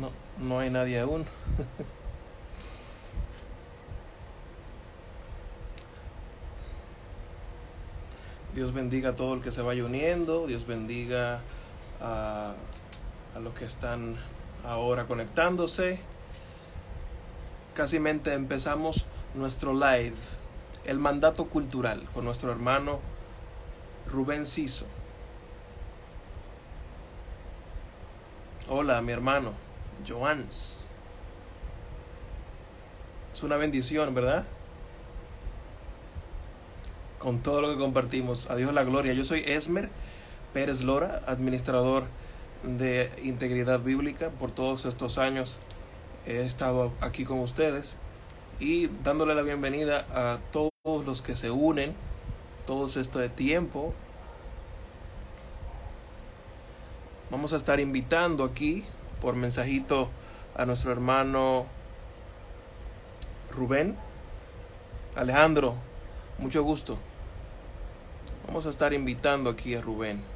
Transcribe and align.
No, 0.00 0.10
no 0.38 0.58
hay 0.58 0.70
nadie 0.70 1.00
aún. 1.00 1.26
Dios 8.54 8.72
bendiga 8.72 9.10
a 9.10 9.14
todo 9.14 9.34
el 9.34 9.42
que 9.42 9.50
se 9.50 9.60
vaya 9.62 9.84
uniendo. 9.84 10.46
Dios 10.46 10.66
bendiga 10.66 11.40
a, 12.00 12.54
a 13.34 13.38
los 13.38 13.54
que 13.54 13.64
están 13.64 14.16
ahora 14.64 15.06
conectándose. 15.06 16.00
Casi 17.74 17.98
empezamos 18.34 19.06
nuestro 19.34 19.72
live, 19.72 20.16
el 20.84 20.98
mandato 20.98 21.46
cultural, 21.46 22.06
con 22.12 22.24
nuestro 22.26 22.52
hermano 22.52 23.00
Rubén 24.10 24.46
Ciso. 24.46 24.84
Hola, 28.68 29.00
mi 29.00 29.12
hermano, 29.12 29.52
Joans. 30.06 30.90
Es 33.32 33.42
una 33.42 33.56
bendición, 33.56 34.14
¿verdad? 34.14 34.44
Con 37.18 37.40
todo 37.40 37.62
lo 37.62 37.70
que 37.70 37.78
compartimos. 37.78 38.50
A 38.50 38.56
Dios 38.56 38.72
la 38.74 38.84
gloria. 38.84 39.12
Yo 39.12 39.24
soy 39.24 39.42
Esmer 39.46 39.88
Pérez 40.52 40.82
Lora, 40.82 41.22
administrador 41.26 42.04
de 42.62 43.10
Integridad 43.22 43.80
Bíblica. 43.80 44.30
Por 44.30 44.50
todos 44.50 44.84
estos 44.84 45.18
años 45.18 45.58
he 46.26 46.44
estado 46.44 46.92
aquí 47.00 47.24
con 47.24 47.40
ustedes 47.40 47.96
y 48.60 48.88
dándole 49.02 49.34
la 49.34 49.42
bienvenida 49.42 50.06
a 50.12 50.38
todos 50.52 50.70
los 50.84 51.22
que 51.22 51.34
se 51.34 51.50
unen, 51.50 51.94
todos 52.66 52.96
esto 52.96 53.18
de 53.18 53.28
tiempo. 53.28 53.94
Vamos 57.30 57.52
a 57.54 57.56
estar 57.56 57.80
invitando 57.80 58.44
aquí 58.44 58.84
por 59.22 59.36
mensajito 59.36 60.10
a 60.56 60.66
nuestro 60.66 60.92
hermano 60.92 61.66
Rubén. 63.52 63.96
Alejandro, 65.14 65.74
mucho 66.38 66.62
gusto. 66.62 66.98
Vamos 68.46 68.66
a 68.66 68.68
estar 68.68 68.92
invitando 68.92 69.48
aquí 69.48 69.74
a 69.74 69.80
Rubén. 69.80 70.32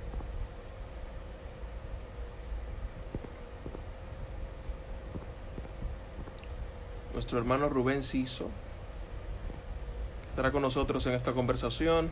nuestro 7.27 7.39
hermano 7.39 7.69
Rubén 7.69 8.03
Ciso, 8.05 8.51
estará 10.29 10.53
con 10.53 10.63
nosotros 10.63 11.05
en 11.07 11.15
esta 11.15 11.33
conversación. 11.33 12.11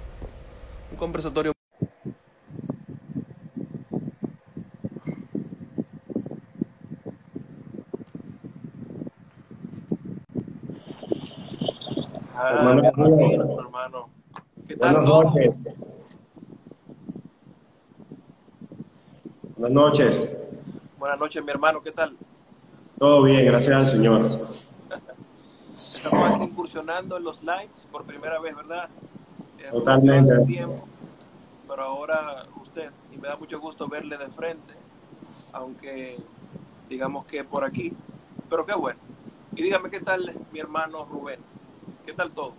Un 0.90 0.96
conversatorio. 0.96 1.53
Ah, 12.36 12.56
hermano, 12.58 12.82
hermano. 13.58 14.08
¿Qué 14.66 14.76
tal 14.76 14.92
Buenas 14.92 15.08
noches. 15.08 15.56
Buenas 19.56 19.72
noches. 19.72 20.30
Buenas 20.98 21.18
noches, 21.20 21.44
mi 21.44 21.50
hermano. 21.50 21.80
¿Qué 21.80 21.92
tal? 21.92 22.16
Todo 22.98 23.22
bien, 23.22 23.46
gracias 23.46 23.76
al 23.76 23.86
Señor. 23.86 24.22
Estamos 25.70 26.34
aquí 26.34 26.44
incursionando 26.44 27.16
en 27.16 27.24
los 27.24 27.42
likes 27.44 27.78
por 27.92 28.04
primera 28.04 28.40
vez, 28.40 28.56
¿verdad? 28.56 28.88
Eh, 29.58 29.68
Totalmente. 29.70 30.38
Tiempo, 30.44 30.88
pero 31.68 31.82
ahora 31.82 32.46
usted, 32.60 32.90
y 33.12 33.16
me 33.16 33.28
da 33.28 33.36
mucho 33.36 33.60
gusto 33.60 33.86
verle 33.86 34.16
de 34.18 34.28
frente, 34.28 34.74
aunque 35.52 36.16
digamos 36.88 37.26
que 37.26 37.44
por 37.44 37.64
aquí, 37.64 37.92
pero 38.50 38.66
qué 38.66 38.74
bueno. 38.74 38.98
Y 39.54 39.62
dígame 39.62 39.90
qué 39.90 40.00
tal 40.00 40.34
mi 40.52 40.58
hermano 40.58 41.04
Rubén, 41.04 41.40
qué 42.04 42.12
tal 42.12 42.30
todo. 42.32 42.52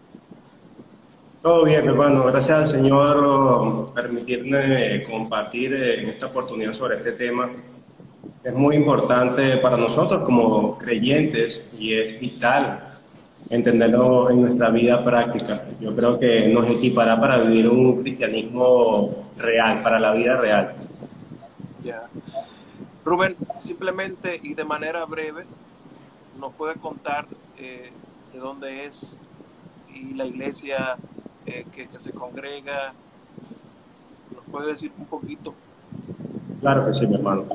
Todo 1.42 1.66
bien, 1.66 1.88
hermano. 1.88 2.24
Gracias 2.26 2.58
al 2.58 2.66
Señor 2.66 3.86
por 3.86 3.94
permitirme 3.94 5.04
compartir 5.04 5.76
en 5.76 6.10
esta 6.10 6.28
oportunidad 6.28 6.74
sobre 6.74 6.98
este 6.98 7.12
tema. 7.12 7.48
Es 8.44 8.56
muy 8.56 8.76
importante 8.76 9.58
para 9.58 9.78
nosotros 9.78 10.24
como 10.24 10.78
creyentes 10.78 11.78
y 11.80 11.94
es 11.94 12.20
vital 12.20 12.80
entenderlo 13.50 14.32
en 14.32 14.42
nuestra 14.42 14.72
vida 14.72 15.04
práctica. 15.04 15.62
Yo 15.80 15.96
creo 15.96 16.20
que 16.20 16.48
nos 16.48 16.70
equipará 16.70 17.20
para 17.20 17.38
vivir 17.38 17.68
un 17.68 18.02
cristianismo 18.02 19.16
real, 19.38 19.84
para 19.84 20.00
la 20.00 20.14
vida 20.14 20.38
real. 20.38 20.72
Ya. 21.84 22.08
Rubén, 23.04 23.36
simplemente 23.60 24.40
y 24.42 24.56
de 24.56 24.64
manera 24.64 25.06
breve, 25.06 25.46
nos 26.40 26.54
puede 26.56 26.74
contar 26.76 27.28
eh, 27.58 27.92
de 28.34 28.40
dónde 28.40 28.86
es 28.88 29.16
y 29.96 30.14
la 30.14 30.26
iglesia 30.26 30.98
eh, 31.46 31.66
que, 31.74 31.88
se 31.98 32.12
congrega. 32.12 32.94
¿Nos 34.34 34.44
puede 34.52 34.68
decir 34.72 34.92
un 34.98 35.06
poquito? 35.06 35.54
Claro 36.62 36.86
que 36.86 36.94
sí, 36.94 37.08
mi 37.08 37.16
hermano. 37.16 37.46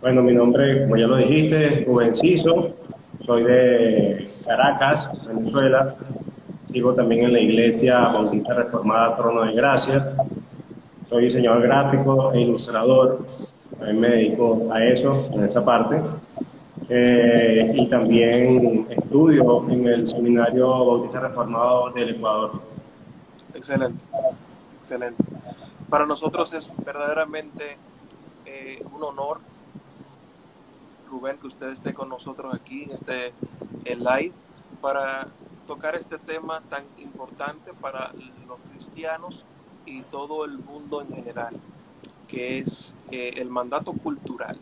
Bueno, 0.00 0.22
mi 0.22 0.32
nombre, 0.32 0.82
como 0.82 0.96
ya 0.96 1.06
lo 1.06 1.16
dijiste, 1.16 1.84
Rubén 1.86 2.14
Ciso. 2.14 2.74
Soy 3.18 3.44
de 3.44 4.24
Caracas, 4.46 5.10
Venezuela. 5.26 5.94
Sigo 6.62 6.94
también 6.94 7.24
en 7.24 7.32
la 7.34 7.40
Iglesia 7.40 7.98
Bautista 7.98 8.54
Reformada 8.54 9.16
Trono 9.16 9.42
de 9.42 9.52
Gracia. 9.52 10.14
Soy 11.04 11.24
diseñador 11.24 11.62
gráfico 11.62 12.32
e 12.32 12.40
ilustrador. 12.40 13.26
También 13.78 14.00
me 14.00 14.08
dedico 14.08 14.68
a 14.72 14.84
eso, 14.84 15.12
en 15.32 15.44
esa 15.44 15.64
parte. 15.64 16.00
Eh, 16.92 17.72
y 17.76 17.88
también 17.88 18.84
estudio 18.90 19.64
en 19.70 19.86
el 19.86 20.06
Seminario 20.08 20.66
Bautista 20.68 21.20
Reformado 21.20 21.90
del 21.90 22.16
Ecuador. 22.16 22.60
Excelente, 23.54 24.02
excelente. 24.80 25.22
Para 25.88 26.04
nosotros 26.04 26.52
es 26.52 26.72
verdaderamente 26.84 27.76
eh, 28.44 28.84
un 28.92 29.04
honor 29.04 29.38
Rubén, 31.08 31.38
que 31.38 31.46
usted 31.46 31.68
esté 31.70 31.94
con 31.94 32.08
nosotros 32.08 32.52
aquí 32.52 32.82
en 32.82 32.92
este 32.92 33.32
live 33.84 34.32
para 34.80 35.28
tocar 35.68 35.94
este 35.94 36.18
tema 36.18 36.60
tan 36.70 36.82
importante 36.98 37.72
para 37.80 38.12
los 38.48 38.58
cristianos 38.72 39.44
y 39.86 40.02
todo 40.02 40.44
el 40.44 40.58
mundo 40.58 41.02
en 41.02 41.14
general, 41.14 41.54
que 42.26 42.58
es 42.58 42.92
eh, 43.12 43.34
el 43.36 43.48
mandato 43.48 43.92
cultural. 43.92 44.58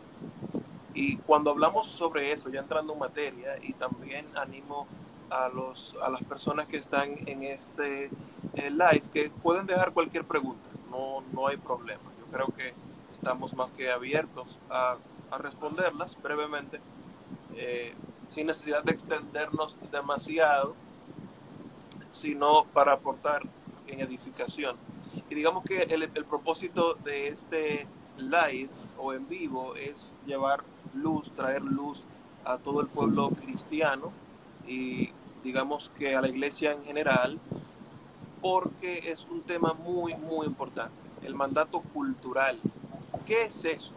Y 0.99 1.15
cuando 1.15 1.51
hablamos 1.51 1.87
sobre 1.87 2.33
eso, 2.33 2.49
ya 2.49 2.59
entrando 2.59 2.91
en 2.91 2.99
materia, 2.99 3.57
y 3.61 3.71
también 3.71 4.25
animo 4.35 4.85
a, 5.29 5.47
los, 5.47 5.95
a 6.03 6.09
las 6.09 6.21
personas 6.25 6.67
que 6.67 6.75
están 6.75 7.15
en 7.25 7.43
este 7.43 8.09
eh, 8.53 8.69
live 8.69 9.03
que 9.13 9.29
pueden 9.29 9.65
dejar 9.65 9.93
cualquier 9.93 10.25
pregunta, 10.25 10.69
no, 10.91 11.21
no 11.31 11.47
hay 11.47 11.55
problema. 11.55 12.03
Yo 12.19 12.25
creo 12.29 12.47
que 12.47 12.73
estamos 13.13 13.53
más 13.53 13.71
que 13.71 13.89
abiertos 13.89 14.59
a 14.69 14.97
responderlas 15.37 16.21
brevemente, 16.21 16.81
eh, 17.55 17.93
sin 18.27 18.47
necesidad 18.47 18.83
de 18.83 18.91
extendernos 18.91 19.77
demasiado, 19.93 20.75
sino 22.09 22.65
para 22.73 22.91
aportar 22.91 23.43
en 23.87 24.01
edificación. 24.01 24.75
Y 25.29 25.33
digamos 25.33 25.63
que 25.63 25.81
el, 25.83 26.03
el 26.03 26.25
propósito 26.25 26.95
de 26.95 27.29
este 27.29 27.87
live 28.17 28.71
o 28.97 29.13
en 29.13 29.29
vivo 29.29 29.77
es 29.77 30.13
llevar 30.25 30.61
luz, 30.93 31.31
traer 31.31 31.61
luz 31.61 32.05
a 32.45 32.57
todo 32.57 32.81
el 32.81 32.87
pueblo 32.87 33.29
cristiano 33.29 34.11
y 34.67 35.09
digamos 35.43 35.91
que 35.97 36.15
a 36.15 36.21
la 36.21 36.27
iglesia 36.27 36.73
en 36.73 36.83
general, 36.83 37.39
porque 38.41 39.11
es 39.11 39.25
un 39.29 39.41
tema 39.41 39.73
muy, 39.73 40.15
muy 40.15 40.47
importante, 40.47 40.95
el 41.23 41.35
mandato 41.35 41.81
cultural. 41.93 42.59
¿Qué 43.25 43.43
es 43.43 43.65
eso? 43.65 43.93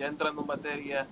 ya 0.00 0.06
entrando 0.06 0.40
en 0.40 0.46
materia, 0.46 1.06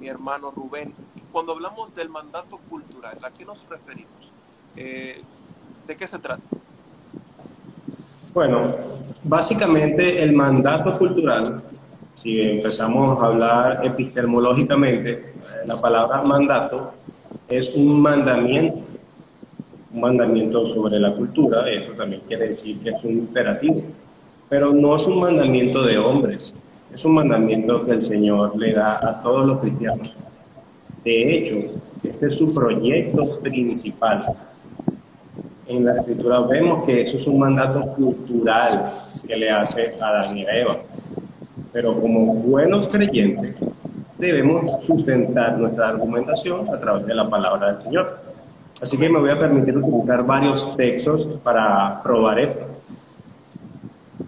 mi 0.00 0.08
hermano 0.08 0.50
Rubén, 0.50 0.92
cuando 1.30 1.52
hablamos 1.52 1.94
del 1.94 2.08
mandato 2.08 2.58
cultural, 2.68 3.16
¿a 3.22 3.30
qué 3.30 3.44
nos 3.44 3.64
referimos? 3.68 4.32
Eh, 4.74 5.22
¿De 5.86 5.96
qué 5.96 6.08
se 6.08 6.18
trata? 6.18 6.42
Bueno, 8.34 8.72
básicamente 9.22 10.20
el 10.20 10.32
mandato 10.32 10.98
cultural, 10.98 11.62
si 12.14 12.40
empezamos 12.40 13.20
a 13.20 13.26
hablar 13.26 13.80
epistemológicamente, 13.84 15.10
eh, 15.10 15.30
la 15.66 15.76
palabra 15.76 16.22
mandato 16.22 16.92
es 17.48 17.76
un 17.76 18.00
mandamiento, 18.00 18.78
un 19.92 20.00
mandamiento 20.00 20.64
sobre 20.64 20.98
la 21.00 21.12
cultura, 21.14 21.68
eso 21.70 21.92
también 21.92 22.22
quiere 22.26 22.46
decir 22.46 22.82
que 22.82 22.90
es 22.90 23.04
un 23.04 23.12
imperativo, 23.12 23.82
pero 24.48 24.72
no 24.72 24.94
es 24.94 25.06
un 25.06 25.20
mandamiento 25.20 25.82
de 25.82 25.98
hombres, 25.98 26.54
es 26.92 27.04
un 27.04 27.14
mandamiento 27.14 27.84
que 27.84 27.92
el 27.92 28.00
Señor 28.00 28.56
le 28.56 28.72
da 28.72 28.96
a 28.96 29.20
todos 29.20 29.46
los 29.46 29.60
cristianos. 29.60 30.14
De 31.04 31.36
hecho, 31.36 31.56
este 32.02 32.28
es 32.28 32.38
su 32.38 32.54
proyecto 32.54 33.40
principal. 33.40 34.22
En 35.66 35.84
la 35.84 35.94
escritura 35.94 36.40
vemos 36.40 36.86
que 36.86 37.02
eso 37.02 37.16
es 37.16 37.26
un 37.26 37.40
mandato 37.40 37.80
cultural 37.94 38.84
que 39.26 39.36
le 39.36 39.50
hace 39.50 39.94
a 40.00 40.06
Adán 40.06 40.38
y 40.38 40.46
a 40.46 40.60
Eva. 40.60 40.78
Pero 41.74 42.00
como 42.00 42.34
buenos 42.34 42.86
creyentes, 42.86 43.58
debemos 44.16 44.84
sustentar 44.86 45.58
nuestra 45.58 45.88
argumentación 45.88 46.72
a 46.72 46.78
través 46.78 47.04
de 47.04 47.14
la 47.16 47.28
palabra 47.28 47.66
del 47.66 47.78
Señor. 47.78 48.16
Así 48.80 48.96
que 48.96 49.08
me 49.08 49.18
voy 49.18 49.30
a 49.30 49.36
permitir 49.36 49.76
utilizar 49.76 50.24
varios 50.24 50.76
textos 50.76 51.26
para 51.42 52.00
probar 52.00 52.38
esto. 52.38 52.60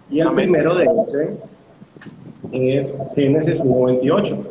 Y 0.09 0.19
el 0.19 0.33
primero 0.33 0.75
de 0.75 0.87
este 2.51 2.79
es 2.79 2.93
Génesis 3.15 3.63
1.28. 3.63 4.49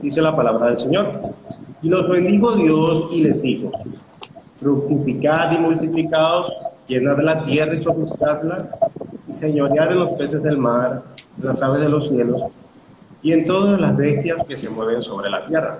Dice 0.00 0.20
la 0.20 0.34
palabra 0.34 0.66
del 0.66 0.78
Señor. 0.78 1.12
Y 1.80 1.88
los 1.88 2.08
bendijo 2.08 2.56
Dios 2.56 3.08
y 3.12 3.22
les 3.22 3.40
dijo, 3.40 3.70
fructificad 4.50 5.52
y 5.52 5.58
multiplicados, 5.58 6.52
llenad 6.88 7.20
la 7.20 7.40
tierra 7.44 7.72
y 7.76 7.80
sojuzgadla, 7.80 8.68
y 9.28 9.34
señoread 9.34 9.92
en 9.92 9.98
los 9.98 10.10
peces 10.12 10.42
del 10.42 10.58
mar, 10.58 11.02
las 11.38 11.62
aves 11.62 11.80
de 11.80 11.88
los 11.88 12.08
cielos, 12.08 12.42
y 13.22 13.32
en 13.32 13.44
todas 13.44 13.80
las 13.80 13.96
bestias 13.96 14.42
que 14.44 14.56
se 14.56 14.70
mueven 14.70 15.02
sobre 15.02 15.30
la 15.30 15.44
tierra. 15.46 15.78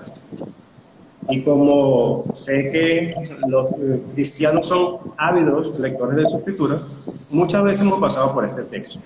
Y 1.29 1.43
como 1.43 2.25
sé 2.35 2.71
que 2.71 3.15
los 3.49 3.71
eh, 3.73 4.03
cristianos 4.15 4.69
son 4.69 4.99
ávidos 5.17 5.79
lectores 5.79 6.17
de 6.17 6.29
su 6.29 6.37
escritura, 6.39 6.77
muchas 7.31 7.65
veces 7.65 7.87
hemos 7.87 8.01
pasado 8.01 8.33
por 8.33 8.45
este 8.45 8.63
texto. 8.63 9.01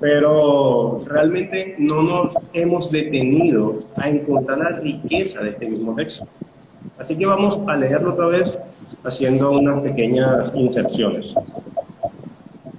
Pero 0.00 0.98
realmente 1.06 1.74
no 1.78 2.02
nos 2.02 2.34
hemos 2.52 2.90
detenido 2.90 3.78
a 3.96 4.08
encontrar 4.08 4.58
la 4.58 4.70
riqueza 4.80 5.42
de 5.42 5.50
este 5.50 5.66
mismo 5.66 5.94
texto. 5.94 6.26
Así 6.98 7.16
que 7.16 7.26
vamos 7.26 7.58
a 7.66 7.76
leerlo 7.76 8.12
otra 8.12 8.26
vez 8.26 8.58
haciendo 9.04 9.52
unas 9.52 9.80
pequeñas 9.80 10.52
inserciones. 10.54 11.34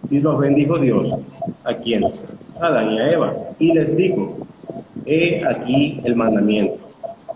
Y 0.09 0.19
los 0.19 0.39
bendijo 0.39 0.79
Dios 0.79 1.13
a 1.63 1.73
quienes, 1.73 2.35
a 2.59 2.65
Adán 2.67 2.91
y 2.91 3.00
a 3.00 3.11
Eva, 3.11 3.33
y 3.59 3.73
les 3.73 3.95
dijo, 3.95 4.38
he 5.06 5.41
aquí 5.47 6.01
el 6.03 6.15
mandamiento, 6.15 6.77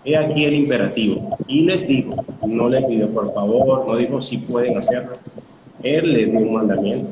he 0.04 0.16
aquí 0.16 0.44
el 0.44 0.54
imperativo. 0.54 1.36
Y 1.46 1.64
les 1.66 1.86
dijo, 1.86 2.16
no 2.46 2.68
les 2.68 2.84
pidió 2.84 3.08
por 3.10 3.32
favor, 3.32 3.84
no 3.86 3.96
dijo 3.96 4.20
si 4.20 4.38
pueden 4.38 4.76
hacerlo, 4.76 5.12
él 5.82 6.12
les 6.12 6.30
dio 6.30 6.40
un 6.40 6.52
mandamiento. 6.54 7.06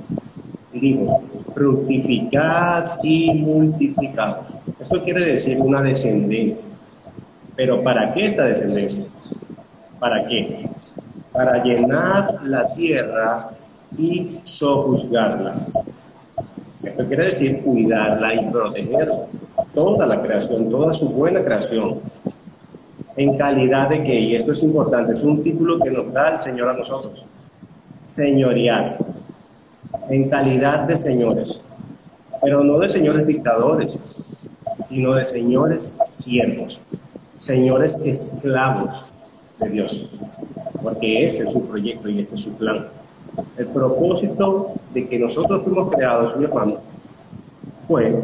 Y 0.73 0.81
dijo, 0.81 1.23
fructificad 1.55 2.99
y 3.03 3.33
multiplicados. 3.35 4.57
Esto 4.81 5.03
quiere 5.05 5.25
decir 5.25 5.61
una 5.61 5.81
descendencia. 5.81 6.69
Pero 7.55 7.83
¿para 7.83 8.15
qué 8.15 8.25
esta 8.25 8.45
descendencia? 8.45 9.05
¿Para 10.01 10.27
qué? 10.27 10.69
Para 11.33 11.63
llenar 11.63 12.41
la 12.45 12.75
tierra 12.75 13.51
y 13.99 14.29
sojuzgarla. 14.29 15.53
Esto 16.83 17.07
quiere 17.07 17.25
decir 17.25 17.63
cuidarla 17.63 18.35
y 18.35 18.51
protegerla. 18.51 19.27
Toda 19.75 20.07
la 20.07 20.21
creación, 20.21 20.69
toda 20.69 20.93
su 20.93 21.13
buena 21.13 21.45
creación. 21.45 22.01
¿En 23.17 23.37
calidad 23.37 23.89
de 23.89 24.03
qué? 24.03 24.19
Y 24.21 24.37
esto 24.37 24.53
es 24.53 24.63
importante, 24.63 25.13
es 25.13 25.23
un 25.23 25.43
título 25.43 25.79
que 25.79 25.91
nos 25.91 26.13
da 26.13 26.31
el 26.31 26.39
Señor 26.39 26.71
a 26.71 26.73
nosotros. 26.75 27.25
Señorial. 28.03 28.97
En 30.09 30.29
calidad 30.29 30.81
de 30.81 30.97
señores. 30.97 31.65
Pero 32.43 32.65
no 32.65 32.79
de 32.81 32.89
señores 32.89 33.25
dictadores, 33.27 34.49
sino 34.83 35.15
de 35.15 35.25
señores 35.25 35.95
siervos. 36.05 36.81
Señores 37.39 38.01
esclavos 38.05 39.13
de 39.61 39.69
Dios, 39.69 40.21
porque 40.83 41.25
ese 41.25 41.45
es 41.47 41.53
su 41.53 41.63
proyecto 41.63 42.09
y 42.09 42.21
este 42.21 42.35
es 42.35 42.43
su 42.43 42.55
plan. 42.55 42.89
El 43.57 43.67
propósito 43.69 44.73
de 44.93 45.09
que 45.09 45.19
nosotros 45.19 45.63
fuimos 45.63 45.91
creados, 45.91 46.37
mi 46.37 46.45
hermano, 46.45 46.79
fue 47.87 48.15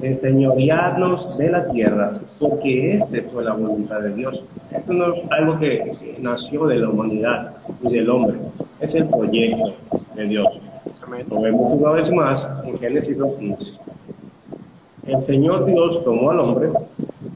enseñorearnos 0.00 1.38
de 1.38 1.50
la 1.50 1.66
tierra, 1.68 2.18
porque 2.40 2.92
este 2.92 3.22
fue 3.22 3.44
la 3.44 3.54
voluntad 3.54 4.00
de 4.00 4.14
Dios. 4.14 4.42
Esto 4.70 4.92
no 4.92 5.14
es 5.14 5.22
algo 5.30 5.58
que 5.58 6.16
nació 6.20 6.66
de 6.66 6.76
la 6.76 6.88
humanidad 6.88 7.52
y 7.82 7.92
del 7.92 8.10
hombre, 8.10 8.38
es 8.80 8.94
el 8.94 9.08
proyecto 9.08 9.74
de 10.14 10.24
Dios. 10.24 10.60
Lo 11.30 11.40
vemos 11.40 11.72
una 11.72 11.90
vez 11.92 12.12
más 12.12 12.48
en 12.64 12.76
Génesis 12.76 13.18
2.15. 13.18 13.80
El 15.06 15.22
Señor 15.22 15.64
Dios 15.64 16.02
tomó 16.04 16.30
al 16.30 16.40
hombre 16.40 16.70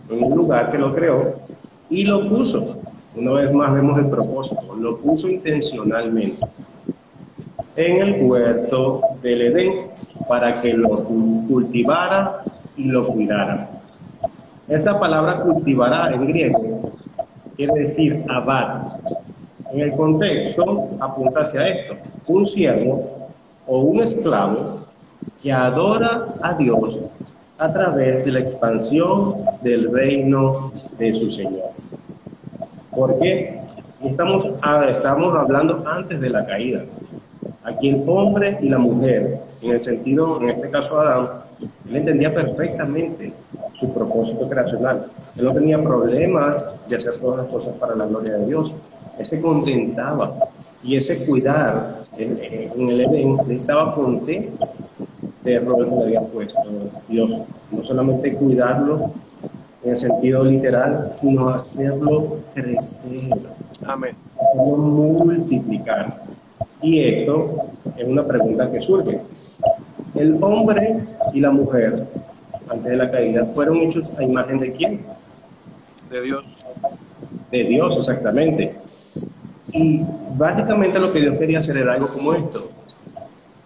en 0.09 0.25
un 0.25 0.37
lugar 0.37 0.71
que 0.71 0.79
lo 0.79 0.93
creó 0.93 1.35
y 1.89 2.05
lo 2.05 2.29
puso 2.29 2.65
una 3.17 3.33
vez 3.33 3.53
más 3.53 3.75
vemos 3.75 3.99
el 3.99 4.09
propósito, 4.09 4.75
lo 4.79 4.97
puso 4.99 5.29
intencionalmente 5.29 6.47
en 7.81 7.97
el 7.97 8.23
huerto 8.23 9.01
del 9.23 9.43
Edén 9.43 9.73
para 10.29 10.61
que 10.61 10.73
lo 10.73 11.05
cultivara 11.05 12.43
y 12.77 12.85
lo 12.85 13.07
cuidara. 13.07 13.71
Esta 14.69 15.01
palabra 15.01 15.41
cultivará 15.41 16.13
en 16.15 16.27
griego 16.27 16.93
quiere 17.57 17.81
decir 17.81 18.25
abad. 18.29 18.95
En 19.73 19.81
el 19.81 19.93
contexto 19.95 20.89
apunta 21.01 21.41
hacia 21.41 21.69
esto, 21.69 21.95
un 22.27 22.45
siervo 22.47 23.29
o 23.67 23.81
un 23.83 24.01
esclavo 24.01 24.81
que 25.43 25.53
adora 25.53 26.35
a 26.43 26.55
Dios 26.55 27.01
a 27.59 27.73
través 27.73 28.25
de 28.25 28.33
la 28.33 28.41
expansión 28.41 29.35
del 29.63 29.93
reino 29.93 30.53
de 30.99 31.13
su 31.13 31.31
Señor. 31.31 31.71
¿Por 32.91 33.19
qué? 33.19 33.61
Estamos, 34.03 34.49
ah, 34.63 34.87
estamos 34.89 35.37
hablando 35.37 35.85
antes 35.87 36.19
de 36.21 36.31
la 36.31 36.47
caída. 36.47 36.85
Aquí 37.71 37.89
el 37.91 38.05
hombre 38.09 38.59
y 38.61 38.69
la 38.69 38.79
mujer, 38.79 39.43
en 39.63 39.73
el 39.73 39.81
sentido, 39.81 40.41
en 40.41 40.49
este 40.49 40.71
caso 40.71 41.01
Adán, 41.01 41.29
él 41.89 41.97
entendía 41.97 42.35
perfectamente 42.35 43.33
su 43.73 43.93
propósito 43.93 44.49
creacional. 44.49 45.07
Él 45.37 45.45
no 45.45 45.53
tenía 45.53 45.83
problemas 45.83 46.67
de 46.89 46.97
hacer 46.97 47.13
todas 47.21 47.39
las 47.39 47.49
cosas 47.49 47.75
para 47.77 47.95
la 47.95 48.07
gloria 48.07 48.37
de 48.39 48.47
Dios. 48.47 48.73
Él 49.19 49.25
se 49.25 49.41
contentaba 49.41 50.35
y 50.83 50.97
ese 50.97 51.27
cuidar 51.27 51.83
en, 52.17 52.39
el 52.41 53.01
Edén, 53.01 53.39
estaba 53.51 53.95
contento 53.95 54.69
de 55.45 55.59
rol 55.61 55.89
que 55.89 55.95
le 55.97 56.03
había 56.03 56.21
puesto 56.23 56.61
Dios. 57.09 57.31
No 57.71 57.83
solamente 57.83 58.35
cuidarlo 58.35 59.13
en 59.83 59.91
el 59.91 59.97
sentido 59.97 60.43
literal, 60.43 61.11
sino 61.13 61.49
hacerlo 61.49 62.39
crecer. 62.55 63.31
Amén. 63.87 64.17
Hacerlo 64.37 64.77
multiplicar. 64.77 66.23
Y 66.83 67.05
esto 67.05 67.57
es 67.97 68.05
una 68.05 68.27
pregunta 68.27 68.71
que 68.71 68.81
surge. 68.81 69.21
El 70.15 70.43
hombre 70.43 70.99
y 71.33 71.41
la 71.41 71.51
mujer, 71.51 72.07
antes 72.69 72.91
de 72.91 72.97
la 72.97 73.11
caída, 73.11 73.47
fueron 73.55 73.79
hechos 73.79 74.11
a 74.17 74.23
imagen 74.23 74.59
de 74.59 74.73
quién? 74.73 75.01
De 76.09 76.23
Dios. 76.23 76.45
De 77.51 77.65
Dios, 77.65 77.97
exactamente. 77.97 78.71
Y 79.73 80.01
básicamente 80.37 80.99
lo 80.99 81.13
que 81.13 81.21
Dios 81.21 81.39
quería 81.39 81.59
hacer 81.59 81.77
era 81.77 81.95
algo 81.95 82.09
como 82.09 82.33
esto. 82.33 82.61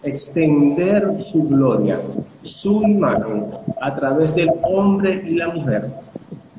Extender 0.03 1.15
su 1.19 1.49
gloria, 1.49 1.99
su 2.43 2.83
imagen, 2.83 3.47
a 3.81 3.95
través 3.95 4.35
del 4.35 4.51
hombre 4.63 5.21
y 5.25 5.37
la 5.37 5.49
mujer 5.49 5.91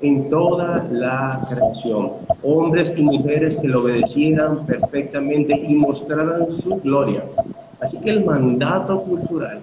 en 0.05 0.29
toda 0.29 0.83
la 0.91 1.39
creación. 1.49 2.13
Hombres 2.43 2.97
y 2.97 3.03
mujeres 3.03 3.57
que 3.59 3.67
lo 3.67 3.81
obedecieran 3.81 4.65
perfectamente 4.65 5.55
y 5.55 5.75
mostraran 5.75 6.51
su 6.51 6.75
gloria. 6.77 7.25
Así 7.79 7.99
que 7.99 8.11
el 8.11 8.23
mandato 8.23 9.01
cultural 9.01 9.61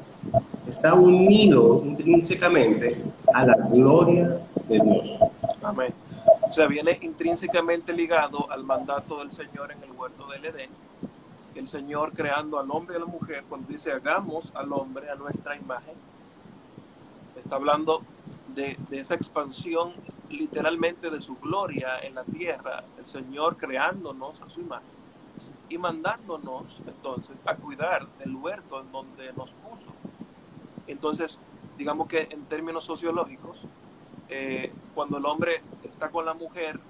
está 0.66 0.94
unido 0.94 1.82
intrínsecamente 1.84 3.02
a 3.32 3.46
la 3.46 3.54
gloria 3.54 4.40
de 4.68 4.80
Dios. 4.80 5.18
Amén. 5.62 5.94
O 6.48 6.52
sea, 6.52 6.66
viene 6.66 6.98
intrínsecamente 7.00 7.92
ligado 7.92 8.50
al 8.50 8.64
mandato 8.64 9.18
del 9.18 9.30
Señor 9.30 9.72
en 9.72 9.82
el 9.82 9.92
huerto 9.92 10.26
del 10.28 10.44
Edén. 10.44 10.70
El 11.54 11.68
Señor 11.68 12.12
creando 12.12 12.58
al 12.58 12.70
hombre 12.70 12.94
y 12.94 12.96
a 12.96 13.00
la 13.00 13.06
mujer, 13.06 13.44
cuando 13.48 13.68
dice 13.68 13.92
hagamos 13.92 14.52
al 14.54 14.72
hombre 14.72 15.10
a 15.10 15.14
nuestra 15.14 15.56
imagen, 15.56 15.94
está 17.38 17.56
hablando 17.56 18.02
de, 18.54 18.76
esa 18.90 19.14
expansión 19.14 19.92
literalmente 20.30 21.10
de 21.10 21.20
su 21.20 21.36
gloria 21.36 21.98
en 22.00 22.14
la 22.14 22.24
tierra, 22.24 22.84
el 22.98 23.06
Señor 23.06 23.56
creándonos 23.56 24.40
a 24.40 24.48
su 24.48 24.60
imagen 24.60 24.88
y 25.68 25.78
mandándonos 25.78 26.80
entonces 26.86 27.36
a 27.44 27.54
cuidar 27.56 28.06
del 28.18 28.34
huerto 28.36 28.80
en 28.80 28.92
donde 28.92 29.32
nos 29.32 29.52
puso. 29.52 29.90
Entonces, 30.86 31.40
digamos 31.78 32.08
que 32.08 32.28
en 32.30 32.44
términos 32.44 32.84
sociológicos, 32.84 33.62
eh, 34.28 34.72
cuando 34.94 35.18
el 35.18 35.26
hombre 35.26 35.62
está 35.84 36.10
con 36.10 36.24
la 36.24 36.34
mujer 36.34 36.80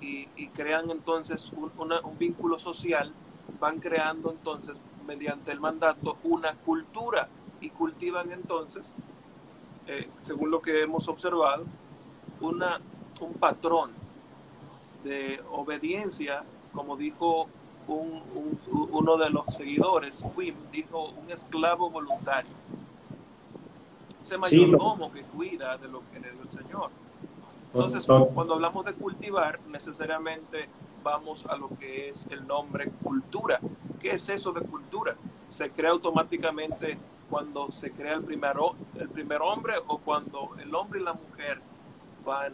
y, 0.00 0.26
crean 0.54 0.90
entonces 0.90 1.50
un 1.52 2.18
vínculo 2.18 2.58
social, 2.58 3.12
van 3.58 3.80
creando 3.80 4.30
entonces 4.30 4.76
mediante 5.06 5.50
el 5.52 5.60
mandato 5.60 6.18
una 6.24 6.54
cultura 6.56 7.28
y 7.60 7.70
cultivan 7.70 8.32
entonces, 8.32 8.92
eh, 9.86 10.08
según 10.22 10.50
lo 10.50 10.60
que 10.60 10.82
hemos 10.82 11.08
observado, 11.08 11.64
una, 12.40 12.80
un 13.20 13.34
patrón 13.34 13.90
de 15.04 15.40
obediencia, 15.50 16.44
como 16.72 16.96
dijo 16.96 17.48
un, 17.88 18.22
uno 18.90 19.16
de 19.16 19.30
los 19.30 19.46
seguidores, 19.54 20.24
Wim, 20.36 20.54
dijo 20.70 21.10
un 21.10 21.30
esclavo 21.30 21.90
voluntario. 21.90 22.52
Ese 24.24 24.38
mayordomo 24.38 25.12
que 25.12 25.22
cuida 25.22 25.76
de 25.78 25.88
lo 25.88 26.02
que 26.12 26.20
le 26.20 26.30
dio 26.30 26.42
el 26.42 26.50
Señor. 26.50 26.90
Entonces, 27.74 28.06
cuando 28.06 28.54
hablamos 28.54 28.84
de 28.84 28.92
cultivar, 28.92 29.58
necesariamente 29.68 30.68
vamos 31.02 31.46
a 31.46 31.56
lo 31.56 31.68
que 31.78 32.10
es 32.10 32.26
el 32.30 32.46
nombre 32.46 32.90
cultura. 33.02 33.60
¿Qué 34.00 34.12
es 34.12 34.28
eso 34.28 34.52
de 34.52 34.60
cultura? 34.60 35.16
¿Se 35.48 35.70
crea 35.70 35.90
automáticamente 35.90 36.98
cuando 37.32 37.70
se 37.70 37.90
crea 37.90 38.16
el 38.16 38.24
primer, 38.24 38.52
el 39.00 39.08
primer 39.08 39.40
hombre 39.40 39.72
o 39.86 39.96
cuando 39.96 40.50
el 40.62 40.74
hombre 40.74 41.00
y 41.00 41.02
la 41.02 41.14
mujer 41.14 41.60
van 42.26 42.52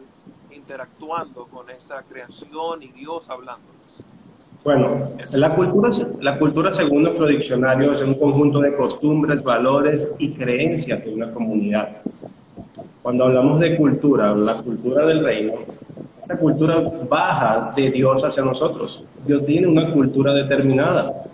interactuando 0.55 1.47
con 1.47 1.69
esa 1.69 2.01
creación 2.09 2.85
y 2.85 2.87
Dios 2.93 3.29
hablándonos? 3.29 3.75
Bueno, 4.63 4.97
la 5.35 5.57
cultura, 5.57 5.89
la 6.21 6.39
cultura 6.39 6.73
según 6.73 7.03
nuestro 7.03 7.27
diccionario 7.27 7.91
es 7.91 8.03
un 8.03 8.15
conjunto 8.15 8.61
de 8.61 8.77
costumbres, 8.77 9.43
valores 9.43 10.15
y 10.17 10.31
creencias 10.33 11.05
de 11.05 11.13
una 11.13 11.33
comunidad. 11.33 11.97
Cuando 13.03 13.25
hablamos 13.25 13.59
de 13.59 13.77
cultura, 13.77 14.33
la 14.33 14.63
cultura 14.63 15.05
del 15.07 15.25
reino, 15.25 15.55
esa 16.23 16.39
cultura 16.39 16.81
baja 17.09 17.73
de 17.75 17.91
Dios 17.91 18.23
hacia 18.23 18.45
nosotros. 18.45 19.03
Dios 19.27 19.45
tiene 19.45 19.67
una 19.67 19.93
cultura 19.93 20.33
determinada. 20.33 21.25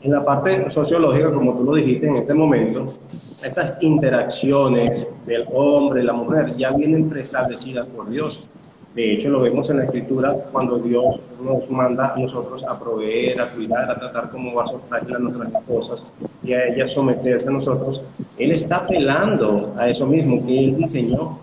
En 0.00 0.12
la 0.12 0.24
parte 0.24 0.70
sociológica, 0.70 1.32
como 1.32 1.54
tú 1.54 1.64
lo 1.64 1.74
dijiste 1.74 2.06
en 2.06 2.14
este 2.14 2.32
momento, 2.32 2.84
esas 2.84 3.74
interacciones 3.80 5.08
del 5.26 5.44
hombre 5.52 6.02
y 6.02 6.04
la 6.04 6.12
mujer 6.12 6.46
ya 6.52 6.70
vienen 6.70 7.08
preestablecidas 7.08 7.88
por 7.88 8.08
Dios. 8.08 8.48
De 8.94 9.14
hecho, 9.14 9.28
lo 9.28 9.40
vemos 9.42 9.68
en 9.70 9.78
la 9.78 9.84
escritura 9.84 10.34
cuando 10.52 10.78
Dios 10.78 11.20
nos 11.42 11.68
manda 11.68 12.14
a 12.14 12.16
nosotros 12.16 12.64
a 12.64 12.78
proveer, 12.78 13.40
a 13.40 13.46
cuidar, 13.46 13.90
a 13.90 13.98
tratar 13.98 14.30
como 14.30 14.54
vasos 14.54 14.80
frágiles 14.88 15.20
nuestras 15.20 15.64
cosas 15.64 16.12
y 16.44 16.52
a 16.52 16.66
ellas 16.66 16.92
someterse 16.92 17.48
a 17.48 17.52
nosotros. 17.52 18.02
Él 18.38 18.52
está 18.52 18.76
apelando 18.76 19.74
a 19.76 19.88
eso 19.88 20.06
mismo 20.06 20.44
que 20.46 20.58
Él 20.58 20.76
diseñó 20.76 21.38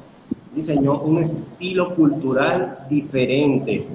diseñó 0.56 1.02
un 1.02 1.20
estilo 1.20 1.94
cultural 1.94 2.80
diferente 2.90 3.86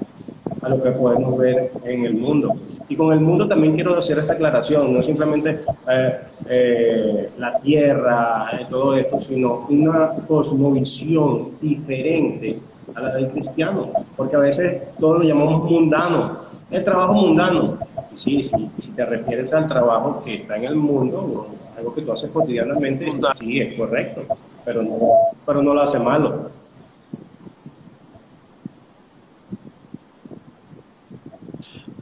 a 0.63 0.69
lo 0.69 0.83
que 0.83 0.91
podemos 0.91 1.39
ver 1.39 1.73
en 1.85 2.05
el 2.05 2.15
mundo. 2.15 2.55
Y 2.89 2.97
con 2.97 3.13
el 3.13 3.21
mundo 3.21 3.49
también 3.49 3.75
quiero 3.75 3.97
hacer 3.97 4.19
esta 4.19 4.35
aclaración, 4.35 4.93
no 4.93 5.03
simplemente 5.03 5.61
eh, 5.91 6.21
eh, 6.49 7.31
la 7.39 7.59
tierra, 7.59 8.61
y 8.61 8.65
todo 8.67 8.95
esto, 8.97 9.19
sino 9.21 9.67
una 9.71 10.11
cosmovisión 10.29 11.53
diferente 11.61 12.59
a 12.95 13.01
la 13.01 13.15
del 13.15 13.29
cristiano, 13.29 13.89
porque 14.17 14.37
a 14.37 14.41
veces 14.41 14.83
todos 14.99 15.21
lo 15.21 15.25
llamamos 15.25 15.59
mundano, 15.61 16.31
el 16.71 16.85
trabajo 16.85 17.15
mundano. 17.15 17.79
Sí, 18.13 18.43
sí, 18.43 18.71
si 18.77 18.93
te 18.93 19.05
refieres 19.05 19.53
al 19.53 19.67
trabajo 19.67 20.21
que 20.25 20.35
está 20.35 20.57
en 20.57 20.65
el 20.65 20.77
mundo, 20.77 21.49
algo 21.77 21.95
que 21.95 22.03
tú 22.03 22.13
haces 22.13 22.31
cotidianamente, 22.31 23.13
sí, 23.35 23.61
es 23.61 23.79
correcto 23.79 24.23
pero 24.65 24.83
no, 24.83 24.99
pero 25.45 25.63
no 25.63 25.75
lo 25.75 25.83
hace 25.83 25.99
malo. 25.99 26.51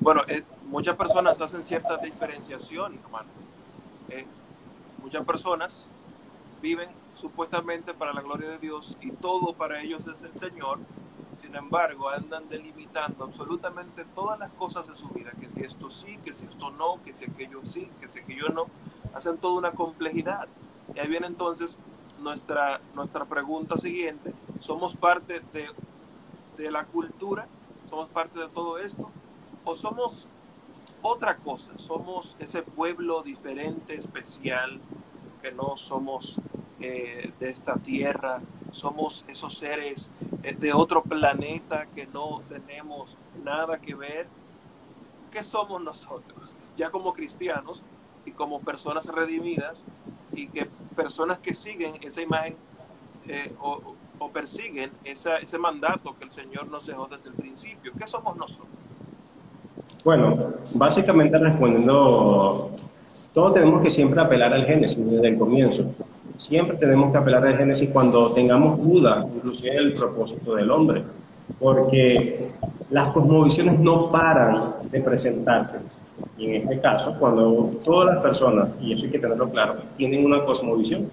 Bueno, 0.00 0.22
eh, 0.28 0.42
muchas 0.66 0.96
personas 0.96 1.40
hacen 1.40 1.64
cierta 1.64 1.96
diferenciación, 1.98 2.98
hermano. 3.04 3.28
Eh, 4.08 4.26
muchas 5.02 5.24
personas 5.24 5.86
viven 6.62 6.88
supuestamente 7.14 7.94
para 7.94 8.12
la 8.12 8.22
gloria 8.22 8.50
de 8.50 8.58
Dios 8.58 8.96
y 9.00 9.10
todo 9.12 9.52
para 9.52 9.80
ellos 9.82 10.06
es 10.06 10.22
el 10.22 10.34
Señor. 10.34 10.78
Sin 11.40 11.54
embargo, 11.54 12.08
andan 12.08 12.48
delimitando 12.48 13.24
absolutamente 13.24 14.04
todas 14.04 14.40
las 14.40 14.50
cosas 14.54 14.88
de 14.88 14.96
su 14.96 15.08
vida, 15.10 15.30
que 15.38 15.48
si 15.48 15.60
esto 15.60 15.88
sí, 15.88 16.18
que 16.24 16.32
si 16.32 16.44
esto 16.44 16.70
no, 16.70 17.00
que 17.04 17.14
si 17.14 17.26
aquello 17.26 17.64
sí, 17.64 17.88
que 18.00 18.08
si 18.08 18.18
aquello 18.18 18.48
no. 18.48 18.66
Hacen 19.14 19.38
toda 19.38 19.56
una 19.56 19.70
complejidad. 19.70 20.48
Y 20.96 20.98
ahí 20.98 21.08
viene 21.08 21.28
entonces 21.28 21.78
nuestra, 22.20 22.80
nuestra 22.94 23.24
pregunta 23.24 23.76
siguiente. 23.76 24.34
¿Somos 24.58 24.96
parte 24.96 25.40
de, 25.52 25.68
de 26.56 26.70
la 26.72 26.84
cultura? 26.86 27.46
¿Somos 27.88 28.08
parte 28.08 28.40
de 28.40 28.48
todo 28.48 28.78
esto? 28.78 29.08
¿O 29.64 29.76
somos 29.76 30.26
otra 31.02 31.36
cosa? 31.36 31.78
¿Somos 31.78 32.36
ese 32.40 32.62
pueblo 32.62 33.22
diferente, 33.22 33.94
especial, 33.94 34.80
que 35.40 35.52
no 35.52 35.76
somos 35.76 36.40
eh, 36.80 37.32
de 37.38 37.50
esta 37.50 37.76
tierra? 37.76 38.40
¿Somos 38.72 39.24
esos 39.28 39.54
seres 39.54 40.10
eh, 40.42 40.54
de 40.58 40.72
otro 40.72 41.02
planeta 41.02 41.86
que 41.94 42.06
no 42.06 42.42
tenemos 42.48 43.16
nada 43.42 43.78
que 43.78 43.94
ver? 43.94 44.26
¿Qué 45.30 45.42
somos 45.42 45.82
nosotros? 45.82 46.54
Ya 46.76 46.90
como 46.90 47.12
cristianos 47.12 47.82
y 48.24 48.32
como 48.32 48.60
personas 48.60 49.06
redimidas, 49.06 49.84
y 50.32 50.46
que 50.48 50.68
personas 50.94 51.38
que 51.38 51.54
siguen 51.54 51.94
esa 52.02 52.22
imagen 52.22 52.56
eh, 53.26 53.52
o, 53.60 53.94
persiguen 54.32 54.90
ese 55.04 55.58
mandato 55.58 56.14
que 56.18 56.24
el 56.24 56.30
Señor 56.30 56.68
nos 56.68 56.86
dejó 56.86 57.06
desde 57.06 57.30
el 57.30 57.34
principio. 57.34 57.92
¿Qué 57.98 58.06
somos 58.06 58.36
nosotros? 58.36 58.68
Bueno, 60.04 60.52
básicamente 60.74 61.38
respondiendo, 61.38 62.70
todos 63.32 63.54
tenemos 63.54 63.82
que 63.82 63.88
siempre 63.88 64.20
apelar 64.20 64.52
al 64.52 64.66
Génesis 64.66 64.98
desde 65.10 65.28
el 65.28 65.38
comienzo. 65.38 65.84
Siempre 66.38 66.76
tenemos 66.76 67.10
que 67.10 67.18
apelar 67.18 67.44
al 67.44 67.56
Génesis 67.56 67.90
cuando 67.92 68.32
tengamos 68.32 68.78
duda, 68.78 69.26
inclusive 69.34 69.74
del 69.74 69.92
propósito 69.92 70.54
del 70.54 70.70
hombre, 70.70 71.02
porque 71.58 72.52
las 72.90 73.08
cosmovisiones 73.08 73.80
no 73.80 74.08
paran 74.10 74.70
de 74.88 75.00
presentarse. 75.00 75.80
Y 76.38 76.46
en 76.46 76.62
este 76.62 76.80
caso, 76.80 77.16
cuando 77.18 77.72
todas 77.84 78.14
las 78.14 78.22
personas, 78.22 78.78
y 78.80 78.92
eso 78.92 79.06
hay 79.06 79.10
que 79.10 79.18
tenerlo 79.18 79.50
claro, 79.50 79.78
tienen 79.96 80.24
una 80.24 80.44
cosmovisión, 80.44 81.08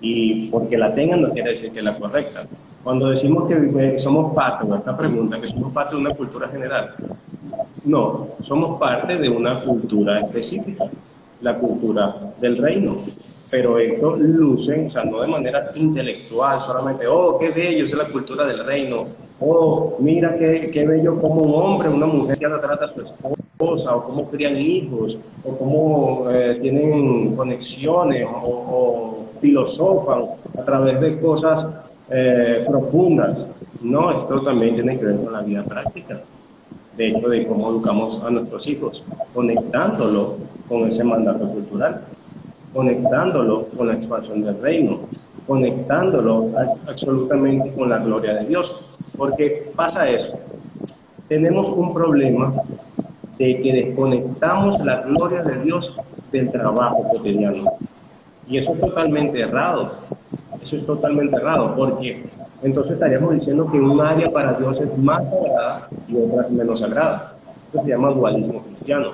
y 0.00 0.50
porque 0.50 0.76
la 0.76 0.92
tengan 0.92 1.22
no 1.22 1.30
quiere 1.30 1.50
decir 1.50 1.70
que 1.70 1.80
la 1.80 1.96
correcta. 1.96 2.40
Cuando 2.82 3.10
decimos 3.10 3.48
que 3.48 3.98
somos 3.98 4.34
parte, 4.34 4.66
de 4.66 4.76
esta 4.76 4.96
pregunta, 4.96 5.40
que 5.40 5.46
somos 5.46 5.72
parte 5.72 5.94
de 5.94 6.00
una 6.00 6.14
cultura 6.14 6.48
general, 6.48 6.88
no, 7.84 8.28
somos 8.42 8.80
parte 8.80 9.16
de 9.16 9.28
una 9.28 9.54
cultura 9.62 10.20
específica, 10.20 10.86
la 11.40 11.58
cultura 11.58 12.12
del 12.40 12.58
reino. 12.58 12.96
Pero 13.50 13.78
esto 13.78 14.16
luce, 14.16 14.84
o 14.86 14.88
sea, 14.90 15.04
no 15.04 15.22
de 15.22 15.28
manera 15.28 15.70
intelectual, 15.74 16.60
solamente, 16.60 17.06
oh, 17.06 17.38
qué 17.38 17.50
bello 17.50 17.84
es 17.84 17.94
la 17.94 18.04
cultura 18.04 18.44
del 18.44 18.64
reino, 18.64 19.06
oh, 19.40 19.96
mira 20.00 20.36
qué, 20.38 20.70
qué 20.70 20.86
bello 20.86 21.18
como 21.18 21.42
un 21.42 21.54
hombre, 21.54 21.88
una 21.88 22.06
mujer 22.06 22.36
que 22.38 22.46
trata 22.46 22.84
a 22.84 22.88
su 22.88 23.00
esposa 23.00 23.96
o 23.96 24.04
cómo 24.04 24.30
crían 24.30 24.56
hijos, 24.56 25.18
o 25.44 25.56
cómo 25.56 26.30
eh, 26.30 26.58
tienen 26.60 27.34
conexiones, 27.34 28.28
o, 28.30 29.24
filosofan 29.40 30.24
a 30.58 30.64
través 30.64 31.00
de 31.00 31.20
cosas 31.20 31.64
eh, 32.10 32.64
profundas. 32.66 33.46
No, 33.82 34.10
esto 34.10 34.40
también 34.40 34.74
tiene 34.74 34.98
que 34.98 35.04
ver 35.04 35.16
con 35.16 35.32
la 35.32 35.42
vida 35.42 35.62
práctica. 35.64 36.20
De 36.98 37.10
hecho, 37.10 37.28
de 37.28 37.46
cómo 37.46 37.70
educamos 37.70 38.24
a 38.24 38.30
nuestros 38.30 38.66
hijos, 38.66 39.04
conectándolo 39.32 40.38
con 40.68 40.88
ese 40.88 41.04
mandato 41.04 41.48
cultural, 41.48 42.02
conectándolo 42.74 43.66
con 43.68 43.86
la 43.86 43.94
expansión 43.94 44.42
del 44.42 44.60
reino, 44.60 44.98
conectándolo 45.46 46.50
absolutamente 46.88 47.72
con 47.72 47.88
la 47.88 47.98
gloria 47.98 48.34
de 48.34 48.46
Dios. 48.46 48.98
Porque 49.16 49.70
pasa 49.76 50.08
eso. 50.08 50.40
Tenemos 51.28 51.68
un 51.68 51.94
problema 51.94 52.52
de 53.38 53.62
que 53.62 53.72
desconectamos 53.72 54.80
la 54.84 55.02
gloria 55.02 55.44
de 55.44 55.62
Dios 55.62 56.00
del 56.32 56.50
trabajo 56.50 57.08
cotidiano. 57.10 57.74
Y 58.48 58.58
eso 58.58 58.72
es 58.74 58.80
totalmente 58.80 59.40
errado. 59.40 59.86
Eso 60.62 60.76
es 60.76 60.86
totalmente 60.86 61.36
errado, 61.36 61.74
porque 61.76 62.24
entonces 62.62 62.94
estaríamos 62.94 63.34
diciendo 63.34 63.70
que 63.70 63.78
un 63.78 64.00
área 64.00 64.30
para 64.30 64.54
Dios 64.54 64.80
es 64.80 64.98
más 64.98 65.18
sagrada 65.18 65.88
y 66.08 66.16
otra 66.16 66.48
menos 66.48 66.78
sagrada. 66.80 67.36
Esto 67.66 67.84
se 67.84 67.88
llama 67.88 68.10
dualismo 68.10 68.62
cristiano. 68.62 69.08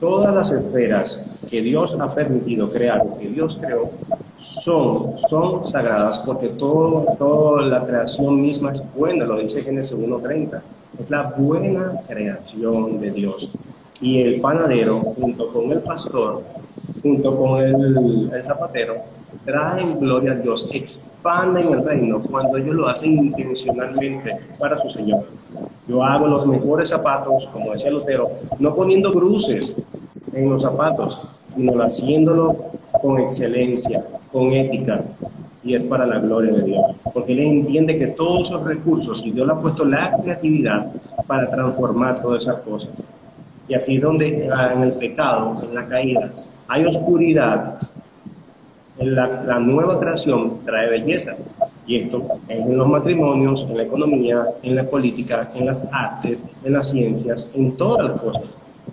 Todas 0.00 0.34
las 0.34 0.52
esferas 0.52 1.46
que 1.50 1.60
Dios 1.60 1.96
ha 2.00 2.08
permitido 2.14 2.68
crear, 2.68 3.02
que 3.18 3.28
Dios 3.28 3.58
creó, 3.60 3.90
son, 4.36 5.18
son 5.18 5.66
sagradas 5.66 6.20
porque 6.20 6.50
todo, 6.50 7.04
toda 7.18 7.62
la 7.62 7.84
creación 7.84 8.40
misma 8.40 8.70
es 8.70 8.82
buena, 8.94 9.24
lo 9.24 9.36
dice 9.40 9.60
Génesis 9.62 9.98
1.30 9.98 10.60
es 10.98 11.10
la 11.10 11.34
buena 11.36 12.00
creación 12.06 13.00
de 13.00 13.10
Dios. 13.10 13.56
Y 14.00 14.20
el 14.20 14.40
panadero, 14.40 14.98
junto 15.00 15.48
con 15.50 15.72
el 15.72 15.80
pastor, 15.80 16.42
junto 17.02 17.36
con 17.36 17.64
el, 17.64 18.30
zapatero, 18.40 18.94
traen 19.44 19.98
gloria 19.98 20.32
a 20.32 20.34
Dios, 20.36 20.72
expanden 20.72 21.72
el 21.72 21.84
reino 21.84 22.22
cuando 22.22 22.58
ellos 22.58 22.76
lo 22.76 22.88
hacen 22.88 23.18
intencionalmente 23.18 24.38
para 24.58 24.76
su 24.76 24.88
Señor. 24.88 25.24
Yo 25.88 26.04
hago 26.04 26.28
los 26.28 26.46
mejores 26.46 26.90
zapatos, 26.90 27.48
como 27.48 27.72
decía 27.72 27.90
Lutero, 27.90 28.30
no 28.58 28.74
poniendo 28.74 29.10
cruces 29.10 29.74
en 30.32 30.50
los 30.50 30.62
zapatos, 30.62 31.44
sino 31.48 31.82
haciéndolo 31.82 32.56
con 33.02 33.18
excelencia, 33.18 34.04
con 34.30 34.50
ética, 34.50 35.02
y 35.64 35.74
es 35.74 35.82
para 35.84 36.06
la 36.06 36.18
gloria 36.18 36.52
de 36.52 36.62
Dios. 36.62 36.84
Porque 37.12 37.32
Él 37.32 37.40
entiende 37.40 37.96
que 37.96 38.08
todos 38.08 38.48
esos 38.48 38.62
recursos, 38.64 39.24
y 39.26 39.32
Dios 39.32 39.46
le 39.46 39.52
ha 39.52 39.58
puesto 39.58 39.84
la 39.84 40.16
creatividad 40.22 40.92
para 41.26 41.50
transformar 41.50 42.20
todas 42.20 42.44
esas 42.44 42.60
cosas. 42.62 42.90
Y 43.68 43.74
así 43.74 43.98
donde 43.98 44.48
ah, 44.52 44.70
en 44.74 44.82
el 44.82 44.92
pecado, 44.92 45.62
en 45.62 45.74
la 45.74 45.86
caída, 45.86 46.32
hay 46.68 46.84
oscuridad, 46.86 47.78
en 48.98 49.14
la, 49.14 49.26
la 49.26 49.58
nueva 49.58 50.00
creación 50.00 50.60
trae 50.64 50.88
belleza. 50.88 51.36
Y 51.86 51.96
esto 51.96 52.22
en 52.48 52.76
los 52.76 52.88
matrimonios, 52.88 53.62
en 53.68 53.76
la 53.76 53.82
economía, 53.82 54.46
en 54.62 54.76
la 54.76 54.84
política, 54.84 55.48
en 55.54 55.66
las 55.66 55.88
artes, 55.90 56.46
en 56.64 56.72
las 56.72 56.90
ciencias, 56.90 57.54
en 57.56 57.76
todas 57.76 58.08
las 58.08 58.22
cosas. 58.22 58.44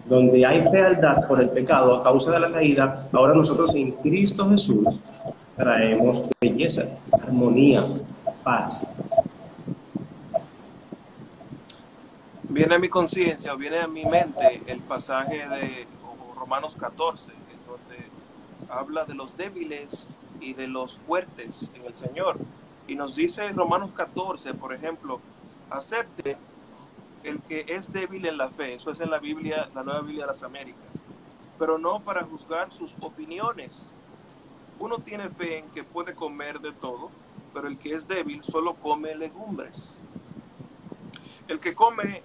Donde 0.08 0.46
hay 0.46 0.62
fealdad 0.70 1.28
por 1.28 1.42
el 1.42 1.50
pecado 1.50 1.96
a 1.96 2.04
causa 2.04 2.32
de 2.32 2.40
la 2.40 2.48
caída, 2.50 3.08
ahora 3.12 3.34
nosotros 3.34 3.74
en 3.76 3.92
Cristo 3.92 4.48
Jesús 4.50 4.86
traemos 5.56 6.30
belleza, 6.42 6.86
armonía, 7.12 7.82
paz. 8.44 8.90
Viene 12.50 12.76
a 12.76 12.80
mi 12.80 12.90
conciencia, 12.90 13.54
viene 13.56 13.80
a 13.80 13.88
mi 13.88 14.06
mente 14.06 14.62
el 14.68 14.80
pasaje 14.80 15.48
de 15.48 15.88
Romanos 16.38 16.76
14, 16.80 17.32
en 17.32 17.66
donde 17.68 18.10
habla 18.70 19.04
de 19.06 19.16
los 19.16 19.36
débiles 19.36 20.20
y 20.40 20.54
de 20.54 20.68
los 20.68 20.98
fuertes 21.00 21.72
en 21.74 21.86
el 21.86 21.96
Señor. 21.96 22.38
Y 22.88 22.96
nos 22.96 23.16
dice 23.16 23.46
en 23.46 23.56
Romanos 23.56 23.92
14, 23.96 24.54
por 24.54 24.74
ejemplo, 24.74 25.20
acepte 25.70 26.38
el 27.24 27.42
que 27.42 27.66
es 27.68 27.92
débil 27.92 28.26
en 28.28 28.38
la 28.38 28.50
fe, 28.50 28.76
eso 28.76 28.92
es 28.92 29.00
en 29.00 29.10
la 29.10 29.18
Biblia, 29.18 29.70
la 29.74 29.84
Nueva 29.84 30.02
Biblia 30.02 30.26
de 30.26 30.32
las 30.32 30.44
Américas, 30.44 31.04
pero 31.58 31.80
no 31.80 32.00
para 32.02 32.24
juzgar 32.24 32.72
sus 32.72 32.96
opiniones. 33.02 33.90
Uno 34.80 35.00
tiene 35.00 35.30
fe 35.30 35.58
en 35.60 35.70
que 35.72 35.84
puede 35.84 36.14
comer 36.14 36.60
de 36.60 36.74
todo, 36.74 37.10
pero 37.54 37.68
el 37.68 37.78
que 37.80 37.96
es 37.96 38.08
débil 38.08 38.44
solo 38.44 38.76
come 38.76 39.16
legumbres. 39.16 39.98
El 41.48 41.60
que 41.60 41.74
come 41.74 42.22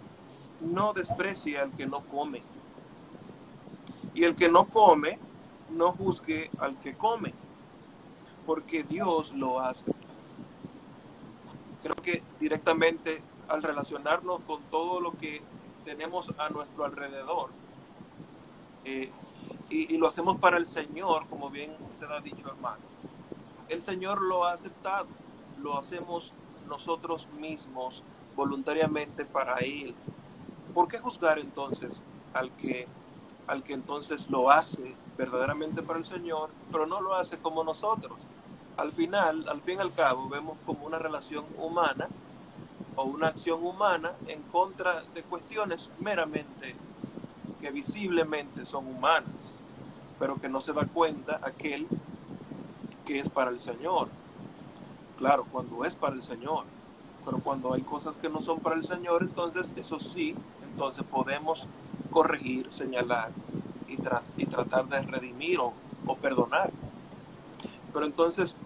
no 0.61 0.93
desprecia 0.93 1.62
al 1.62 1.73
que 1.73 1.87
no 1.87 2.00
come. 2.00 2.43
Y 4.14 4.25
el 4.25 4.35
que 4.35 4.49
no 4.49 4.67
come, 4.67 5.19
no 5.71 5.93
juzgue 5.93 6.50
al 6.59 6.79
que 6.81 6.95
come, 6.95 7.33
porque 8.47 8.83
Dios 8.83 9.33
lo 9.33 9.61
hace 9.61 9.85
creo 11.83 11.97
que 11.97 12.23
directamente 12.38 13.23
al 13.49 13.62
relacionarnos 13.62 14.40
con 14.43 14.62
todo 14.64 15.00
lo 15.00 15.12
que 15.12 15.43
tenemos 15.85 16.33
a 16.38 16.49
nuestro 16.50 16.85
alrededor, 16.85 17.50
eh, 18.85 19.11
y, 19.69 19.97
lo 19.99 20.09
hacemos 20.09 20.38
para 20.38 20.57
el 20.57 20.67
Señor, 20.67 21.26
como 21.29 21.50
bien 21.50 21.76
usted 21.90 22.07
ha 22.11 22.21
dicho, 22.21 22.49
hermano, 22.49 22.83
el 23.69 23.83
Señor 23.83 24.21
lo 24.21 24.45
ha 24.45 24.52
aceptado, 24.52 25.07
lo 25.62 25.79
hacemos 25.79 26.33
nosotros 26.67 27.29
mismos 27.38 28.02
voluntariamente 28.35 29.25
para 29.25 29.59
Él. 29.59 29.95
¿Por 30.75 30.89
qué 30.89 30.99
juzgar 30.99 31.39
entonces 31.39 32.03
al 32.35 32.50
que, 32.53 32.87
al 33.47 33.62
que 33.62 33.75
entonces 33.75 34.31
lo 34.31 34.50
hace 34.50 34.95
verdaderamente 35.17 35.83
para 35.83 35.99
el 35.99 36.05
Señor, 36.05 36.50
pero 36.71 36.87
no 36.87 37.00
lo 37.00 37.15
hace 37.15 37.39
como 37.39 37.65
nosotros? 37.65 38.19
al 38.81 38.93
final, 38.93 39.47
al 39.49 39.61
fin 39.61 39.77
y 39.77 39.81
al 39.81 39.95
cabo, 39.95 40.29
vemos 40.29 40.57
como 40.65 40.87
una 40.87 40.99
relación 40.99 41.45
humana 41.59 42.09
o 42.97 43.05
una 43.05 43.29
acción 43.29 43.65
humana 43.65 44.12
en 44.27 44.43
contra 44.45 45.03
de 45.15 45.23
cuestiones 45.23 45.91
meramente 46.00 46.75
que 47.61 47.71
visiblemente 47.71 48.65
son 48.65 48.87
humanas, 48.87 49.53
pero 50.19 50.37
que 50.41 50.49
no 50.49 50.62
se 50.62 50.73
da 50.73 50.87
cuenta 50.87 51.41
aquel 51.43 51.87
que 53.07 53.19
es 53.19 53.29
para 53.29 53.50
el 53.50 53.61
Señor. 53.61 54.09
Claro, 55.19 55.45
cuando 55.53 55.85
es 55.85 55.95
para 55.95 56.15
el 56.15 56.23
Señor, 56.23 56.65
pero 57.25 57.39
cuando 57.39 57.75
hay 57.75 57.83
cosas 57.83 58.17
que 58.17 58.29
no 58.29 58.41
son 58.41 58.61
para 58.61 58.77
el 58.77 58.85
Señor, 58.85 59.23
entonces 59.23 59.73
eso 59.77 59.99
sí, 59.99 60.35
entonces 60.73 61.05
podemos 61.05 61.67
corregir, 62.11 62.73
señalar 62.73 63.31
y, 63.89 63.97
tras, 63.97 64.33
y 64.37 64.47
tratar 64.47 64.89
de 64.89 65.03
redimir 65.03 65.59
o, 65.59 65.73
o 66.07 66.17
perdonar. 66.17 66.71
Pero 67.93 68.06
entonces, 68.06 68.56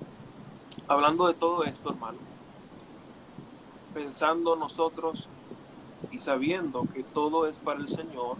hablando 0.87 1.27
de 1.27 1.35
todo 1.35 1.64
esto, 1.64 1.90
hermano, 1.90 2.19
pensando 3.95 4.57
nosotros 4.57 5.29
y 6.11 6.19
sabiendo 6.19 6.87
que 6.93 7.03
todo 7.03 7.47
es 7.47 7.59
para 7.59 7.81
el 7.81 7.88
Señor, 7.88 8.37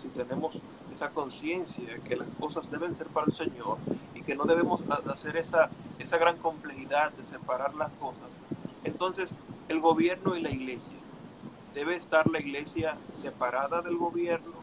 si, 0.00 0.08
tenemos 0.08 0.56
esa 0.90 1.10
conciencia 1.10 1.84
de 1.84 2.00
que 2.00 2.16
las 2.16 2.28
cosas 2.40 2.70
deben 2.70 2.94
ser 2.94 3.06
para 3.08 3.26
el 3.26 3.32
Señor 3.32 3.76
y 4.14 4.22
que 4.22 4.34
no 4.34 4.44
debemos 4.44 4.80
hacer 5.12 5.36
esa, 5.36 5.68
esa 5.98 6.16
gran 6.16 6.38
complejidad 6.38 7.12
de 7.12 7.24
separar 7.24 7.74
las 7.74 7.92
cosas, 8.00 8.38
entonces 8.86 9.34
el 9.68 9.80
gobierno 9.80 10.36
y 10.36 10.40
la 10.40 10.50
iglesia, 10.50 10.94
debe 11.74 11.96
estar 11.96 12.28
la 12.30 12.40
iglesia 12.40 12.96
separada 13.12 13.82
del 13.82 13.96
gobierno, 13.96 14.54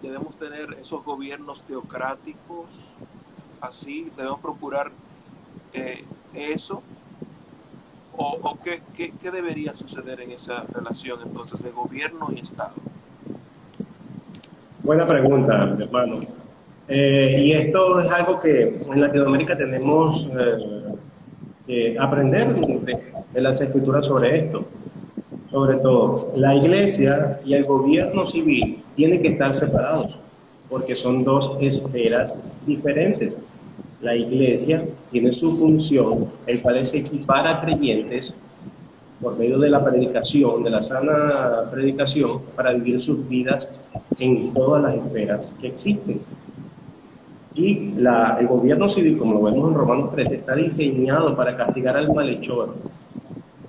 debemos 0.00 0.36
tener 0.36 0.78
esos 0.80 1.04
gobiernos 1.04 1.62
teocráticos, 1.62 2.70
así 3.60 4.10
debemos 4.16 4.40
procurar 4.40 4.90
eh, 5.72 6.04
eso? 6.34 6.82
¿O, 8.14 8.58
qué, 8.62 8.82
qué, 8.94 9.30
debería 9.30 9.72
suceder 9.74 10.20
en 10.20 10.32
esa 10.32 10.64
relación 10.64 11.20
entonces 11.22 11.62
de 11.62 11.70
gobierno 11.70 12.28
y 12.34 12.40
Estado? 12.40 12.74
Buena 14.82 15.06
pregunta, 15.06 15.74
hermano. 15.80 16.20
Eh, 16.88 17.42
y 17.42 17.52
esto 17.52 18.00
es 18.00 18.10
algo 18.10 18.38
que 18.40 18.82
en 18.92 19.00
Latinoamérica 19.00 19.56
tenemos 19.56 20.28
eh, 20.38 20.81
aprender 21.98 22.54
de, 22.54 22.98
de 23.32 23.40
las 23.40 23.60
escrituras 23.60 24.06
sobre 24.06 24.46
esto. 24.46 24.64
Sobre 25.50 25.76
todo, 25.78 26.32
la 26.36 26.54
iglesia 26.54 27.38
y 27.44 27.54
el 27.54 27.64
gobierno 27.64 28.26
civil 28.26 28.82
tienen 28.96 29.20
que 29.20 29.28
estar 29.28 29.54
separados 29.54 30.18
porque 30.68 30.94
son 30.94 31.22
dos 31.22 31.52
esferas 31.60 32.34
diferentes. 32.66 33.34
La 34.00 34.16
iglesia 34.16 34.82
tiene 35.10 35.32
su 35.34 35.52
función, 35.52 36.30
el 36.46 36.62
cual 36.62 36.78
es 36.78 36.94
equipar 36.94 37.46
a 37.46 37.60
creyentes 37.60 38.34
por 39.20 39.38
medio 39.38 39.58
de 39.58 39.68
la 39.68 39.84
predicación, 39.84 40.64
de 40.64 40.70
la 40.70 40.82
sana 40.82 41.70
predicación, 41.70 42.40
para 42.56 42.72
vivir 42.72 43.00
sus 43.00 43.28
vidas 43.28 43.68
en 44.18 44.52
todas 44.52 44.82
las 44.82 45.06
esferas 45.06 45.52
que 45.60 45.68
existen. 45.68 46.20
Y 47.54 47.94
el 47.98 48.46
gobierno 48.48 48.88
civil, 48.88 49.16
como 49.16 49.34
lo 49.34 49.42
vemos 49.42 49.70
en 49.70 49.74
Romanos 49.74 50.10
3, 50.14 50.30
está 50.30 50.54
diseñado 50.54 51.36
para 51.36 51.56
castigar 51.56 51.96
al 51.96 52.12
malhechor 52.12 52.74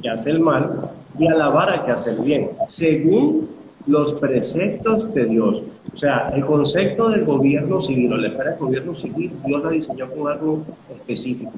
que 0.01 0.09
hace 0.09 0.31
el 0.31 0.39
mal 0.39 0.91
y 1.17 1.27
alabar 1.27 1.69
al 1.69 1.85
que 1.85 1.91
hace 1.91 2.11
el 2.11 2.25
bien, 2.25 2.49
según 2.67 3.49
los 3.85 4.13
preceptos 4.13 5.13
de 5.13 5.25
Dios. 5.25 5.81
O 5.91 5.95
sea, 5.95 6.29
el 6.33 6.45
concepto 6.45 7.09
del 7.09 7.25
gobierno 7.25 7.79
civil 7.79 8.13
o 8.13 8.17
la 8.17 8.29
esfera 8.29 8.51
del 8.51 8.59
gobierno 8.59 8.95
civil, 8.95 9.31
Dios 9.45 9.63
la 9.63 9.69
diseñó 9.69 10.09
con 10.11 10.31
algo 10.31 10.63
específico, 10.89 11.51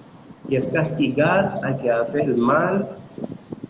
y 0.48 0.56
es 0.56 0.68
castigar 0.68 1.60
al 1.64 1.82
que 1.82 1.92
hace 1.92 2.22
el 2.22 2.38
mal 2.38 2.88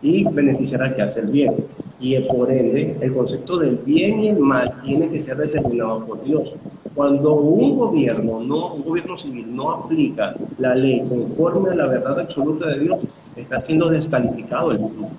y 0.01 0.25
beneficiar 0.25 0.83
al 0.83 0.95
que 0.95 1.01
hace 1.01 1.21
el 1.21 1.27
bien. 1.27 1.55
Y 1.99 2.19
por 2.19 2.51
ende, 2.51 2.97
el 2.99 3.13
concepto 3.13 3.57
del 3.57 3.77
bien 3.77 4.19
y 4.21 4.27
el 4.29 4.39
mal 4.39 4.81
tiene 4.83 5.09
que 5.09 5.19
ser 5.19 5.37
determinado 5.37 6.05
por 6.05 6.23
Dios. 6.23 6.53
Cuando 6.95 7.33
un 7.33 7.77
gobierno, 7.77 8.39
no, 8.39 8.73
un 8.73 8.83
gobierno 8.83 9.17
civil 9.17 9.53
no 9.53 9.71
aplica 9.71 10.33
la 10.57 10.73
ley 10.75 11.05
conforme 11.07 11.71
a 11.71 11.75
la 11.75 11.87
verdad 11.87 12.21
absoluta 12.21 12.69
de 12.69 12.79
Dios, 12.79 12.99
está 13.35 13.59
siendo 13.59 13.89
descalificado 13.89 14.71
el 14.71 14.79
mundo 14.79 15.09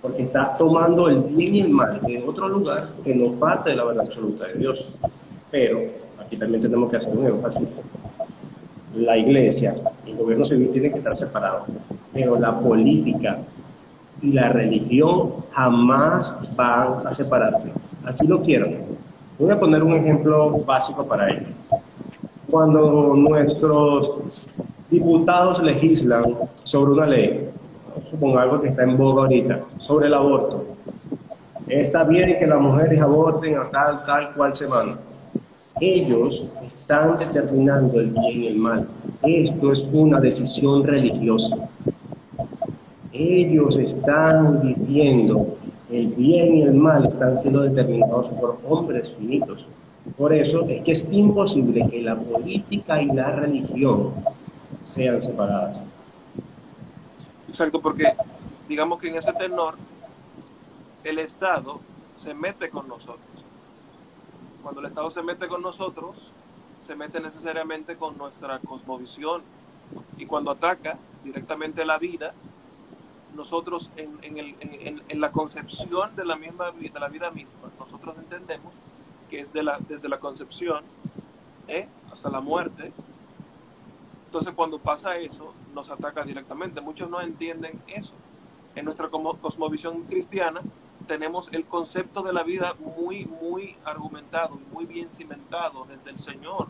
porque 0.00 0.22
está 0.22 0.52
tomando 0.56 1.08
el 1.08 1.20
bien 1.22 1.54
y 1.54 1.60
el 1.60 1.70
mal 1.70 2.00
de 2.00 2.22
otro 2.26 2.48
lugar 2.48 2.78
que 3.02 3.14
no 3.14 3.32
parte 3.32 3.70
de 3.70 3.76
la 3.76 3.84
verdad 3.84 4.04
absoluta 4.04 4.46
de 4.46 4.58
Dios. 4.58 5.00
Pero 5.50 5.80
aquí 6.20 6.36
también 6.36 6.62
tenemos 6.62 6.90
que 6.90 6.98
hacer 6.98 7.16
un 7.16 7.26
énfasis. 7.26 7.80
La 8.94 9.16
iglesia 9.16 9.74
el 10.06 10.16
gobierno 10.16 10.44
civil 10.44 10.70
tienen 10.70 10.92
que 10.92 10.98
estar 10.98 11.16
separados, 11.16 11.64
pero 12.12 12.38
la 12.38 12.58
política 12.58 13.38
y 14.22 14.32
la 14.32 14.48
religión 14.48 15.34
jamás 15.52 16.36
van 16.56 17.06
a 17.06 17.10
separarse. 17.10 17.70
Así 18.04 18.26
lo 18.26 18.42
quiero. 18.42 18.68
Voy 19.38 19.52
a 19.52 19.60
poner 19.60 19.84
un 19.84 19.94
ejemplo 19.94 20.50
básico 20.64 21.06
para 21.06 21.30
ello. 21.30 21.46
Cuando 22.50 23.14
nuestros 23.14 24.48
diputados 24.90 25.62
legislan 25.62 26.24
sobre 26.64 26.92
una 26.94 27.06
ley, 27.06 27.48
supongo 28.10 28.36
algo 28.38 28.60
que 28.60 28.68
está 28.68 28.82
en 28.82 28.96
boga 28.96 29.22
ahorita, 29.22 29.60
sobre 29.78 30.08
el 30.08 30.14
aborto. 30.14 30.64
Está 31.68 32.02
bien 32.02 32.36
que 32.36 32.48
las 32.48 32.60
mujeres 32.60 33.00
aborten 33.00 33.58
a 33.58 33.62
tal, 33.62 34.02
tal 34.04 34.34
cual 34.34 34.52
semana. 34.56 34.98
Ellos 35.80 36.48
están 36.66 37.16
determinando 37.16 38.00
el 38.00 38.10
bien 38.10 38.42
y 38.42 38.46
el 38.48 38.58
mal. 38.58 38.88
Esto 39.22 39.70
es 39.70 39.86
una 39.92 40.18
decisión 40.18 40.82
religiosa. 40.82 41.56
Ellos 43.12 43.76
están 43.76 44.62
diciendo 44.62 45.58
el 45.90 46.08
bien 46.08 46.56
y 46.56 46.62
el 46.62 46.74
mal 46.74 47.06
están 47.06 47.36
siendo 47.36 47.60
determinados 47.60 48.28
por 48.30 48.58
hombres 48.68 49.12
finitos. 49.12 49.66
Por 50.16 50.32
eso 50.32 50.66
es 50.68 50.82
que 50.82 50.92
es 50.92 51.08
imposible 51.10 51.86
que 51.88 52.02
la 52.02 52.16
política 52.16 53.02
y 53.02 53.06
la 53.06 53.30
religión 53.32 54.12
sean 54.84 55.20
separadas. 55.20 55.82
Exacto, 57.48 57.80
porque 57.80 58.12
digamos 58.68 59.00
que 59.00 59.08
en 59.08 59.16
ese 59.16 59.32
tenor 59.32 59.74
el 61.04 61.18
Estado 61.18 61.80
se 62.16 62.34
mete 62.34 62.70
con 62.70 62.88
nosotros. 62.88 63.44
Cuando 64.62 64.80
el 64.80 64.86
Estado 64.86 65.10
se 65.10 65.22
mete 65.22 65.48
con 65.48 65.62
nosotros, 65.62 66.30
se 66.82 66.94
mete 66.94 67.20
necesariamente 67.20 67.96
con 67.96 68.16
nuestra 68.18 68.58
cosmovisión. 68.58 69.42
Y 70.18 70.26
cuando 70.26 70.50
ataca 70.50 70.98
directamente 71.24 71.84
la 71.84 71.98
vida, 71.98 72.34
nosotros 73.34 73.90
en, 73.96 74.18
en, 74.22 75.20
la 75.20 75.30
concepción 75.30 76.14
de 76.16 76.24
la, 76.24 76.36
misma, 76.36 76.70
de 76.72 77.00
la 77.00 77.08
vida 77.08 77.30
misma, 77.30 77.70
nosotros 77.78 78.16
entendemos 78.18 78.72
que 79.28 79.40
es 79.40 79.52
de 79.52 79.62
la, 79.62 79.78
desde 79.78 80.08
la 80.08 80.18
concepción 80.18 80.84
¿eh? 81.68 81.88
hasta 82.12 82.30
la 82.30 82.40
muerte. 82.40 82.92
Entonces 84.26 84.52
cuando 84.54 84.78
pasa 84.78 85.16
eso, 85.16 85.54
nos 85.74 85.90
ataca 85.90 86.22
directamente. 86.22 86.80
Muchos 86.80 87.08
no 87.08 87.20
entienden 87.20 87.80
eso. 87.86 88.14
En 88.74 88.84
nuestra 88.84 89.08
cosmovisión 89.08 90.02
cristiana 90.04 90.60
tenemos 91.06 91.52
el 91.52 91.64
concepto 91.64 92.22
de 92.22 92.32
la 92.32 92.42
vida 92.42 92.74
muy, 92.78 93.24
muy 93.24 93.76
argumentado, 93.84 94.58
muy 94.72 94.84
bien 94.84 95.10
cimentado 95.10 95.84
desde 95.86 96.10
el 96.10 96.18
Señor. 96.18 96.68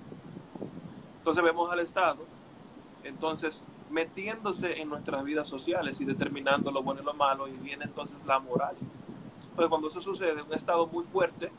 Entonces 1.19 1.43
vemos 1.43 1.71
al 1.71 1.81
Estado, 1.81 2.19
entonces 3.05 3.65
metiéndose 3.91 4.81
en 4.81 4.89
nuestras 4.89 5.25
vidas 5.25 5.49
sociales 5.49 6.01
y 6.01 6.05
determinando 6.05 6.71
lo 6.71 6.83
bueno 6.83 7.01
y 7.03 7.05
lo 7.05 7.15
malo, 7.15 7.49
y 7.49 7.53
viene 7.53 7.85
entonces 7.85 8.25
la 8.27 8.39
moral. 8.39 8.77
Entonces 9.51 9.69
cuando 9.69 9.89
eso 9.89 10.01
sucede, 10.01 10.43
un 10.43 10.53
Estado 10.53 10.87
muy 10.87 11.05
fuerte 11.05 11.51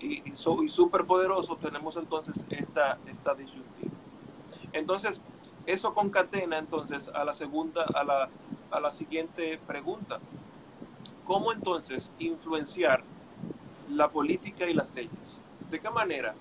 y, 0.00 0.22
y, 0.30 0.36
súper 0.68 1.04
poderoso, 1.04 1.56
tenemos 1.56 1.96
entonces 1.96 2.46
esta, 2.50 2.98
esta 3.06 3.34
disyuntiva. 3.34 3.90
Entonces, 4.72 5.20
eso 5.64 5.94
concatena 5.94 6.58
entonces 6.58 7.08
a 7.08 7.24
la 7.24 7.34
segunda, 7.34 7.84
a 7.94 8.04
la, 8.04 8.28
a 8.70 8.80
la 8.80 8.90
siguiente 8.92 9.58
pregunta. 9.66 10.18
¿Cómo 11.24 11.52
entonces 11.52 12.12
influenciar 12.18 13.02
la 13.90 14.08
política 14.08 14.66
y 14.66 14.74
las 14.74 14.94
leyes? 14.94 15.40
¿De 15.70 15.80
qué 15.80 15.90
manera 15.90 16.34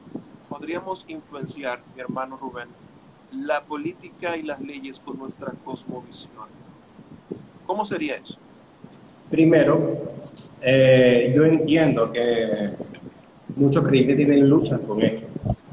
podríamos 0.47 1.06
influenciar, 1.08 1.82
mi 1.95 2.01
hermano 2.01 2.38
Rubén, 2.38 2.69
la 3.31 3.61
política 3.61 4.38
y 4.38 4.43
las 4.43 4.61
leyes 4.61 4.99
con 4.99 5.17
nuestra 5.17 5.51
cosmovisión? 5.63 6.45
¿Cómo 7.65 7.85
sería 7.85 8.15
eso? 8.15 8.38
Primero, 9.29 10.15
eh, 10.61 11.33
yo 11.35 11.45
entiendo 11.45 12.11
que 12.11 12.69
muchos 13.55 13.83
creyentes 13.83 14.17
tienen 14.17 14.47
luchas 14.47 14.79
con 14.81 15.01
esto, 15.01 15.27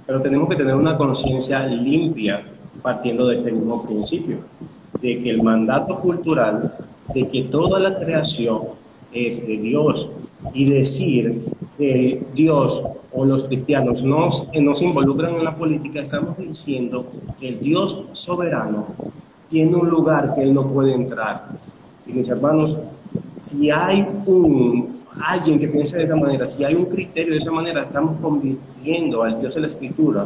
pero 0.07 0.23
tenemos 0.23 0.49
que 0.49 0.57
tener 0.57 0.75
una 0.75 0.97
conciencia 0.97 1.67
limpia 1.67 2.43
partiendo 2.83 3.29
de 3.29 3.39
este 3.39 3.53
mismo 3.53 3.83
principio, 3.85 4.39
de 5.01 5.23
que 5.23 5.31
el 5.31 5.43
mandato 5.43 6.01
cultural, 6.01 6.75
de 7.15 7.29
que 7.29 7.43
toda 7.45 7.79
la 7.79 7.99
creación 7.99 8.82
es 9.13 9.47
de 9.47 9.57
Dios 9.57 10.09
y 10.55 10.71
decir 10.71 11.41
que 11.79 12.23
Dios 12.35 12.83
o 13.13 13.25
los 13.25 13.47
cristianos 13.47 14.03
no 14.03 14.31
nos 14.61 14.83
involucran 14.83 15.37
en 15.37 15.45
la 15.45 15.55
política, 15.55 16.01
estamos 16.01 16.39
diciendo 16.39 17.07
que 17.39 17.49
el 17.49 17.61
Dios 17.61 18.03
soberano 18.13 18.87
tiene 19.49 19.77
un 19.77 19.89
lugar 19.91 20.35
que 20.35 20.43
Él 20.43 20.55
no 20.55 20.67
puede 20.67 20.95
entrar. 20.95 21.51
Y 22.07 22.13
mis 22.15 22.29
hermanos, 22.29 22.79
si 23.37 23.71
hay 23.71 24.07
un, 24.27 24.91
alguien 25.27 25.59
que 25.59 25.69
piensa 25.69 25.99
de 25.99 26.05
esa 26.05 26.17
manera, 26.17 26.47
si 26.47 26.65
hay 26.65 26.75
un 26.75 26.87
criterio 26.87 27.35
de 27.35 27.41
esa 27.41 27.51
manera, 27.51 27.83
estamos 27.83 28.17
convirtiendo 28.21 29.23
al 29.23 29.41
Dios 29.41 29.55
de 29.55 29.61
la 29.61 29.67
Escritura 29.67 30.25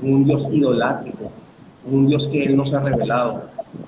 en 0.00 0.14
un 0.14 0.24
Dios 0.24 0.46
idolátrico, 0.50 1.30
un 1.90 2.06
Dios 2.06 2.26
que 2.28 2.42
Él 2.42 2.56
nos 2.56 2.72
ha 2.72 2.78
revelado. 2.80 3.42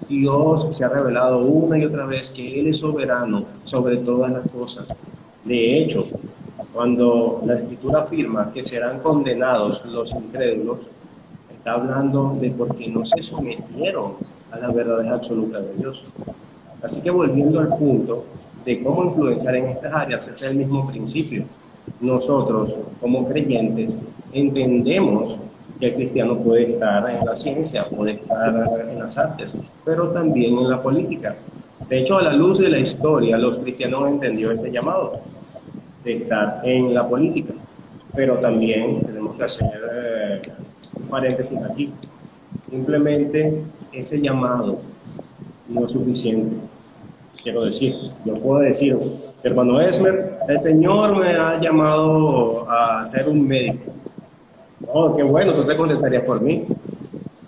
Dios 0.09 0.67
se 0.71 0.85
ha 0.85 0.89
revelado 0.89 1.39
una 1.39 1.79
y 1.79 1.85
otra 1.85 2.07
vez 2.07 2.31
que 2.31 2.61
Él 2.61 2.69
es 2.69 2.79
soberano 2.79 3.45
sobre 3.65 3.99
todas 3.99 4.33
las 4.33 4.51
cosas. 4.51 4.89
De 5.45 5.79
hecho, 5.79 6.05
cuando 6.73 7.43
la 7.45 7.55
Escritura 7.55 8.03
afirma 8.03 8.53
que 8.53 8.63
serán 8.63 9.01
condenados 9.01 9.85
los 9.87 10.13
incrédulos, 10.13 10.79
está 11.57 11.73
hablando 11.73 12.37
de 12.41 12.51
porque 12.51 12.89
no 12.89 13.05
se 13.05 13.23
sometieron 13.23 14.15
a 14.51 14.59
la 14.59 14.71
verdad 14.71 15.15
absoluta 15.15 15.61
de 15.61 15.75
Dios. 15.75 16.15
Así 16.83 17.01
que 17.01 17.11
volviendo 17.11 17.61
al 17.61 17.69
punto 17.69 18.25
de 18.65 18.81
cómo 18.83 19.05
influenciar 19.05 19.57
en 19.57 19.69
estas 19.69 19.93
áreas, 19.95 20.29
es 20.29 20.43
el 20.43 20.57
mismo 20.57 20.89
principio. 20.89 21.45
Nosotros, 22.01 22.77
como 23.01 23.29
creyentes, 23.29 23.99
entendemos 24.33 25.39
que 25.81 25.87
el 25.87 25.95
cristiano 25.95 26.37
puede 26.39 26.75
estar 26.75 27.09
en 27.09 27.25
la 27.25 27.35
ciencia, 27.35 27.83
puede 27.85 28.13
estar 28.13 28.89
en 28.89 28.99
las 28.99 29.17
artes, 29.17 29.65
pero 29.85 30.11
también 30.11 30.57
en 30.59 30.69
la 30.69 30.83
política. 30.83 31.35
De 31.89 32.01
hecho, 32.01 32.19
a 32.19 32.23
la 32.23 32.35
luz 32.35 32.59
de 32.59 32.69
la 32.69 32.79
historia, 32.79 33.39
los 33.39 33.59
cristianos 33.61 34.03
han 34.03 34.15
entendido 34.15 34.53
este 34.53 34.71
llamado 34.71 35.21
de 36.05 36.19
estar 36.19 36.61
en 36.65 36.93
la 36.95 37.09
política, 37.09 37.55
pero 38.15 38.39
también 38.39 39.01
tenemos 39.01 39.37
que 39.37 39.45
hacer 39.45 39.81
eh, 39.93 40.43
un 41.01 41.09
paréntesis 41.09 41.59
aquí. 41.59 41.91
Simplemente 42.69 43.63
ese 43.91 44.21
llamado 44.21 44.81
no 45.67 45.87
es 45.87 45.93
suficiente. 45.93 46.57
Quiero 47.43 47.65
decir, 47.65 47.95
yo 48.27 48.35
puedo 48.35 48.61
decir, 48.61 48.99
hermano 49.43 49.81
Esmer, 49.81 50.39
el 50.47 50.59
Señor 50.59 51.19
me 51.19 51.29
ha 51.29 51.59
llamado 51.59 52.71
a 52.71 53.03
ser 53.07 53.29
un 53.31 53.49
médico 53.49 53.93
oh, 54.87 55.17
qué 55.17 55.23
bueno, 55.23 55.53
tú 55.53 55.65
te 55.65 55.77
contestarías 55.77 56.25
por 56.25 56.43
mí. 56.43 56.65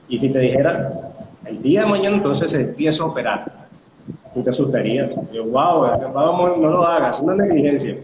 Y 0.09 0.19
si 0.19 0.29
te 0.31 0.39
dijera, 0.39 1.13
el 1.47 1.63
día 1.63 1.85
de 1.85 1.91
mañana 1.91 2.17
entonces 2.17 2.53
empiezo 2.55 3.05
a 3.05 3.07
operar, 3.09 3.53
tú 4.35 4.43
te 4.43 4.51
asustarías. 4.51 5.15
Yo, 5.33 5.45
wow, 5.45 5.89
no 6.61 6.71
lo 6.71 6.85
hagas, 6.85 7.21
una 7.21 7.35
negligencia. 7.35 7.97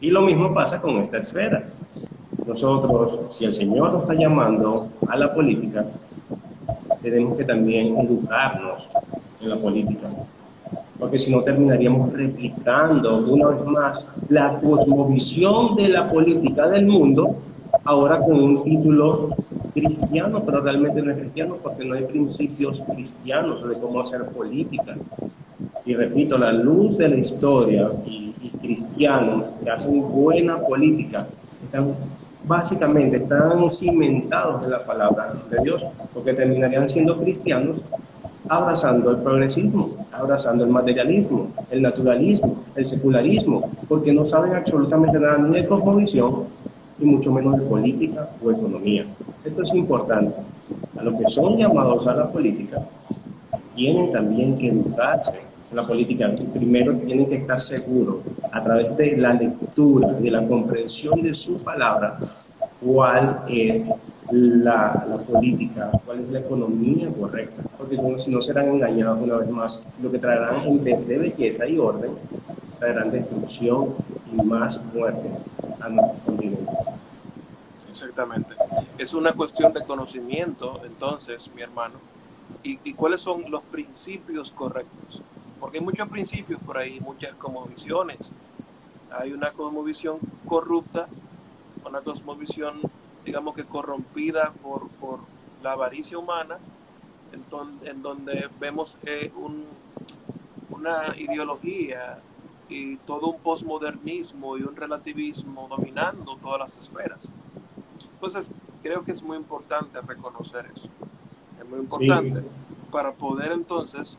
Y 0.00 0.10
lo 0.10 0.22
mismo 0.22 0.52
pasa 0.54 0.80
con 0.80 0.98
esta 0.98 1.18
esfera. 1.18 1.64
Nosotros, 2.46 3.20
si 3.28 3.44
el 3.44 3.52
Señor 3.52 3.92
nos 3.92 4.02
está 4.02 4.14
llamando 4.14 4.88
a 5.08 5.16
la 5.16 5.32
política, 5.32 5.84
tenemos 7.02 7.36
que 7.36 7.44
también 7.44 7.96
educarnos 7.98 8.88
en 9.40 9.48
la 9.48 9.56
política. 9.56 10.08
Porque 10.98 11.18
si 11.18 11.34
no 11.34 11.42
terminaríamos 11.42 12.12
replicando 12.12 13.16
una 13.26 13.48
vez 13.48 13.64
más 13.66 14.06
la 14.28 14.58
cosmovisión 14.58 15.76
de 15.76 15.88
la 15.88 16.10
política 16.10 16.68
del 16.68 16.86
mundo 16.86 17.36
ahora 17.84 18.18
con 18.18 18.40
un 18.40 18.62
título 18.62 19.34
cristiano, 19.72 20.42
pero 20.44 20.60
realmente 20.60 21.02
no 21.02 21.10
es 21.10 21.18
cristiano 21.18 21.56
porque 21.62 21.84
no 21.84 21.94
hay 21.94 22.04
principios 22.04 22.82
cristianos 22.92 23.68
de 23.68 23.74
cómo 23.78 24.00
hacer 24.00 24.24
política. 24.26 24.96
Y 25.84 25.94
repito, 25.94 26.36
la 26.38 26.52
luz 26.52 26.98
de 26.98 27.08
la 27.08 27.16
historia 27.16 27.90
y, 28.06 28.30
cristianos 28.62 29.48
que 29.62 29.70
hacen 29.70 30.00
buena 30.00 30.58
política 30.58 31.26
están 31.62 31.94
básicamente 32.44 33.18
están 33.18 33.68
cimentados 33.68 34.64
en 34.64 34.70
la 34.70 34.84
palabra 34.84 35.32
de 35.50 35.62
Dios, 35.62 35.84
porque 36.14 36.32
terminarían 36.32 36.88
siendo 36.88 37.18
cristianos 37.18 37.80
abrazando 38.48 39.10
el 39.10 39.18
progresismo, 39.18 39.88
abrazando 40.10 40.64
el 40.64 40.70
materialismo, 40.70 41.48
el 41.70 41.82
naturalismo, 41.82 42.62
el 42.74 42.84
secularismo, 42.84 43.70
porque 43.88 44.12
no 44.12 44.24
saben 44.24 44.54
absolutamente 44.54 45.18
nada 45.18 45.38
ni 45.38 45.54
de 45.54 45.66
cosmovisión 45.66 46.46
y 47.00 47.04
mucho 47.04 47.32
menos 47.32 47.58
de 47.58 47.66
política 47.66 48.30
o 48.42 48.50
economía. 48.50 49.06
Esto 49.44 49.62
es 49.62 49.74
importante. 49.74 50.34
A 50.98 51.02
los 51.02 51.14
que 51.14 51.28
son 51.28 51.56
llamados 51.56 52.06
a 52.06 52.14
la 52.14 52.30
política, 52.30 52.82
tienen 53.74 54.12
también 54.12 54.54
que 54.54 54.68
educarse 54.68 55.32
en 55.70 55.76
la 55.76 55.82
política. 55.82 56.30
Primero 56.52 56.96
tienen 56.98 57.26
que 57.26 57.36
estar 57.36 57.60
seguros, 57.60 58.18
a 58.52 58.62
través 58.62 58.96
de 58.96 59.16
la 59.16 59.32
lectura, 59.32 60.12
de 60.12 60.30
la 60.30 60.46
comprensión 60.46 61.22
de 61.22 61.32
su 61.32 61.62
palabra, 61.64 62.18
cuál 62.84 63.44
es 63.48 63.88
la, 64.30 65.18
política, 65.30 65.90
cuál 66.04 66.20
es 66.20 66.30
la 66.30 66.40
economía 66.40 67.08
correcta, 67.08 67.62
porque 67.76 67.98
si 68.18 68.30
no 68.30 68.40
serán 68.40 68.68
engañados 68.68 69.20
una 69.22 69.38
vez 69.38 69.50
más, 69.50 69.88
lo 70.02 70.10
que 70.10 70.18
traerán 70.18 70.54
en 70.66 70.84
vez 70.84 71.06
de 71.06 71.18
belleza 71.18 71.66
y 71.66 71.78
orden, 71.78 72.12
traerán 72.78 73.10
destrucción 73.10 73.94
y 74.32 74.42
más 74.42 74.80
muerte 74.94 75.28
a 75.80 75.88
nuestro 75.88 76.18
continente. 76.24 76.72
Exactamente. 77.90 78.54
Es 78.98 79.12
una 79.14 79.32
cuestión 79.32 79.72
de 79.72 79.84
conocimiento, 79.84 80.80
entonces, 80.84 81.50
mi 81.54 81.62
hermano. 81.62 81.94
¿Y, 82.62 82.92
cuáles 82.94 83.20
son 83.20 83.50
los 83.50 83.62
principios 83.64 84.50
correctos? 84.50 85.22
Porque 85.58 85.78
hay 85.78 85.84
muchos 85.84 86.08
principios 86.08 86.60
por 86.62 86.78
ahí, 86.78 87.00
muchas 87.00 87.34
cosmovisiones. 87.34 88.32
Hay 89.10 89.32
una 89.32 89.52
cosmovisión 89.52 90.18
corrupta, 90.46 91.08
una 91.84 92.00
cosmovisión, 92.00 92.80
digamos 93.24 93.54
que 93.54 93.64
corrompida 93.64 94.52
por, 94.62 94.88
por 94.88 95.20
la 95.62 95.72
avaricia 95.72 96.18
humana, 96.18 96.58
en, 97.32 98.02
donde 98.02 98.48
vemos 98.58 98.98
eh, 99.04 99.32
un, 99.36 99.64
una 100.70 101.14
ideología 101.16 102.18
y 102.68 102.96
todo 102.98 103.28
un 103.28 103.40
posmodernismo 103.40 104.56
y 104.56 104.62
un 104.62 104.76
relativismo 104.76 105.66
dominando 105.68 106.36
todas 106.36 106.60
las 106.60 106.76
esferas. 106.76 107.32
Entonces, 108.14 108.50
creo 108.82 109.04
que 109.04 109.12
es 109.12 109.22
muy 109.22 109.36
importante 109.36 110.00
reconocer 110.00 110.70
eso. 110.74 110.88
Es 111.60 111.68
muy 111.68 111.80
importante 111.80 112.42
para 112.90 113.12
poder 113.12 113.52
entonces 113.52 114.18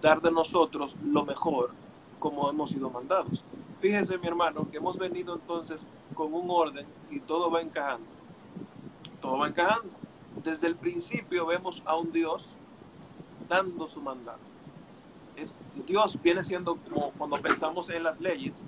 dar 0.00 0.20
de 0.20 0.30
nosotros 0.30 0.96
lo 1.04 1.24
mejor 1.24 1.70
como 2.18 2.48
hemos 2.48 2.70
sido 2.70 2.90
mandados. 2.90 3.44
Fíjese, 3.80 4.16
mi 4.18 4.26
hermano, 4.26 4.66
que 4.70 4.78
hemos 4.78 4.96
venido 4.96 5.34
entonces 5.34 5.84
con 6.14 6.32
un 6.32 6.48
orden 6.48 6.86
y 7.10 7.20
todo 7.20 7.50
va 7.50 7.60
encajando. 7.60 8.06
Todo 9.20 9.38
va 9.38 9.48
encajando. 9.48 9.90
Desde 10.42 10.66
el 10.66 10.76
principio 10.76 11.46
vemos 11.46 11.82
a 11.84 11.96
un 11.96 12.12
Dios 12.12 12.54
dando 13.48 13.88
su 13.88 14.00
mandato. 14.00 14.38
es, 15.36 15.54
Dios 15.86 16.20
viene 16.22 16.42
siendo 16.42 16.76
como 16.76 17.10
cuando 17.12 17.36
pensamos 17.36 17.90
en 17.90 18.02
las 18.02 18.20
leyes, 18.20 18.64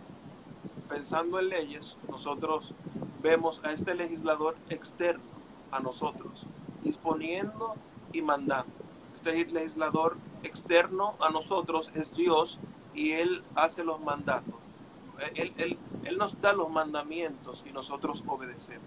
pensando 0.88 1.38
en 1.38 1.48
leyes, 1.48 1.96
nosotros 2.08 2.74
vemos 3.26 3.60
a 3.64 3.72
este 3.72 3.94
legislador 3.94 4.54
externo 4.70 5.24
a 5.72 5.80
nosotros, 5.80 6.46
disponiendo 6.84 7.74
y 8.12 8.22
mandando. 8.22 8.72
Este 9.16 9.44
legislador 9.46 10.16
externo 10.44 11.14
a 11.18 11.30
nosotros 11.30 11.90
es 11.96 12.14
Dios 12.14 12.60
y 12.94 13.12
Él 13.12 13.42
hace 13.56 13.82
los 13.82 14.00
mandatos. 14.00 14.54
Él, 15.34 15.76
nos 16.16 16.40
da 16.40 16.52
los 16.52 16.70
mandamientos 16.70 17.64
y 17.68 17.72
nosotros 17.72 18.22
obedecemos. 18.28 18.86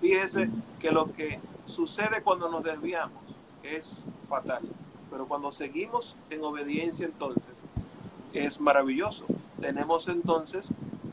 Fíjese 0.00 0.50
que 0.78 0.90
lo 0.90 1.12
que 1.12 1.40
sucede 1.64 2.22
cuando 2.22 2.50
nos 2.50 2.62
desviamos 2.62 3.22
es 3.62 3.90
fatal, 4.28 4.62
pero 5.10 5.26
cuando 5.26 5.50
seguimos 5.52 6.16
en 6.28 6.44
obediencia 6.44 7.06
entonces 7.06 7.62
es 8.34 8.60
maravilloso. 8.60 9.24
Tenemos 9.58 10.06
entonces 10.08 10.68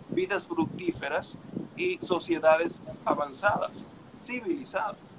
vidas 0.09 0.45
fructíferas 0.45 1.37
y 1.77 1.97
sociedades 1.99 2.81
avanzadas, 3.05 3.85
civilizadas. 4.17 5.13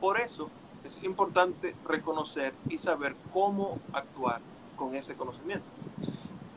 Por 0.00 0.20
eso 0.20 0.48
es 0.84 1.02
importante 1.04 1.74
reconocer 1.86 2.54
y 2.68 2.78
saber 2.78 3.14
cómo 3.32 3.78
actuar 3.92 4.40
con 4.76 4.94
ese 4.94 5.14
conocimiento. 5.14 5.66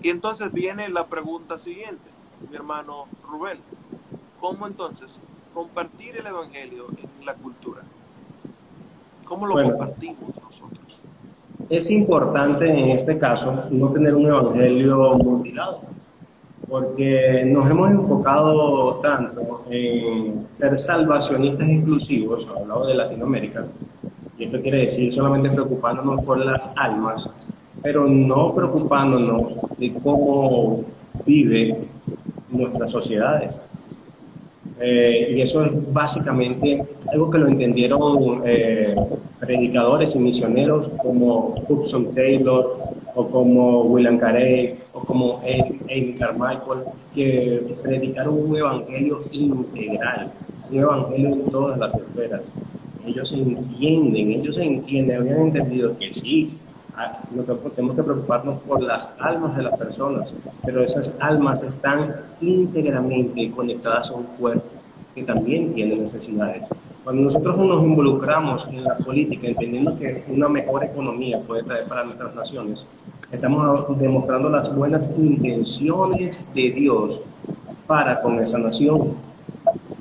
Y 0.02 0.10
entonces 0.10 0.52
viene 0.52 0.88
la 0.90 1.06
pregunta 1.08 1.58
siguiente, 1.58 2.10
mi 2.50 2.56
hermano 2.56 3.06
Rubén, 3.30 3.60
¿cómo 4.40 4.68
entonces 4.68 5.20
compartir 5.54 6.18
el 6.18 6.28
Evangelio 6.28 6.88
en 7.20 7.26
la 7.26 7.34
cultura? 7.34 7.82
¿Cómo 9.26 9.48
lo 9.48 9.56
compartimos 9.56 10.36
nosotros? 10.36 11.00
Es 11.70 11.90
importante 11.90 12.70
en 12.70 12.90
este 12.90 13.18
caso 13.18 13.70
no 13.72 13.92
tener 13.92 14.14
un 14.14 14.28
Evangelio 14.28 15.12
mutilado, 15.18 15.82
porque 16.74 17.44
nos 17.46 17.70
hemos 17.70 17.92
enfocado 17.92 18.96
tanto 18.96 19.62
en 19.70 20.48
ser 20.50 20.76
salvacionistas 20.76 21.70
inclusivos, 21.70 22.48
hablado 22.52 22.88
de 22.88 22.96
Latinoamérica, 22.96 23.64
y 24.40 24.46
esto 24.46 24.60
quiere 24.60 24.80
decir 24.80 25.14
solamente 25.14 25.52
preocupándonos 25.52 26.24
por 26.24 26.44
las 26.44 26.68
almas, 26.76 27.30
pero 27.84 28.08
no 28.08 28.56
preocupándonos 28.56 29.56
de 29.78 29.94
cómo 30.04 30.84
vive 31.28 31.78
nuestras 32.50 32.90
sociedades. 32.90 33.62
Eh, 34.80 35.36
y 35.36 35.42
eso 35.42 35.64
es 35.66 35.94
básicamente 35.94 36.84
algo 37.12 37.30
que 37.30 37.38
lo 37.38 37.50
entendieron 37.50 38.42
eh, 38.46 38.96
predicadores 39.40 40.16
y 40.16 40.20
misioneros 40.20 40.90
como 41.04 41.54
Hudson 41.70 42.16
Taylor 42.16 42.94
o 43.16 43.28
como 43.28 43.84
William 43.84 44.18
Carey 44.18 44.76
o 44.94 45.02
como 45.02 45.40
Amy 45.40 46.14
Carmichael, 46.14 46.84
que 47.14 47.76
predicaron 47.82 48.50
un 48.50 48.56
evangelio 48.56 49.20
integral, 49.32 50.32
un 50.72 50.78
evangelio 50.78 51.30
en 51.30 51.52
todas 51.52 51.78
las 51.78 51.96
esferas. 51.96 52.52
Ellos 53.06 53.34
entienden, 53.34 54.32
ellos 54.32 54.58
entienden, 54.58 55.18
habían 55.18 55.42
entendido 55.42 55.98
que 55.98 56.14
sí, 56.14 56.48
ah, 56.96 57.12
tenemos 57.76 57.96
que 57.96 58.04
preocuparnos 58.04 58.62
por 58.62 58.82
las 58.82 59.12
almas 59.20 59.58
de 59.58 59.64
las 59.64 59.78
personas, 59.78 60.34
pero 60.66 60.84
esas 60.84 61.14
almas 61.20 61.64
están 61.64 62.16
íntegramente 62.42 63.52
conectadas 63.52 64.10
a 64.10 64.14
un 64.14 64.24
cuerpo 64.24 64.66
que 65.14 65.24
también 65.24 65.74
tiene 65.74 65.98
necesidades. 65.98 66.70
Cuando 67.04 67.24
nosotros 67.24 67.58
nos 67.58 67.84
involucramos 67.84 68.66
en 68.68 68.84
la 68.84 68.96
política, 68.98 69.48
entendiendo 69.48 69.98
que 69.98 70.24
una 70.30 70.48
mejor 70.48 70.84
economía 70.86 71.40
puede 71.42 71.64
traer 71.64 71.84
para 71.88 72.06
nuestras 72.06 72.34
naciones, 72.34 72.86
estamos 73.34 73.86
demostrando 74.00 74.50
las 74.50 74.74
buenas 74.74 75.12
intenciones 75.18 76.48
de 76.54 76.72
Dios 76.72 77.22
para 77.88 78.22
con 78.22 78.40
esa 78.40 78.60
nación. 78.60 79.16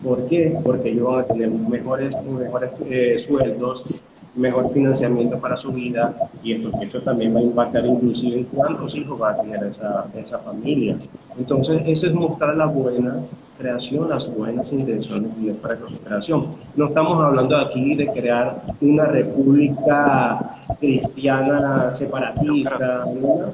¿Por 0.02 0.28
qué? 0.28 0.58
Porque 0.62 0.90
ellos 0.90 1.06
van 1.06 1.20
a 1.20 1.24
tener 1.24 1.50
mejores, 1.50 2.22
mejores 2.22 2.70
eh, 2.88 3.18
sueldos, 3.18 4.02
mejor 4.34 4.72
financiamiento 4.72 5.38
para 5.38 5.56
su 5.56 5.72
vida 5.72 6.14
y 6.42 6.54
esto, 6.54 6.70
eso 6.80 7.00
también 7.00 7.34
va 7.34 7.40
a 7.40 7.42
impactar 7.42 7.84
inclusive 7.84 8.38
en 8.38 8.44
cuántos 8.44 8.94
hijos 8.96 9.20
va 9.20 9.32
a 9.32 9.36
tener 9.36 9.62
esa, 9.64 10.06
esa 10.14 10.38
familia. 10.38 10.96
Entonces, 11.38 11.82
eso 11.86 12.06
es 12.06 12.14
mostrar 12.14 12.56
la 12.56 12.66
buena 12.66 13.16
creación, 13.56 14.08
las 14.08 14.34
buenas 14.34 14.72
intenciones 14.72 15.40
de 15.40 15.52
para 15.54 15.76
su 15.88 16.02
creación. 16.02 16.46
No 16.74 16.86
estamos 16.86 17.22
hablando 17.22 17.56
aquí 17.58 17.94
de 17.94 18.08
crear 18.08 18.62
una 18.80 19.04
república 19.04 20.56
cristiana 20.80 21.90
separatista, 21.90 23.04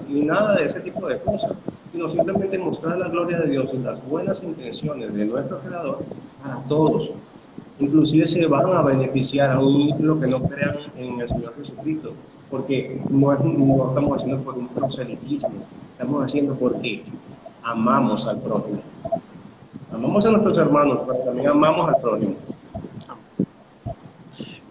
ni 0.09 0.23
nada 0.23 0.57
de 0.57 0.65
ese 0.65 0.81
tipo 0.81 1.07
de 1.07 1.19
cosas, 1.19 1.53
sino 1.93 2.09
simplemente 2.09 2.59
mostrar 2.59 2.99
la 2.99 3.09
gloria 3.09 3.41
de 3.41 3.51
Dios 3.51 3.69
y 3.73 3.79
las 3.79 4.05
buenas 4.09 4.43
intenciones 4.43 5.13
de 5.15 5.27
nuestro 5.27 5.59
Creador 5.61 5.99
para 6.43 6.57
todos, 6.69 7.13
inclusive 7.81 8.27
se 8.27 8.47
van 8.47 8.73
a 8.73 8.83
beneficiar 8.83 9.51
aún 9.51 9.95
los 10.01 10.21
que 10.21 10.27
no 10.27 10.43
crean 10.43 10.79
en 10.97 11.21
el 11.21 11.29
Señor 11.29 11.55
Jesucristo, 11.57 12.13
porque 12.51 13.01
no, 13.09 13.35
no 13.35 13.89
estamos 13.89 14.17
haciendo 14.17 14.43
por 14.43 14.59
un 14.59 14.69
proselitismo, 14.69 15.65
estamos 15.93 16.25
haciendo 16.25 16.55
porque 16.55 17.03
amamos 17.63 18.27
al 18.27 18.41
prójimo. 18.41 18.83
Amamos 19.93 20.27
a 20.27 20.31
nuestros 20.31 20.59
hermanos, 20.59 21.01
pero 21.07 21.19
también 21.21 21.51
amamos 21.51 21.89
al 21.89 22.01
prójimo. 22.01 22.35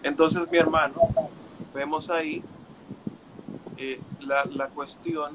Entonces, 0.02 0.42
mi 0.50 0.58
hermano, 0.58 0.94
vemos 1.74 2.08
ahí 2.08 2.42
eh, 3.76 4.00
la, 4.20 4.44
la, 4.44 4.68
cuestión 4.68 5.32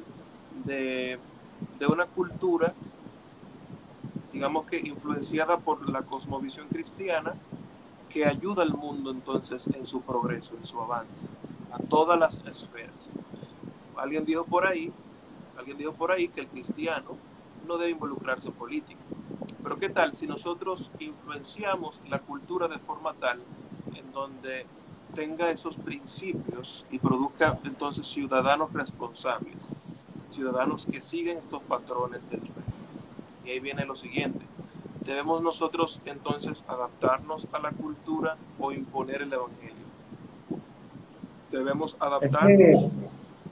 de, 0.66 1.18
de 1.80 1.88
una 1.88 2.06
cultura 2.06 2.74
digamos 4.34 4.66
que 4.66 4.80
influenciada 4.80 5.58
por 5.58 5.88
la 5.90 6.02
cosmovisión 6.02 6.68
cristiana, 6.68 7.34
que 8.13 8.26
ayuda 8.28 8.62
al 8.62 8.73
mundo 8.73 9.10
entonces 9.10 9.67
en 9.73 9.88
su 9.88 10.02
progreso, 10.02 10.56
en 10.56 10.63
su 10.63 10.80
avance, 10.80 11.34
a 11.71 11.80
todas 11.80 12.17
las 12.19 12.45
esferas. 12.45 13.10
Alguien 13.97 14.23
dijo 14.23 14.45
por 14.45 14.67
ahí, 14.67 14.93
alguien 15.58 15.80
dijo 15.80 15.93
por 15.93 16.12
ahí 16.12 16.28
que 16.28 16.41
el 16.41 16.47
cristiano 16.47 17.17
no 17.67 17.78
debe 17.78 17.91
involucrarse 17.91 18.49
en 18.49 18.54
política. 18.54 18.99
Pero 19.63 19.78
¿qué 19.80 19.89
tal 19.89 20.13
si 20.13 20.28
nosotros 20.28 20.91
influenciamos 20.99 21.99
la 22.08 22.19
cultura 22.19 22.67
de 22.67 22.78
forma 22.78 23.13
tal 23.15 23.41
en 23.95 24.12
donde 24.12 24.67
tenga 25.15 25.49
esos 25.49 25.76
principios 25.78 26.86
y 26.91 26.99
produzca 26.99 27.58
entonces 27.63 28.06
ciudadanos 28.06 28.71
responsables, 28.73 30.06
ciudadanos 30.30 30.86
que 30.86 31.02
siguen 31.02 31.39
estos 31.39 31.63
patrones 31.63 32.30
del 32.30 32.41
rey? 32.41 32.49
Y 33.45 33.49
ahí 33.52 33.60
viene 33.60 33.86
lo 33.86 33.95
siguiente, 33.95 34.45
¿Debemos 35.06 35.42
nosotros 35.42 36.00
entonces 36.06 36.63
adaptarnos 36.68 37.48
a 37.52 37.60
la 37.60 37.72
cultura 37.72 38.38
o 38.60 38.72
imponer 38.72 39.22
el 39.22 39.34
Evangelio? 39.34 39.84
¿Debemos 41.52 41.96
adaptarnos 42.00 42.92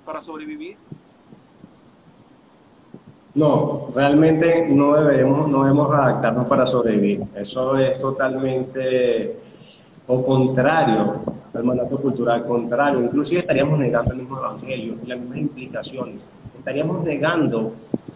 para 0.06 0.22
sobrevivir? 0.22 0.78
No, 3.34 3.88
realmente 3.96 4.68
no 4.70 4.94
debemos, 4.94 5.48
no 5.48 5.64
debemos 5.64 5.94
adaptarnos 5.94 6.50
para 6.50 6.66
sobrevivir. 6.66 7.24
Eso 7.36 7.76
es 7.76 8.00
totalmente 8.00 9.38
o 10.08 10.24
contrario 10.24 11.22
al 11.54 11.64
mandato 11.64 11.98
cultural, 11.98 12.46
contrario. 12.46 13.02
Inclusive 13.02 13.40
estaríamos 13.40 13.80
negando 13.80 14.12
el 14.12 14.20
mismo 14.20 14.38
evangelio 14.38 14.96
y 15.04 15.08
las 15.08 15.20
mismas 15.20 15.38
implicaciones. 15.38 16.26
Estaríamos 16.58 17.04
negando 17.04 17.74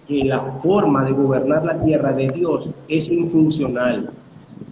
que 0.08 0.24
la 0.24 0.42
forma 0.60 1.04
de 1.04 1.12
gobernar 1.12 1.66
la 1.66 1.82
tierra 1.82 2.14
de 2.14 2.28
Dios 2.28 2.70
es 2.88 3.10
infuncional. 3.10 4.12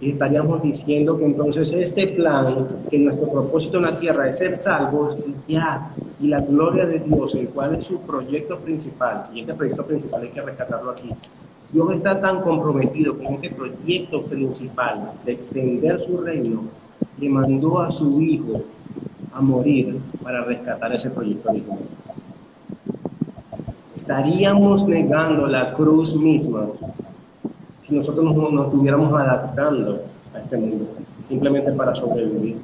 Y 0.00 0.10
estaríamos 0.10 0.62
diciendo 0.62 1.16
que 1.16 1.24
entonces 1.24 1.72
este 1.72 2.08
plan, 2.08 2.46
que 2.90 2.98
nuestro 2.98 3.30
propósito 3.30 3.78
en 3.78 3.84
la 3.84 3.98
tierra 3.98 4.28
es 4.28 4.38
ser 4.38 4.56
salvos, 4.56 5.16
y 5.26 5.52
ya, 5.52 5.94
y 6.20 6.28
la 6.28 6.40
gloria 6.40 6.86
de 6.86 7.00
Dios, 7.00 7.34
el 7.34 7.48
cual 7.48 7.76
es 7.76 7.86
su 7.86 8.00
proyecto 8.00 8.58
principal, 8.58 9.24
y 9.32 9.40
este 9.40 9.54
proyecto 9.54 9.84
principal 9.84 10.22
hay 10.22 10.28
que 10.28 10.40
rescatarlo 10.40 10.90
aquí. 10.90 11.10
Dios 11.72 11.96
está 11.96 12.20
tan 12.20 12.40
comprometido 12.42 13.16
con 13.18 13.34
este 13.34 13.50
proyecto 13.50 14.22
principal 14.22 15.12
de 15.24 15.32
extender 15.32 16.00
su 16.00 16.18
reino, 16.18 16.64
que 17.18 17.28
mandó 17.28 17.80
a 17.80 17.90
su 17.90 18.20
Hijo 18.20 18.62
a 19.32 19.40
morir 19.40 19.98
para 20.22 20.44
rescatar 20.44 20.92
ese 20.92 21.10
proyecto 21.10 21.50
original 21.50 21.78
estaríamos 23.94 24.86
negando 24.86 25.46
la 25.46 25.72
cruz 25.72 26.16
misma 26.16 26.66
si 27.78 27.94
nosotros 27.94 28.24
no 28.24 28.50
nos 28.50 28.66
estuviéramos 28.68 29.12
adaptando 29.12 30.04
a 30.34 30.38
este 30.38 30.56
mundo, 30.56 30.96
simplemente 31.20 31.70
para 31.72 31.94
sobrevivir. 31.94 32.58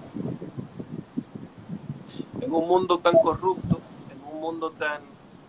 En 2.41 2.53
un 2.55 2.67
mundo 2.67 2.99
tan 2.99 3.15
corrupto, 3.23 3.81
en 4.11 4.35
un 4.35 4.41
mundo 4.41 4.71
tan 4.71 5.03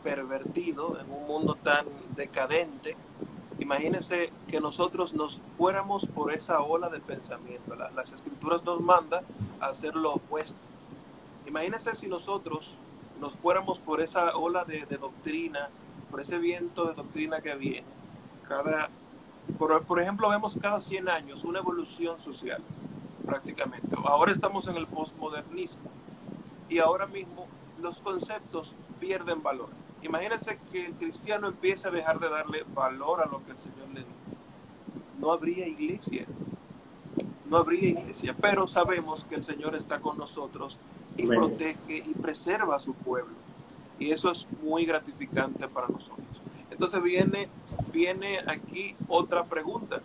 pervertido, 0.03 0.97
en 0.99 1.09
un 1.09 1.25
mundo 1.25 1.55
tan 1.63 1.85
decadente, 2.17 2.97
imagínense 3.59 4.33
que 4.49 4.59
nosotros 4.59 5.13
nos 5.13 5.39
fuéramos 5.57 6.05
por 6.05 6.33
esa 6.33 6.59
ola 6.61 6.89
de 6.89 6.99
pensamiento. 6.99 7.73
las 7.95 8.11
escrituras 8.11 8.65
nos 8.65 8.81
mandan 8.81 9.23
a 9.61 9.67
hacer 9.67 9.95
lo 9.95 10.15
opuesto. 10.15 10.57
Imagínense 11.47 11.95
si 11.95 12.07
nosotros 12.07 12.75
nos 13.21 13.33
fuéramos 13.35 13.77
por 13.79 14.01
esa 14.01 14.35
ola 14.35 14.65
de, 14.65 14.83
doctrina, 14.99 15.69
por 16.09 16.19
ese 16.19 16.39
viento 16.39 16.85
de 16.85 16.95
doctrina 16.95 17.39
que 17.39 17.53
viene. 17.53 17.85
Cada, 18.49 18.89
por, 19.59 20.01
ejemplo, 20.01 20.27
vemos 20.27 20.57
cada 20.59 20.81
100 20.81 21.07
años 21.07 21.43
una 21.43 21.59
evolución 21.59 22.19
social, 22.19 22.61
prácticamente. 23.23 23.95
Ahora 24.03 24.31
estamos 24.31 24.67
en 24.67 24.75
el 24.75 24.87
postmodernismo 24.87 25.91
y 26.67 26.79
ahora 26.79 27.05
mismo 27.05 27.45
los 27.79 28.01
conceptos 28.01 28.73
pierden 28.99 29.43
valor. 29.43 29.69
Imagínense 30.01 30.57
que 30.71 30.87
el 30.87 30.93
cristiano 30.93 31.47
empiece 31.47 31.87
a 31.87 31.91
dejar 31.91 32.19
de 32.19 32.27
darle 32.27 32.65
valor 32.73 33.21
a 33.21 33.27
lo 33.27 33.45
que 33.45 33.51
el 33.51 33.59
Señor 33.59 33.87
le 33.93 33.99
dio. 33.99 34.21
No 35.19 35.31
habría 35.31 35.67
iglesia. 35.67 36.25
No 37.45 37.57
habría 37.57 37.89
iglesia, 37.89 38.35
pero 38.39 38.65
sabemos 38.65 39.25
que 39.25 39.35
el 39.35 39.43
Señor 39.43 39.75
está 39.75 39.99
con 39.99 40.17
nosotros 40.17 40.79
y 41.17 41.27
protege 41.27 41.97
y 41.97 42.13
preserva 42.21 42.75
a 42.75 42.79
su 42.79 42.93
pueblo. 42.93 43.33
Y 43.99 44.11
eso 44.11 44.31
es 44.31 44.47
muy 44.63 44.85
gratificante 44.85 45.67
para 45.67 45.87
nosotros. 45.87 46.25
Entonces 46.71 47.03
viene, 47.03 47.49
viene 47.91 48.39
aquí 48.47 48.95
otra 49.07 49.43
pregunta. 49.43 50.01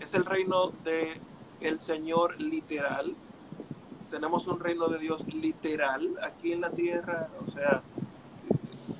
¿Es 0.00 0.14
el 0.14 0.24
reino 0.24 0.72
de 0.84 1.18
el 1.60 1.78
Señor 1.78 2.40
literal? 2.40 3.14
Tenemos 4.10 4.46
un 4.46 4.58
reino 4.58 4.88
de 4.88 4.98
Dios 4.98 5.26
literal 5.34 6.08
aquí 6.22 6.52
en 6.52 6.62
la 6.62 6.70
tierra, 6.70 7.28
o 7.46 7.50
sea, 7.50 7.82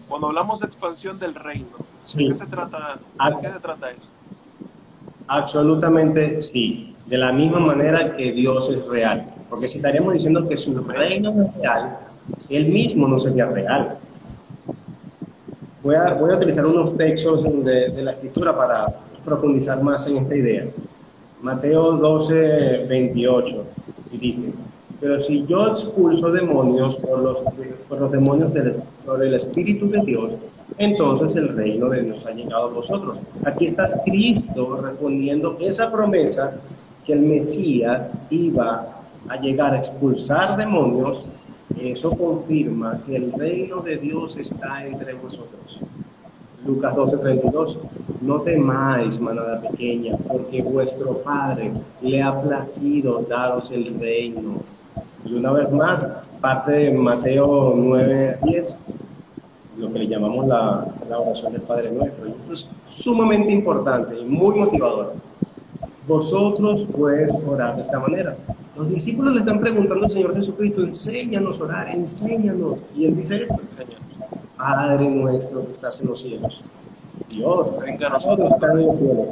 cuando 0.09 0.29
hablamos 0.29 0.61
de 0.61 0.67
expansión 0.67 1.19
del 1.19 1.35
reino, 1.35 1.79
¿de 2.15 2.29
qué 2.29 2.35
se 2.35 2.47
trata, 2.47 2.95
¿de 2.97 3.41
qué 3.41 3.53
se 3.53 3.61
trata 3.61 3.91
esto? 3.91 4.09
Absolutamente 5.29 6.43
sí, 6.43 6.95
de 7.07 7.19
la 7.19 7.33
misma 7.33 7.61
manera 7.61 8.17
que 8.17 8.33
Dios 8.33 8.69
es 8.69 8.87
real. 8.89 9.35
Porque 9.49 9.69
si 9.69 9.79
estaríamos 9.79 10.15
diciendo 10.15 10.45
que 10.47 10.57
su 10.57 10.79
reino 10.81 11.31
es 11.43 11.55
real, 11.57 11.99
él 12.49 12.67
mismo 12.67 13.09
no 13.09 13.19
sería 13.19 13.47
real. 13.47 13.99
Voy 15.83 15.95
a, 15.95 16.15
voy 16.15 16.33
a 16.33 16.37
utilizar 16.37 16.67
unos 16.67 16.97
textos 16.97 17.43
de, 17.65 17.91
de 17.91 18.03
la 18.03 18.13
escritura 18.13 18.57
para 18.57 18.87
profundizar 19.25 19.83
más 19.83 20.07
en 20.09 20.23
esta 20.23 20.37
idea. 20.37 20.67
Mateo 21.41 21.93
12, 21.93 22.87
28, 22.89 23.65
y 24.13 24.19
dice, 24.19 24.53
pero 25.01 25.21
si 25.21 25.47
yo 25.47 25.69
expulso 25.69 26.31
demonios 26.33 26.97
por 26.97 27.21
los, 27.21 27.39
por 27.89 28.01
los 28.01 28.11
demonios 28.11 28.53
del, 28.53 28.73
por 29.07 29.23
el 29.23 29.35
Espíritu 29.35 29.89
de 29.89 30.01
Dios, 30.01 30.37
entonces 30.77 31.37
el 31.37 31.57
reino 31.57 31.89
de 31.89 32.03
Dios 32.03 32.27
ha 32.27 32.33
llegado 32.33 32.65
a 32.65 32.73
vosotros. 32.73 33.21
Aquí 33.45 33.67
está 33.67 34.03
Cristo 34.05 34.81
respondiendo 34.83 35.57
esa 35.61 35.91
promesa 35.93 36.55
que 37.07 37.13
el 37.13 37.21
Mesías 37.21 38.13
iba 38.31 38.98
a 39.29 39.37
llegar 39.37 39.75
a 39.75 39.79
expulsar 39.79 40.57
demonios, 40.57 41.25
eso 41.79 42.17
confirma 42.17 43.01
que 43.01 43.17
el 43.17 43.33
reino 43.33 43.81
de 43.81 43.97
Dios 43.97 44.37
está 44.37 44.87
entre 44.87 45.15
vosotros. 45.15 45.81
Lucas 46.67 46.95
12:32, 46.95 47.79
no 48.21 48.41
temáis, 48.41 49.21
manada 49.21 49.61
pequeña, 49.61 50.17
porque 50.17 50.63
vuestro 50.63 51.19
Padre 51.19 51.73
le 52.03 52.23
ha 52.23 52.41
placido 52.41 53.25
daros 53.29 53.71
el 53.71 53.99
reino. 53.99 54.63
Y 55.25 55.35
una 55.35 55.53
vez 55.53 55.71
más, 55.71 56.07
parte 56.41 56.73
de 56.73 56.91
Mateo 56.93 57.75
9:10, 57.77 58.77
lo 59.79 59.93
que 59.93 59.99
le 60.01 60.09
llamamos 60.09 60.47
la, 60.47 60.87
la 61.09 61.19
oración 61.19 61.53
del 61.53 61.63
Padre 61.63 61.93
Nuestro. 61.93 62.27
es 62.51 62.69
sumamente 62.85 63.53
importante 63.53 64.19
y 64.19 64.25
muy 64.25 64.59
motivador. 64.59 65.15
Vosotros 66.09 66.87
puedes 66.97 67.31
orar 67.47 67.75
de 67.75 67.83
esta 67.83 68.01
manera. 68.01 68.35
Los 68.75 68.89
discípulos 68.89 69.35
le 69.35 69.41
están 69.41 69.61
preguntando 69.61 70.05
al 70.05 70.11
Señor 70.11 70.35
Jesucristo, 70.35 70.83
enséñanos 70.83 71.61
a 71.61 71.65
orar, 71.65 71.95
enséñanos. 71.95 72.79
Y 72.97 73.05
él 73.05 73.17
dice, 73.17 73.47
Padre 74.57 75.11
nuestro 75.11 75.67
que 75.67 75.73
estás 75.73 76.01
en 76.01 76.09
los 76.09 76.21
cielos. 76.21 76.63
Dios, 77.29 77.79
venga 77.79 78.07
a 78.07 78.11
nosotros 78.11 78.53
en 78.63 78.87
los 78.87 78.99
cielos. 78.99 79.27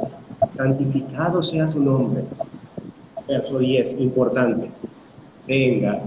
Santificado 0.49 1.41
sea 1.41 1.65
tu 1.65 1.79
nombre. 1.79 2.23
Verso 3.27 3.57
10, 3.57 3.97
importante. 3.99 4.69
Venga 5.47 5.99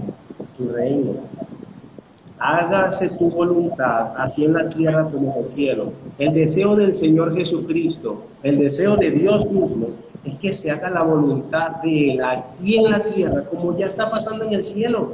tu 0.57 0.69
reino. 0.69 1.15
Hágase 2.39 3.09
tu 3.09 3.29
voluntad, 3.29 4.13
así 4.17 4.45
en 4.45 4.53
la 4.53 4.69
tierra 4.69 5.07
como 5.09 5.33
en 5.33 5.39
el 5.41 5.47
cielo. 5.47 5.91
El 6.17 6.33
deseo 6.33 6.77
del 6.77 6.93
Señor 6.93 7.35
Jesucristo, 7.35 8.23
el 8.41 8.57
deseo 8.57 8.95
de 8.95 9.11
Dios 9.11 9.45
mismo, 9.51 9.89
es 10.23 10.37
que 10.39 10.53
se 10.53 10.71
haga 10.71 10.89
la 10.89 11.03
voluntad 11.03 11.81
de 11.83 12.13
Él 12.13 12.21
aquí 12.23 12.77
en 12.77 12.91
la 12.91 13.01
tierra, 13.01 13.43
como 13.45 13.77
ya 13.77 13.87
está 13.87 14.09
pasando 14.09 14.45
en 14.45 14.53
el 14.53 14.63
cielo. 14.63 15.13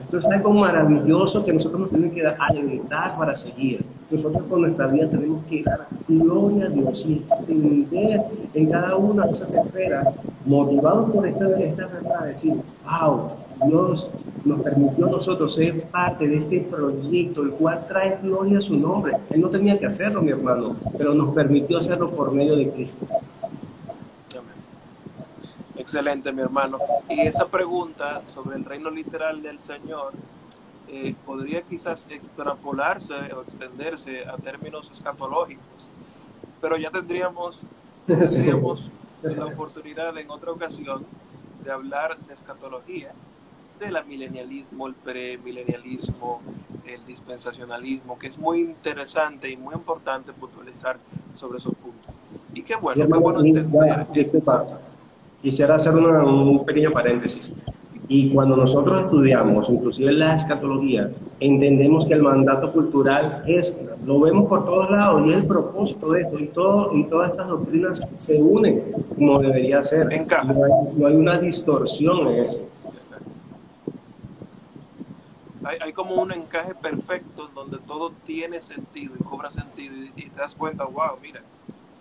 Esto 0.00 0.18
es 0.18 0.24
algo 0.24 0.50
maravilloso 0.52 1.42
que 1.44 1.52
nosotros 1.52 1.82
nos 1.82 1.90
tenemos 1.90 2.14
que 2.14 2.22
dar 2.22 2.36
alentar 2.40 3.16
para 3.18 3.36
seguir. 3.36 3.84
Nosotros 4.10 4.44
con 4.48 4.62
nuestra 4.62 4.86
vida 4.86 5.08
tenemos 5.08 5.44
que 5.44 5.62
dar 5.62 5.86
gloria 6.08 6.66
a 6.66 6.70
Dios 6.70 7.06
y 7.06 7.14
extender 7.14 8.22
en 8.54 8.70
cada 8.70 8.96
una 8.96 9.26
de 9.26 9.32
esas 9.32 9.52
esferas, 9.52 10.14
motivados 10.46 11.10
por 11.10 11.26
esta, 11.26 11.46
esta 11.58 11.88
verdad, 11.88 12.26
decir, 12.26 12.54
wow, 12.84 13.28
Dios 13.66 14.08
nos 14.44 14.60
permitió 14.60 15.06
a 15.06 15.10
nosotros 15.10 15.54
ser 15.54 15.86
parte 15.88 16.28
de 16.28 16.36
este 16.36 16.60
proyecto, 16.60 17.42
el 17.42 17.50
cual 17.52 17.84
trae 17.88 18.18
gloria 18.22 18.58
a 18.58 18.60
su 18.60 18.76
nombre. 18.76 19.16
Él 19.30 19.40
no 19.40 19.50
tenía 19.50 19.78
que 19.78 19.86
hacerlo, 19.86 20.22
mi 20.22 20.30
hermano, 20.30 20.68
pero 20.96 21.14
nos 21.14 21.34
permitió 21.34 21.78
hacerlo 21.78 22.10
por 22.10 22.32
medio 22.32 22.56
de 22.56 22.70
Cristo. 22.70 23.06
Excelente, 25.76 26.32
mi 26.32 26.42
hermano. 26.42 26.78
Y 27.08 27.20
esa 27.20 27.46
pregunta 27.46 28.22
sobre 28.28 28.56
el 28.56 28.64
reino 28.64 28.90
literal 28.90 29.42
del 29.42 29.60
Señor 29.60 30.12
eh, 30.88 31.14
podría 31.26 31.62
quizás 31.62 32.06
extrapolarse 32.08 33.14
o 33.14 33.42
extenderse 33.42 34.24
a 34.26 34.36
términos 34.36 34.90
escatológicos, 34.90 35.88
pero 36.60 36.76
ya 36.76 36.90
tendríamos, 36.90 37.62
tendríamos 38.06 38.90
la 39.22 39.46
oportunidad 39.46 40.16
en 40.18 40.30
otra 40.30 40.52
ocasión 40.52 41.04
de 41.64 41.72
hablar 41.72 42.18
de 42.18 42.34
escatología, 42.34 43.12
del 43.80 43.96
milenialismo, 44.06 44.86
el 44.86 44.94
premilenialismo, 44.94 46.40
el 46.86 47.04
dispensacionalismo, 47.06 48.18
que 48.18 48.28
es 48.28 48.38
muy 48.38 48.60
interesante 48.60 49.50
y 49.50 49.56
muy 49.56 49.74
importante 49.74 50.32
puntualizar 50.32 50.98
sobre 51.34 51.58
esos 51.58 51.74
puntos. 51.74 52.14
Y 52.52 52.62
qué 52.62 52.76
bueno, 52.76 53.04
qué 53.04 53.12
bueno 53.18 53.40
entender 53.40 54.06
quisiera 55.44 55.74
hacer 55.74 55.94
un 55.94 56.64
pequeño 56.64 56.90
paréntesis. 56.90 57.52
Y 58.08 58.32
cuando 58.32 58.56
nosotros 58.56 59.02
estudiamos, 59.02 59.68
inclusive 59.68 60.10
la 60.12 60.34
escatología, 60.34 61.10
entendemos 61.38 62.06
que 62.06 62.14
el 62.14 62.22
mandato 62.22 62.72
cultural 62.72 63.44
es, 63.46 63.74
lo 64.06 64.20
vemos 64.20 64.48
por 64.48 64.64
todos 64.64 64.90
lados 64.90 65.26
y 65.26 65.30
es 65.30 65.36
el 65.36 65.46
propósito 65.46 66.12
de 66.12 66.22
esto. 66.22 66.38
Y, 66.38 66.46
todo, 66.48 66.96
y 66.96 67.04
todas 67.04 67.30
estas 67.30 67.48
doctrinas 67.48 68.02
se 68.16 68.42
unen 68.42 68.84
como 69.14 69.38
debería 69.38 69.82
ser. 69.82 70.06
No 70.06 70.64
hay, 70.64 70.96
no 70.96 71.06
hay 71.06 71.14
una 71.14 71.36
distorsión 71.36 72.28
en 72.28 72.44
eso. 72.44 72.66
Hay, 75.64 75.78
hay, 75.80 75.92
como 75.94 76.16
un 76.16 76.32
encaje 76.32 76.74
perfecto 76.74 77.48
en 77.48 77.54
donde 77.54 77.78
todo 77.86 78.12
tiene 78.26 78.60
sentido 78.60 79.14
y 79.18 79.24
cobra 79.24 79.50
sentido 79.50 79.94
y, 79.96 80.12
y 80.14 80.28
te 80.28 80.40
das 80.40 80.54
cuenta, 80.54 80.84
wow, 80.84 81.16
mira, 81.22 81.40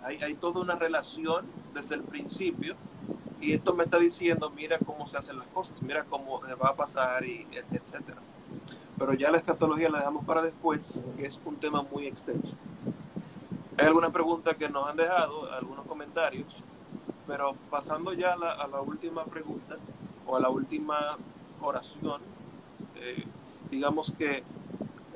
hay, 0.04 0.18
hay 0.18 0.34
toda 0.36 0.60
una 0.60 0.76
relación 0.76 1.46
desde 1.74 1.96
el 1.96 2.02
principio 2.02 2.76
y 3.44 3.52
esto 3.52 3.74
me 3.74 3.84
está 3.84 4.00
diciendo, 4.00 4.50
mira 4.50 4.78
cómo 4.80 5.06
se 5.06 5.18
hacen 5.18 5.38
las 5.38 5.48
cosas, 5.48 5.76
mira 5.82 6.06
cómo 6.06 6.40
va 6.64 6.70
a 6.70 6.76
pasar, 6.76 7.26
y 7.26 7.46
etcétera. 7.52 8.20
Pero 8.98 9.14
ya 9.16 9.32
la 9.32 9.38
escatología 9.38 9.90
la 9.90 9.98
dejamos 9.98 10.24
para 10.24 10.42
después, 10.42 11.02
que 11.18 11.26
es 11.26 11.38
un 11.44 11.58
tema 11.58 11.82
muy 11.84 12.08
extenso. 12.08 12.56
Hay 13.78 13.88
algunas 13.88 14.12
preguntas 14.12 14.56
que 14.56 14.70
nos 14.70 14.88
han 14.88 14.96
dejado, 14.96 15.52
algunos 15.52 15.86
comentarios, 15.88 16.56
pero 17.28 17.54
pasando 17.70 18.14
ya 18.14 18.34
a 18.34 18.68
la, 18.68 18.82
última 18.82 19.26
pregunta 19.26 19.76
o 20.26 20.38
a 20.38 20.40
la 20.40 20.50
última 20.50 21.18
oración, 21.62 22.22
eh, 22.96 23.26
digamos 23.70 24.14
que, 24.18 24.42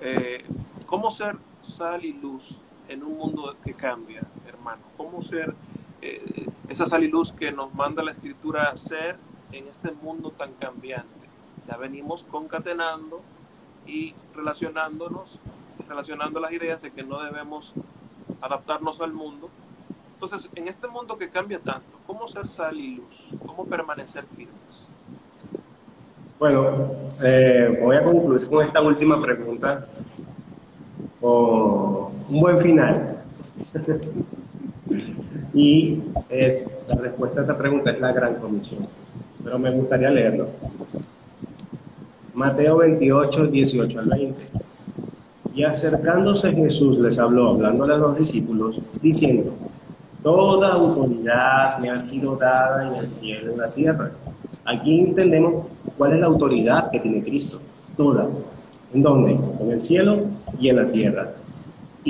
eh, 0.01 0.43
¿cómo 0.85 1.11
ser 1.11 1.37
sal 1.63 2.03
y 2.03 2.11
luz 2.11 2.57
en 2.89 3.03
un 3.03 3.17
mundo 3.17 3.55
que 3.63 3.73
cambia, 3.73 4.21
hermano? 4.45 4.81
¿Cómo 4.97 5.23
ser 5.23 5.55
eh, 6.07 6.47
esa 6.69 6.85
sal 6.85 7.03
y 7.03 7.07
luz 7.07 7.33
que 7.33 7.51
nos 7.51 7.73
manda 7.73 8.03
la 8.03 8.11
escritura 8.11 8.69
a 8.69 8.77
ser 8.77 9.17
en 9.51 9.67
este 9.67 9.91
mundo 9.91 10.31
tan 10.31 10.53
cambiante. 10.53 11.27
Ya 11.67 11.77
venimos 11.77 12.23
concatenando 12.23 13.21
y 13.85 14.13
relacionándonos, 14.35 15.39
relacionando 15.87 16.39
las 16.39 16.51
ideas 16.51 16.81
de 16.81 16.91
que 16.91 17.03
no 17.03 17.21
debemos 17.23 17.73
adaptarnos 18.41 19.01
al 19.01 19.13
mundo. 19.13 19.49
Entonces, 20.13 20.49
en 20.55 20.67
este 20.67 20.87
mundo 20.87 21.17
que 21.17 21.29
cambia 21.29 21.59
tanto, 21.59 21.97
¿cómo 22.05 22.27
ser 22.27 22.47
sal 22.47 22.77
y 22.79 22.95
luz? 22.95 23.29
¿Cómo 23.45 23.65
permanecer 23.65 24.25
firmes? 24.35 24.87
Bueno, 26.39 26.89
eh, 27.23 27.79
voy 27.83 27.97
a 27.97 28.03
concluir 28.03 28.49
con 28.49 28.63
esta 28.63 28.81
última 28.81 29.19
pregunta 29.19 29.87
con 31.19 32.11
un 32.29 32.39
buen 32.39 32.59
final. 32.59 33.23
Y 35.53 35.99
es, 36.29 36.67
la 36.89 36.95
respuesta 37.01 37.39
a 37.39 37.43
esta 37.43 37.57
pregunta 37.57 37.91
es 37.91 37.99
la 37.99 38.11
gran 38.11 38.35
comisión. 38.35 38.87
Pero 39.43 39.59
me 39.59 39.71
gustaría 39.71 40.09
leerlo. 40.09 40.47
Mateo 42.33 42.77
28, 42.77 43.47
18 43.47 43.99
al 43.99 44.09
20. 44.09 44.39
Y 45.55 45.63
acercándose 45.63 46.53
Jesús 46.53 46.99
les 46.99 47.17
habló, 47.17 47.49
hablándole 47.49 47.95
a 47.95 47.97
los 47.97 48.17
discípulos, 48.17 48.79
diciendo, 49.01 49.53
Toda 50.21 50.73
autoridad 50.73 51.79
me 51.79 51.89
ha 51.89 51.99
sido 51.99 52.35
dada 52.35 52.87
en 52.87 52.95
el 52.95 53.09
cielo 53.09 53.49
y 53.49 53.53
en 53.53 53.57
la 53.57 53.69
tierra. 53.69 54.11
Aquí 54.65 54.99
entendemos 54.99 55.65
cuál 55.97 56.13
es 56.13 56.19
la 56.19 56.27
autoridad 56.27 56.91
que 56.91 56.99
tiene 56.99 57.21
Cristo. 57.21 57.59
Toda. 57.95 58.27
¿En 58.93 59.01
dónde? 59.01 59.39
En 59.59 59.71
el 59.71 59.79
cielo 59.79 60.23
y 60.59 60.69
en 60.69 60.75
la 60.75 60.91
tierra. 60.91 61.31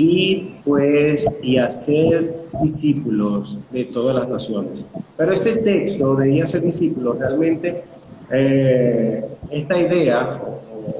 Y 0.00 0.54
pues, 0.64 1.26
y 1.42 1.56
hacer 1.56 2.44
discípulos 2.62 3.58
de 3.72 3.84
todas 3.84 4.14
las 4.14 4.28
naciones. 4.28 4.84
Pero 5.16 5.32
este 5.32 5.56
texto 5.56 6.14
de 6.14 6.34
y 6.34 6.40
hacer 6.40 6.62
discípulos 6.62 7.18
realmente 7.18 7.82
eh, 8.30 9.24
esta 9.50 9.76
idea, 9.76 10.40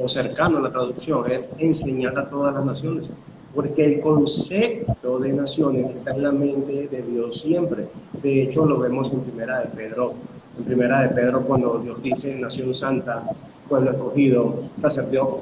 o, 0.03 0.09
cercano 0.09 0.59
a 0.59 0.63
la 0.63 0.73
traducción, 0.73 1.23
es 1.31 1.49
enseñar 1.59 2.19
a 2.19 2.29
todas 2.29 2.53
las 2.53 2.65
naciones, 2.65 3.09
porque 3.55 3.85
el 3.85 4.01
concepto 4.01 5.21
de 5.21 5.33
naciones 5.33 5.95
está 5.95 6.11
en 6.11 6.23
la 6.25 6.33
mente 6.33 6.89
de 6.89 7.03
Dios 7.03 7.41
siempre. 7.41 7.87
De 8.21 8.43
hecho, 8.43 8.67
lo 8.67 8.81
vemos 8.81 9.13
en 9.13 9.21
Primera 9.21 9.61
de 9.61 9.67
Pedro. 9.67 10.15
En 10.59 10.65
Primera 10.65 11.03
de 11.03 11.11
Pedro, 11.11 11.43
cuando 11.43 11.79
Dios 11.79 12.03
dice 12.03 12.35
Nación 12.35 12.75
Santa, 12.75 13.23
pueblo 13.69 13.91
escogido, 13.91 14.55
sacerdocio, 14.77 15.41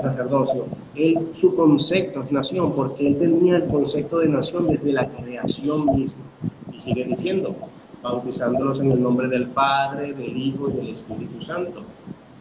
sacerdocio, 0.00 0.64
él, 0.94 1.28
su 1.32 1.54
concepto 1.54 2.22
es 2.22 2.32
nación, 2.32 2.72
porque 2.72 3.06
él 3.06 3.18
tenía 3.18 3.56
el 3.56 3.66
concepto 3.66 4.18
de 4.18 4.28
nación 4.28 4.66
desde 4.66 4.92
la 4.92 5.08
creación 5.08 5.96
misma. 5.96 6.24
Y 6.72 6.78
sigue 6.78 7.04
diciendo, 7.04 7.54
bautizándolos 8.02 8.80
en 8.80 8.92
el 8.92 9.02
nombre 9.02 9.28
del 9.28 9.48
Padre, 9.48 10.12
del 10.12 10.36
Hijo 10.36 10.70
y 10.70 10.74
del 10.74 10.88
Espíritu 10.88 11.40
Santo, 11.40 11.82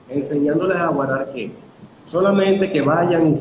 enseñándoles 0.10 0.78
a 0.78 0.88
guardar 0.90 1.32
que 1.34 1.52
solamente 2.06 2.72
que 2.72 2.82
vayan 2.82 3.34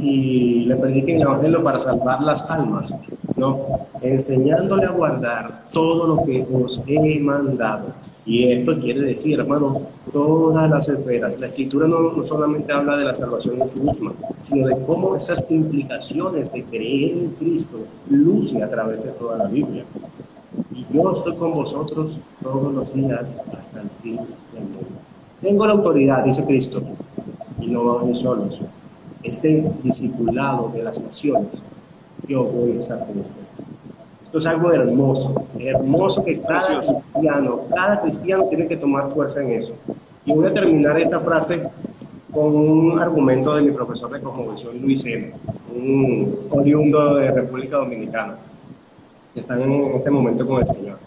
y, 0.00 0.64
le 0.66 0.76
prediquen 0.76 1.16
el 1.16 1.22
Evangelio 1.22 1.62
para 1.62 1.78
salvar 1.78 2.22
las 2.22 2.50
almas, 2.50 2.94
no, 3.36 3.86
enseñándole 4.00 4.86
a 4.86 4.90
guardar 4.90 5.62
todo 5.72 6.06
lo 6.06 6.24
que 6.24 6.46
os 6.52 6.80
he 6.86 7.20
mandado. 7.20 7.88
Y 8.26 8.52
esto 8.52 8.78
quiere 8.80 9.00
decir, 9.00 9.38
hermano, 9.38 9.82
todas 10.12 10.68
las 10.70 10.88
esferas. 10.88 11.40
La 11.40 11.46
escritura 11.46 11.88
no, 11.88 12.12
no 12.12 12.24
solamente 12.24 12.72
habla 12.72 12.96
de 12.96 13.04
la 13.04 13.14
salvación 13.14 13.62
en 13.62 13.70
sí 13.70 13.80
misma, 13.80 14.12
sino 14.38 14.68
de 14.68 14.76
cómo 14.86 15.16
esas 15.16 15.42
implicaciones 15.48 16.52
de 16.52 16.62
creer 16.64 17.18
en 17.18 17.30
Cristo 17.30 17.78
lucen 18.10 18.62
a 18.62 18.68
través 18.68 19.04
de 19.04 19.10
toda 19.10 19.38
la 19.38 19.46
Biblia 19.46 19.84
y 20.74 20.86
yo 20.92 21.12
estoy 21.12 21.36
con 21.36 21.52
vosotros 21.52 22.18
todos 22.42 22.72
los 22.74 22.94
días 22.94 23.36
hasta 23.58 23.80
el 23.80 23.90
fin 24.02 24.16
del 24.16 24.64
mundo. 24.64 24.78
Tengo 25.40 25.66
la 25.66 25.72
autoridad, 25.72 26.24
dice 26.24 26.44
Cristo, 26.44 26.82
y 27.62 27.68
no 27.68 27.84
vamos 27.84 28.20
solos. 28.20 28.60
Este 29.22 29.70
discipulado 29.82 30.70
de 30.74 30.82
las 30.82 31.00
naciones, 31.00 31.62
yo 32.26 32.44
voy 32.44 32.72
a 32.72 32.78
estar 32.78 32.98
con 32.98 33.20
ustedes. 33.20 33.42
Esto 34.24 34.38
es 34.38 34.46
algo 34.46 34.72
hermoso, 34.72 35.46
hermoso 35.58 36.24
que 36.24 36.40
cada 36.40 36.78
cristiano, 36.78 37.60
cada 37.74 38.00
cristiano 38.00 38.44
tiene 38.48 38.66
que 38.66 38.76
tomar 38.76 39.08
fuerza 39.08 39.42
en 39.42 39.62
eso. 39.62 39.74
Y 40.24 40.32
voy 40.32 40.46
a 40.46 40.54
terminar 40.54 40.98
esta 41.00 41.20
frase 41.20 41.62
con 42.32 42.54
un 42.56 42.98
argumento 42.98 43.54
de 43.54 43.62
mi 43.62 43.72
profesor 43.72 44.10
de 44.10 44.20
cosmovisión, 44.20 44.80
Luis 44.80 45.04
M., 45.04 45.32
un 45.74 46.36
oriundo 46.50 47.16
de 47.16 47.30
República 47.30 47.76
Dominicana 47.76 48.36
que 49.34 49.40
están 49.40 49.60
en 49.60 49.94
este 49.96 50.10
momento 50.10 50.46
con 50.46 50.60
el 50.60 50.66
Señor. 50.66 50.98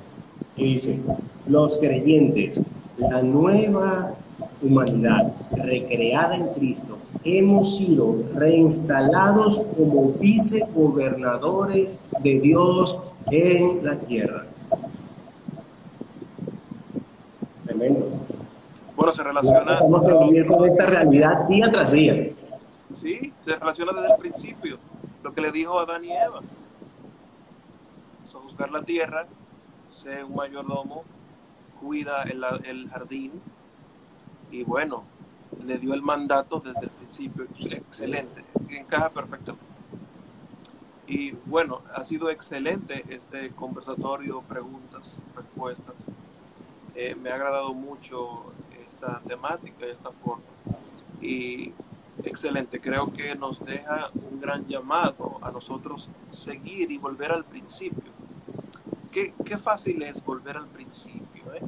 Y 0.55 0.73
dice, 0.73 0.99
los 1.47 1.77
creyentes, 1.77 2.61
la 2.97 3.21
nueva 3.21 4.13
humanidad 4.65 5.33
recreada 5.51 6.35
en 6.35 6.47
Cristo, 6.49 6.97
hemos 7.23 7.77
sido 7.77 8.15
reinstalados 8.35 9.59
como 9.77 10.13
vicegobernadores 10.13 11.99
de 12.21 12.39
Dios 12.39 12.97
en 13.31 13.85
la 13.85 13.97
tierra. 13.99 14.45
Tremendo. 17.65 18.09
Bueno, 18.95 19.11
se 19.11 19.23
relaciona. 19.23 19.79
Vamos 19.79 20.05
a 20.05 20.25
vivir 20.25 20.45
con 20.45 20.69
esta 20.69 20.85
realidad 20.85 21.47
día 21.47 21.71
tras 21.71 21.91
día. 21.91 22.31
Sí, 22.93 23.33
se 23.43 23.55
relaciona 23.55 23.93
desde 23.93 24.13
el 24.13 24.19
principio. 24.19 24.77
Lo 25.23 25.33
que 25.33 25.41
le 25.41 25.51
dijo 25.51 25.79
a 25.79 25.83
Adán 25.83 26.05
y 26.05 26.11
Eva 26.11 26.41
buscar 28.55 28.71
la 28.71 28.83
tierra, 28.83 29.25
sé 29.91 30.23
un 30.23 30.33
mayordomo, 30.33 31.03
cuida 31.81 32.23
el, 32.23 32.41
el 32.63 32.89
jardín 32.89 33.41
y 34.51 34.63
bueno, 34.63 35.03
le 35.63 35.77
dio 35.77 35.93
el 35.93 36.01
mandato 36.01 36.59
desde 36.59 36.85
el 36.85 36.89
principio, 36.89 37.45
excelente, 37.69 38.43
encaja 38.69 39.09
perfectamente. 39.09 39.65
Y 41.07 41.31
bueno, 41.45 41.81
ha 41.93 42.03
sido 42.03 42.29
excelente 42.29 43.05
este 43.09 43.51
conversatorio, 43.51 44.41
preguntas, 44.41 45.19
respuestas. 45.35 45.95
Eh, 46.95 47.15
me 47.15 47.29
ha 47.29 47.35
agradado 47.35 47.73
mucho 47.73 48.51
esta 48.87 49.19
temática, 49.27 49.85
esta 49.85 50.11
forma. 50.11 50.43
Y 51.21 51.73
excelente, 52.23 52.79
creo 52.79 53.13
que 53.13 53.35
nos 53.35 53.63
deja 53.63 54.09
un 54.13 54.39
gran 54.41 54.65
llamado 54.67 55.37
a 55.41 55.51
nosotros 55.51 56.09
seguir 56.31 56.91
y 56.91 56.97
volver 56.97 57.31
al 57.31 57.43
principio 57.43 58.15
qué, 59.45 59.57
fácil 59.57 60.01
es 60.03 60.23
volver 60.23 60.57
al 60.57 60.67
principio, 60.67 61.53
¿eh? 61.53 61.61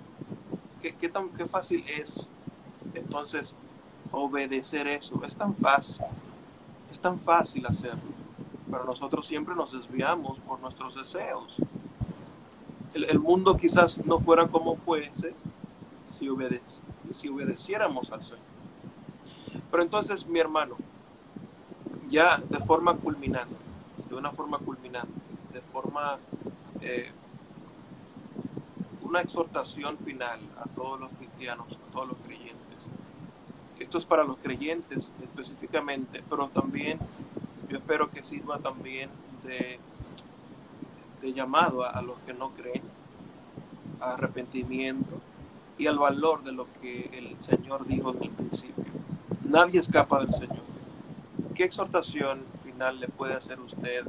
¿Qué, 0.99 1.09
tan, 1.09 1.29
qué 1.29 1.45
fácil 1.45 1.83
es 1.87 2.27
entonces 2.97 3.55
obedecer 4.11 4.87
eso. 4.87 5.23
Es 5.25 5.35
tan 5.35 5.55
fácil, 5.55 6.03
es 6.91 6.99
tan 6.99 7.19
fácil 7.19 7.65
hacerlo. 7.65 8.01
Pero 8.69 8.83
nosotros 8.83 9.25
siempre 9.25 9.55
nos 9.55 9.71
desviamos 9.71 10.39
por 10.39 10.59
nuestros 10.59 10.95
deseos. 10.95 11.61
El, 12.93 13.19
mundo 13.19 13.55
quizás 13.57 14.03
no 14.05 14.19
fuera 14.19 14.47
como 14.47 14.75
fuese 14.77 15.33
si, 16.05 16.27
si 17.13 17.29
obedeciéramos 17.29 18.11
al 18.11 18.23
Señor. 18.23 18.39
Pero 19.69 19.83
entonces, 19.83 20.25
mi 20.27 20.39
hermano, 20.39 20.75
ya 22.09 22.37
de 22.37 22.59
forma 22.59 22.95
culminante, 22.95 23.55
de 24.09 24.15
una 24.15 24.31
forma 24.31 24.57
culminante, 24.59 25.13
de 25.53 25.61
forma 25.61 26.17
eh, 26.81 27.11
una 29.01 29.21
exhortación 29.21 29.97
final 29.99 30.39
a 30.59 30.67
todos 30.69 30.99
los 30.99 31.09
cristianos, 31.13 31.67
a 31.71 31.91
todos 31.91 32.09
los 32.09 32.17
creyentes. 32.25 32.66
Esto 33.79 33.97
es 33.97 34.05
para 34.05 34.23
los 34.23 34.37
creyentes 34.37 35.11
específicamente, 35.21 36.23
pero 36.29 36.47
también 36.49 36.99
yo 37.69 37.77
espero 37.77 38.09
que 38.09 38.23
sirva 38.23 38.59
también 38.59 39.09
de, 39.43 39.79
llamado 41.33 41.83
a, 41.83 42.01
los 42.01 42.17
que 42.19 42.33
no 42.33 42.51
creen, 42.51 42.83
a 43.99 44.13
arrepentimiento 44.13 45.19
y 45.77 45.87
al 45.87 45.99
valor 45.99 46.43
de 46.43 46.53
lo 46.53 46.67
que 46.81 47.09
el 47.13 47.37
Señor 47.37 47.85
dijo 47.85 48.11
en 48.11 48.23
el 48.23 48.29
principio. 48.29 48.85
Nadie 49.43 49.81
escapa 49.81 50.19
del 50.19 50.33
Señor. 50.33 50.63
¿Qué 51.53 51.65
exhortación 51.65 52.45
final 52.63 52.99
le 52.99 53.07
puede 53.09 53.33
hacer 53.33 53.59
usted 53.59 54.05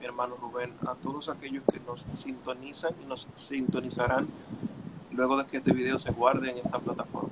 mi 0.00 0.06
hermano 0.06 0.36
Rubén, 0.40 0.72
a 0.86 0.94
todos 0.94 1.28
aquellos 1.28 1.62
que 1.70 1.78
nos 1.80 2.06
sintonizan 2.14 2.94
y 3.02 3.06
nos 3.06 3.26
sintonizarán 3.34 4.28
luego 5.12 5.36
de 5.36 5.46
que 5.46 5.58
este 5.58 5.72
video 5.72 5.98
se 5.98 6.10
guarde 6.10 6.50
en 6.50 6.58
esta 6.58 6.78
plataforma. 6.78 7.28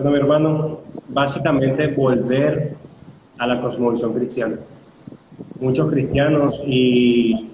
Bueno, 0.00 0.12
mi 0.12 0.16
hermano, 0.16 0.78
básicamente 1.08 1.88
volver 1.88 2.76
a 3.36 3.46
la 3.48 3.60
cosmovisión 3.60 4.12
cristiana. 4.12 4.54
Muchos 5.58 5.90
cristianos, 5.90 6.62
y 6.64 7.50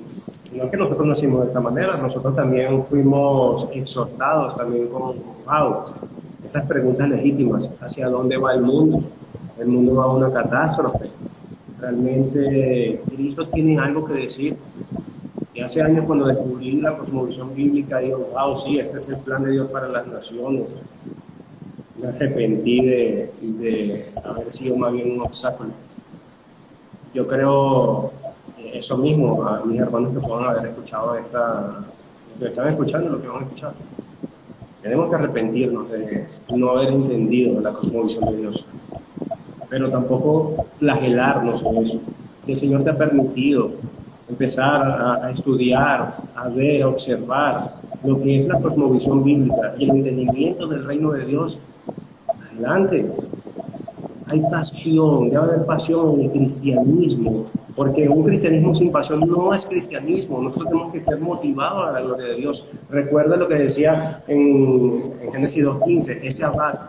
no 0.53 0.65
es 0.65 0.71
que 0.71 0.77
nosotros 0.77 1.07
nacimos 1.07 1.41
de 1.41 1.47
esta 1.47 1.61
manera, 1.61 1.97
nosotros 2.03 2.37
también 2.37 2.83
fuimos 2.83 3.67
exhortados 3.73 4.59
también 4.59 4.89
con, 4.89 5.17
wow, 5.47 5.85
esas 6.45 6.67
preguntas 6.67 7.09
legítimas, 7.09 7.71
¿hacia 7.81 8.11
dónde 8.11 8.37
va 8.37 8.53
el 8.53 8.61
mundo? 8.61 9.03
El 9.59 9.69
mundo 9.69 9.95
va 9.95 10.05
a 10.05 10.09
una 10.09 10.31
catástrofe, 10.31 11.09
Realmente 11.81 13.01
Cristo 13.07 13.49
tiene 13.49 13.79
algo 13.79 14.05
que 14.05 14.21
decir. 14.21 14.55
Y 15.55 15.63
hace 15.63 15.81
años 15.81 16.05
cuando 16.05 16.27
descubrí 16.27 16.79
la 16.79 16.95
cosmovisión 16.95 17.55
bíblica, 17.55 18.01
digo, 18.01 18.29
wow, 18.35 18.55
sí, 18.55 18.79
este 18.79 18.99
es 18.99 19.09
el 19.09 19.17
plan 19.17 19.45
de 19.45 19.53
Dios 19.53 19.71
para 19.71 19.89
las 19.89 20.07
naciones. 20.07 20.77
Me 22.05 22.11
arrepentí 22.11 22.85
de, 22.85 23.33
de 23.59 24.05
haber 24.23 24.53
sido 24.53 24.77
más 24.77 24.93
bien 24.93 25.13
un 25.13 25.23
obstáculo. 25.23 25.71
Yo 27.15 27.27
creo 27.27 28.13
eso 28.73 28.99
mismo 28.99 29.43
a 29.43 29.65
mis 29.65 29.81
hermanos 29.81 30.13
que 30.13 30.21
puedan 30.21 30.45
haber 30.45 30.67
escuchado 30.67 31.17
esta, 31.17 31.85
que 32.39 32.49
están 32.49 32.69
escuchando 32.69 33.11
lo 33.11 33.23
que 33.23 33.29
van 33.29 33.43
a 33.43 33.47
escuchar. 33.47 33.75
Tenemos 34.83 35.09
que 35.09 35.17
arrepentirnos 35.17 35.91
de 35.91 36.27
no 36.55 36.71
haber 36.71 36.89
entendido 36.89 37.61
la 37.61 37.73
cosmovisión 37.73 38.27
de 38.27 38.37
Dios 38.37 38.67
pero 39.75 39.91
tampoco 39.91 40.67
flagelarnos 40.79 41.61
en 41.63 41.77
eso. 41.79 42.01
Si 42.39 42.53
el 42.53 42.57
Señor 42.57 42.83
te 42.85 42.91
ha 42.91 42.97
permitido 42.97 43.73
empezar 44.29 45.21
a, 45.21 45.33
estudiar, 45.33 46.15
a 46.37 46.49
ver, 46.49 46.83
a 46.83 46.89
observar 46.89 47.75
lo 48.05 48.21
que 48.23 48.39
es 48.39 48.47
la 48.47 48.61
cosmovisión 48.61 49.25
bíblica 49.25 49.75
y 49.77 49.85
el 49.85 49.91
entendimiento 49.97 50.69
del 50.69 50.85
reino 50.85 51.11
de 51.11 51.27
Dios, 51.27 51.59
adelante. 52.55 53.11
Hay 54.27 54.41
pasión, 54.51 55.29
debe 55.29 55.43
haber 55.43 55.67
pasión 55.67 56.15
en 56.15 56.21
el 56.23 56.31
cristianismo, 56.31 57.45
porque 57.77 58.09
un 58.09 58.25
cristianismo 58.25 58.75
sin 58.75 58.91
pasión 58.91 59.21
no 59.21 59.53
es 59.53 59.67
cristianismo. 59.67 60.41
Nosotros 60.41 60.71
tenemos 60.71 60.93
que 60.93 60.99
estar 61.01 61.21
motivados 61.21 61.89
a 61.89 61.93
la 61.93 62.01
gloria 62.01 62.27
de 62.29 62.35
Dios. 62.37 62.67
Recuerda 62.89 63.37
lo 63.37 63.47
que 63.47 63.57
decía 63.57 64.23
en, 64.27 64.99
Génesis 65.31 65.67
2.15, 65.67 66.21
ese 66.23 66.45
abad, 66.45 66.89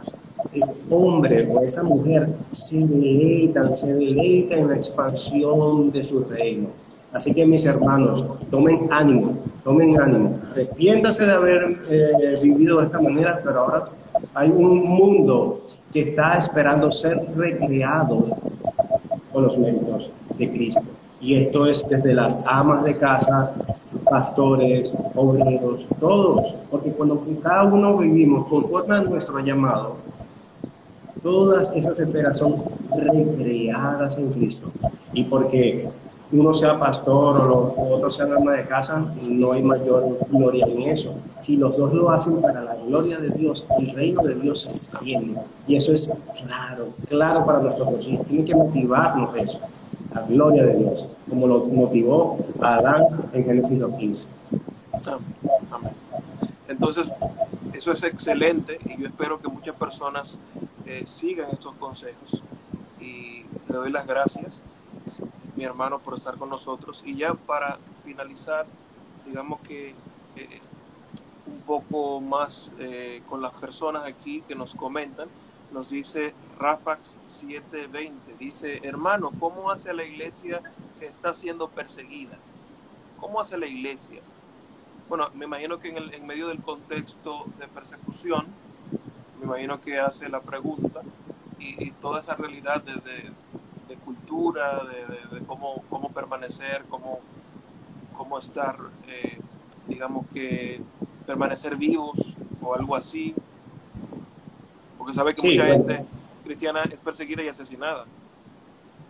ese 0.53 0.85
hombre 0.89 1.49
o 1.51 1.61
esa 1.61 1.83
mujer 1.83 2.29
se 2.51 2.87
deleitan, 2.87 3.73
se 3.73 3.93
deleitan 3.93 4.59
en 4.59 4.67
la 4.69 4.75
expansión 4.75 5.91
de 5.91 6.03
su 6.05 6.23
reino. 6.23 6.69
Así 7.11 7.33
que 7.33 7.45
mis 7.45 7.65
hermanos, 7.65 8.39
tomen 8.49 8.87
ánimo, 8.91 9.37
tomen 9.63 9.99
ánimo. 10.01 10.39
Arrepiéntase 10.51 11.25
de 11.25 11.31
haber 11.31 11.77
eh, 11.89 12.35
vivido 12.43 12.77
de 12.77 12.85
esta 12.85 12.99
manera, 12.99 13.39
pero 13.43 13.59
ahora 13.61 13.85
hay 14.33 14.49
un 14.49 14.83
mundo 14.83 15.55
que 15.91 16.01
está 16.01 16.37
esperando 16.37 16.91
ser 16.91 17.25
recreado 17.35 18.27
con 19.31 19.43
los 19.43 19.57
méritos 19.57 20.11
de 20.37 20.49
Cristo. 20.49 20.81
Y 21.21 21.35
esto 21.35 21.65
es 21.65 21.87
desde 21.87 22.13
las 22.13 22.37
amas 22.45 22.83
de 22.83 22.97
casa, 22.97 23.53
pastores, 24.09 24.93
obreros, 25.15 25.87
todos, 25.99 26.55
porque 26.69 26.91
cuando 26.91 27.23
cada 27.41 27.63
uno 27.63 27.97
vivimos 27.97 28.47
conforme 28.47 28.95
a 28.95 29.01
nuestro 29.01 29.39
llamado, 29.39 29.95
todas 31.23 31.73
esas 31.75 31.99
esferas 31.99 32.37
son 32.37 32.63
recreadas 32.95 34.17
en 34.17 34.31
Cristo. 34.31 34.71
Y 35.13 35.23
porque 35.23 35.89
uno 36.37 36.53
sea 36.53 36.79
pastor 36.79 37.37
o 37.37 37.47
los 37.47 37.91
otros 37.91 38.19
ama 38.19 38.53
de 38.53 38.65
casa, 38.65 39.05
no 39.29 39.53
hay 39.53 39.61
mayor 39.61 40.17
gloria 40.29 40.65
en 40.65 40.81
eso. 40.83 41.13
Si 41.35 41.55
los 41.55 41.77
dos 41.77 41.93
lo 41.93 42.09
hacen 42.09 42.41
para 42.41 42.61
la 42.63 42.75
gloria 42.75 43.17
de 43.19 43.29
Dios, 43.29 43.65
el 43.79 43.93
reino 43.93 44.23
de 44.23 44.35
Dios 44.35 44.61
se 44.61 44.71
extiende. 44.71 45.39
Y 45.67 45.75
eso 45.75 45.93
es 45.93 46.11
claro, 46.45 46.85
claro 47.07 47.45
para 47.45 47.59
nosotros. 47.59 48.07
Y 48.07 48.17
tiene 48.17 48.45
que 48.45 48.55
motivarnos 48.55 49.35
eso, 49.35 49.59
la 50.13 50.21
gloria 50.21 50.63
de 50.63 50.75
Dios, 50.75 51.07
como 51.29 51.47
lo 51.47 51.65
motivó 51.67 52.37
Adán 52.59 53.03
en 53.33 53.45
Génesis 53.45 53.79
15. 53.99 54.29
Amén. 55.71 55.91
Entonces, 56.67 57.11
eso 57.73 57.91
es 57.91 58.03
excelente 58.03 58.79
y 58.83 59.01
yo 59.01 59.07
espero 59.07 59.39
que 59.39 59.47
muchas 59.47 59.75
personas 59.75 60.37
eh, 60.85 61.03
sigan 61.05 61.51
estos 61.51 61.75
consejos. 61.75 62.41
Y 62.99 63.45
le 63.69 63.75
doy 63.75 63.91
las 63.91 64.07
gracias 64.07 64.61
mi 65.55 65.63
hermano, 65.63 65.99
por 65.99 66.15
estar 66.15 66.37
con 66.37 66.49
nosotros. 66.49 67.01
Y 67.05 67.15
ya 67.15 67.33
para 67.33 67.79
finalizar, 68.03 68.65
digamos 69.25 69.61
que 69.61 69.95
eh, 70.35 70.59
un 71.47 71.65
poco 71.65 72.19
más 72.21 72.71
eh, 72.79 73.21
con 73.29 73.41
las 73.41 73.57
personas 73.59 74.03
aquí 74.05 74.41
que 74.47 74.55
nos 74.55 74.73
comentan, 74.73 75.29
nos 75.71 75.89
dice 75.89 76.33
Rafax 76.57 77.15
720, 77.25 78.35
dice, 78.37 78.79
hermano, 78.83 79.31
¿cómo 79.39 79.71
hace 79.71 79.93
la 79.93 80.03
iglesia 80.03 80.61
que 80.99 81.07
está 81.07 81.33
siendo 81.33 81.69
perseguida? 81.69 82.37
¿Cómo 83.19 83.41
hace 83.41 83.57
la 83.57 83.67
iglesia? 83.67 84.21
Bueno, 85.09 85.29
me 85.35 85.45
imagino 85.45 85.79
que 85.79 85.89
en, 85.89 86.25
medio 86.25 86.47
del 86.47 86.61
contexto 86.61 87.45
de 87.59 87.67
persecución, 87.67 88.47
me 89.39 89.45
imagino 89.45 89.81
que 89.81 89.99
hace 89.99 90.29
la 90.29 90.41
pregunta 90.41 91.01
y, 91.59 91.83
y 91.83 91.91
toda 91.91 92.19
esa 92.19 92.35
realidad 92.35 92.81
desde 92.81 93.31
de 93.87 93.95
cultura, 93.95 94.81
de, 95.31 95.45
cómo, 95.45 95.83
cómo, 95.89 96.09
permanecer, 96.09 96.83
cómo, 96.89 97.19
cómo 98.17 98.39
estar, 98.39 98.75
eh, 99.07 99.37
digamos 99.87 100.25
que 100.33 100.81
permanecer 101.25 101.75
vivos 101.75 102.17
o 102.61 102.73
algo 102.73 102.95
así. 102.95 103.33
Porque 104.97 105.13
sabe 105.13 105.35
que 105.35 105.47
mucha 105.47 105.65
gente 105.65 106.05
cristiana 106.43 106.83
es 106.91 107.01
perseguida 107.01 107.43
y 107.43 107.47
asesinada. 107.47 108.05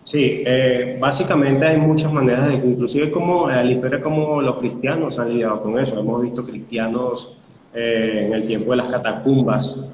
Sí, 0.04 0.44
eh, 0.46 0.98
básicamente 1.00 1.66
hay 1.66 1.78
muchas 1.78 2.12
maneras 2.14 2.48
de, 2.48 2.70
inclusive 2.70 3.10
como 3.10 3.50
la 3.50 3.64
historia 3.66 4.02
como 4.02 4.40
los 4.42 4.60
cristianos 4.60 5.18
han 5.18 5.30
lidiado 5.30 5.64
con 5.64 5.80
eso. 5.80 6.00
Hemos 6.00 6.22
visto 6.22 6.46
cristianos 6.46 7.40
eh, 7.74 8.28
en 8.28 8.34
el 8.34 8.46
tiempo 8.46 8.72
de 8.72 8.78
las 8.78 8.90
catacumbas, 8.90 9.90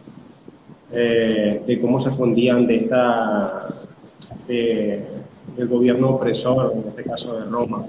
de 0.91 1.79
cómo 1.79 2.01
se 2.01 2.09
escondían 2.09 2.67
de 2.67 2.75
esta 2.75 3.63
del 4.47 5.67
gobierno 5.67 6.11
opresor, 6.11 6.73
en 6.75 6.89
este 6.89 7.03
caso 7.03 7.37
de 7.37 7.45
Roma. 7.45 7.85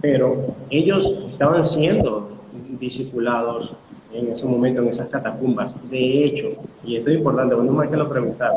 Pero 0.00 0.54
ellos 0.70 1.06
estaban 1.28 1.64
siendo 1.64 2.30
discipulados 2.78 3.74
en 4.12 4.28
ese 4.28 4.46
momento, 4.46 4.82
en 4.82 4.88
esas 4.88 5.08
catacumbas. 5.08 5.78
De 5.90 6.24
hecho, 6.24 6.48
y 6.84 6.96
esto 6.96 7.10
es 7.10 7.18
importante, 7.18 7.54
bueno, 7.54 7.72
más 7.72 7.88
que 7.88 7.96
lo 7.96 8.08
preguntar, 8.08 8.52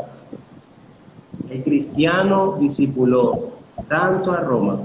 el 1.50 1.62
cristiano 1.62 2.56
discipuló 2.58 3.50
tanto 3.88 4.32
a 4.32 4.40
Roma, 4.40 4.80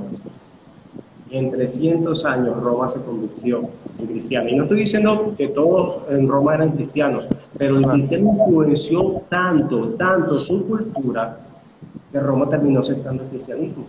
y 1.32 1.38
en 1.38 1.52
300 1.52 2.26
años 2.26 2.62
Roma 2.62 2.88
se 2.88 3.00
convirtió 3.02 3.70
en 4.00 4.08
cristiano. 4.08 4.50
Y 4.50 4.56
no 4.56 4.64
estoy 4.64 4.80
diciendo 4.80 5.34
que 5.38 5.50
todos 5.50 6.00
en 6.10 6.28
Roma 6.28 6.56
eran 6.56 6.72
cristianos, 6.72 7.28
pero 7.58 7.78
el 7.78 7.86
cristiano 7.86 8.36
influenció 8.40 9.22
tanto, 9.30 9.90
tanto 9.90 10.40
su 10.40 10.68
cultura, 10.68 11.38
que 12.12 12.20
Roma 12.20 12.50
terminó 12.50 12.82
aceptando 12.82 13.24
el 13.24 13.30
cristianismo. 13.30 13.86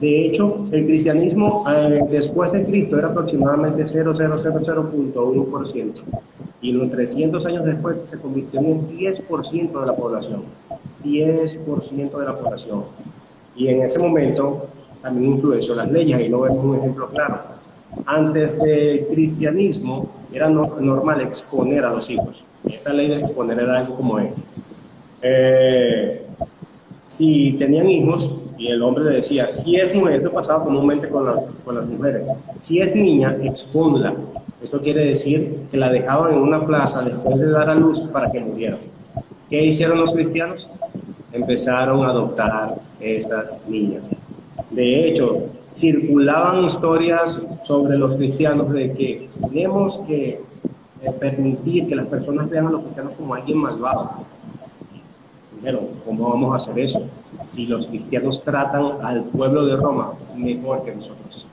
De 0.00 0.26
hecho, 0.26 0.62
el 0.72 0.86
cristianismo 0.86 1.64
eh, 1.70 2.00
después 2.10 2.50
de 2.52 2.64
Cristo 2.64 2.98
era 2.98 3.08
aproximadamente 3.08 3.82
0,000.1% 3.82 6.04
y 6.64 6.72
los 6.72 6.90
300 6.90 7.44
años 7.46 7.64
después 7.64 7.98
se 8.06 8.18
convirtió 8.18 8.58
en 8.58 8.66
un 8.66 8.98
10% 8.98 9.80
de 9.80 9.86
la 9.86 9.94
población. 9.94 10.44
10% 11.04 12.18
de 12.18 12.24
la 12.24 12.34
población. 12.34 12.84
Y 13.54 13.68
en 13.68 13.82
ese 13.82 13.98
momento 13.98 14.68
también 15.02 15.34
influenció 15.34 15.74
las 15.74 15.90
leyes, 15.90 16.26
y 16.26 16.30
lo 16.30 16.40
vemos 16.40 16.64
un 16.64 16.78
ejemplo 16.78 17.06
claro. 17.08 17.40
Antes 18.06 18.58
del 18.58 19.06
cristianismo 19.08 20.08
era 20.32 20.48
normal 20.48 21.20
exponer 21.20 21.84
a 21.84 21.90
los 21.90 22.08
hijos. 22.08 22.42
Esta 22.64 22.94
ley 22.94 23.08
de 23.08 23.18
exponer 23.18 23.60
era 23.60 23.80
algo 23.80 23.94
como 23.94 24.18
es. 24.18 24.32
Eh, 25.20 26.26
si 27.04 27.52
tenían 27.58 27.88
hijos, 27.88 28.52
y 28.58 28.68
el 28.68 28.82
hombre 28.82 29.04
le 29.04 29.10
decía, 29.16 29.46
si 29.46 29.76
es 29.76 29.94
mujer, 29.94 30.16
esto 30.16 30.32
pasaba 30.32 30.64
comúnmente 30.64 31.08
con, 31.08 31.26
con 31.64 31.74
las 31.74 31.86
mujeres, 31.86 32.26
si 32.58 32.80
es 32.80 32.94
niña, 32.96 33.36
expónla. 33.42 34.14
Esto 34.62 34.80
quiere 34.80 35.06
decir 35.06 35.64
que 35.70 35.76
la 35.76 35.90
dejaban 35.90 36.32
en 36.32 36.38
una 36.38 36.64
plaza 36.64 37.04
después 37.04 37.38
de 37.38 37.50
dar 37.50 37.68
a 37.68 37.74
luz 37.74 38.00
para 38.12 38.32
que 38.32 38.40
muriera. 38.40 38.78
¿Qué 39.50 39.62
hicieron 39.62 39.98
los 39.98 40.12
cristianos? 40.12 40.68
Empezaron 41.32 42.02
a 42.04 42.08
adoptar 42.08 42.76
esas 42.98 43.58
niñas. 43.68 44.10
De 44.70 45.08
hecho, 45.08 45.42
circulaban 45.70 46.64
historias 46.64 47.46
sobre 47.64 47.98
los 47.98 48.16
cristianos 48.16 48.72
de 48.72 48.92
que 48.92 49.28
tenemos 49.40 49.98
que 50.06 50.40
eh, 51.02 51.10
permitir 51.20 51.86
que 51.86 51.96
las 51.96 52.06
personas 52.06 52.48
vean 52.48 52.68
a 52.68 52.70
los 52.70 52.82
cristianos 52.82 53.12
como 53.18 53.34
alguien 53.34 53.58
malvado 53.58 54.24
pero 55.64 55.80
¿cómo 56.04 56.28
vamos 56.28 56.52
a 56.52 56.56
hacer 56.56 56.78
eso? 56.78 57.02
Si 57.40 57.66
los 57.66 57.86
cristianos 57.86 58.42
tratan 58.44 59.02
al 59.02 59.24
pueblo 59.24 59.64
de 59.64 59.76
Roma 59.76 60.12
mejor 60.36 60.82
que 60.82 60.94
nosotros. 60.94 61.46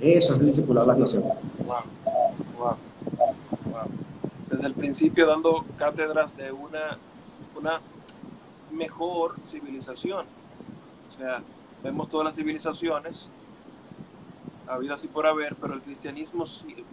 Eso 0.00 0.32
es 0.32 0.38
el 0.38 0.46
discipulado 0.46 0.86
de 0.86 0.92
las 0.92 0.98
naciones. 1.00 1.32
Wow. 1.66 2.76
Desde 4.50 4.66
el 4.66 4.74
principio 4.74 5.26
dando 5.26 5.64
cátedras 5.76 6.36
de 6.36 6.52
una, 6.52 6.98
una 7.58 7.80
mejor 8.70 9.36
civilización. 9.46 10.26
O 11.08 11.18
sea, 11.18 11.42
vemos 11.82 12.08
todas 12.08 12.26
las 12.26 12.36
civilizaciones, 12.36 13.30
habido 14.68 14.94
así 14.94 15.08
por 15.08 15.26
haber, 15.26 15.56
pero 15.56 15.74
el 15.74 15.80
cristianismo 15.80 16.44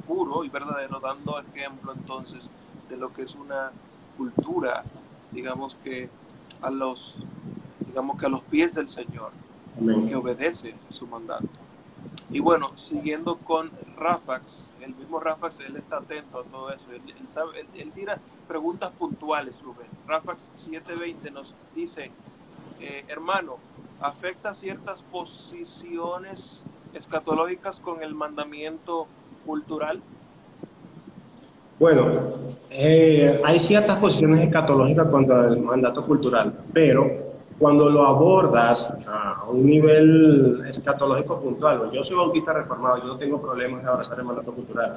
puro 0.08 0.44
y 0.46 0.50
verdadero, 0.50 1.00
dando 1.00 1.40
ejemplo 1.40 1.94
entonces 1.94 2.50
de 2.90 2.98
lo 2.98 3.12
que 3.12 3.24
es 3.24 3.36
una 3.36 3.72
cultura 4.18 4.84
digamos 5.36 5.76
que 5.76 6.10
a 6.62 6.72
los, 6.72 7.18
digamos 7.86 8.18
que 8.18 8.26
a 8.26 8.30
los 8.30 8.42
pies 8.44 8.74
del 8.74 8.88
Señor, 8.88 9.32
que 10.10 10.16
obedece 10.16 10.74
su 10.90 11.06
mandato. 11.06 11.48
Y 12.30 12.40
bueno, 12.40 12.72
siguiendo 12.78 13.38
con 13.38 13.70
Rafax, 13.98 14.68
el 14.82 14.96
mismo 14.96 15.20
Rafax, 15.20 15.60
él 15.60 15.76
está 15.76 15.98
atento 15.98 16.40
a 16.40 16.44
todo 16.44 16.72
eso. 16.72 16.86
Él, 16.92 17.02
sabe, 17.30 17.66
él, 17.74 17.92
tira 17.92 18.20
preguntas 18.48 18.92
puntuales, 18.94 19.62
Rubén. 19.62 19.88
Rafax 20.08 20.52
720 20.56 21.32
nos 21.32 21.54
dice, 21.76 22.12
eh, 22.80 23.04
hermano, 23.08 23.58
¿afecta 24.00 24.54
ciertas 24.54 25.02
posiciones 25.04 26.64
escatológicas 26.94 27.80
con 27.80 28.02
el 28.02 28.16
mandamiento 28.16 29.08
cultural? 29.46 30.02
Bueno, 31.78 32.08
eh, 32.72 33.38
hay 33.44 33.60
ciertas 33.60 33.98
posiciones 33.98 34.40
escatológicas 34.40 35.10
contra 35.10 35.48
el 35.48 35.60
mandato 35.60 36.06
cultural, 36.06 36.54
pero 36.72 37.06
cuando 37.60 37.90
lo 37.90 38.06
abordas 38.08 38.94
a 39.06 39.44
un 39.50 39.66
nivel 39.66 40.62
escatológico 40.70 41.42
puntual, 41.42 41.92
yo 41.92 42.02
soy 42.02 42.16
bautista 42.16 42.54
reformado, 42.54 43.00
yo 43.00 43.08
no 43.08 43.18
tengo 43.18 43.42
problemas 43.42 43.84
de 43.84 43.90
abrazar 43.90 44.18
el 44.20 44.24
mandato 44.24 44.54
cultural, 44.54 44.94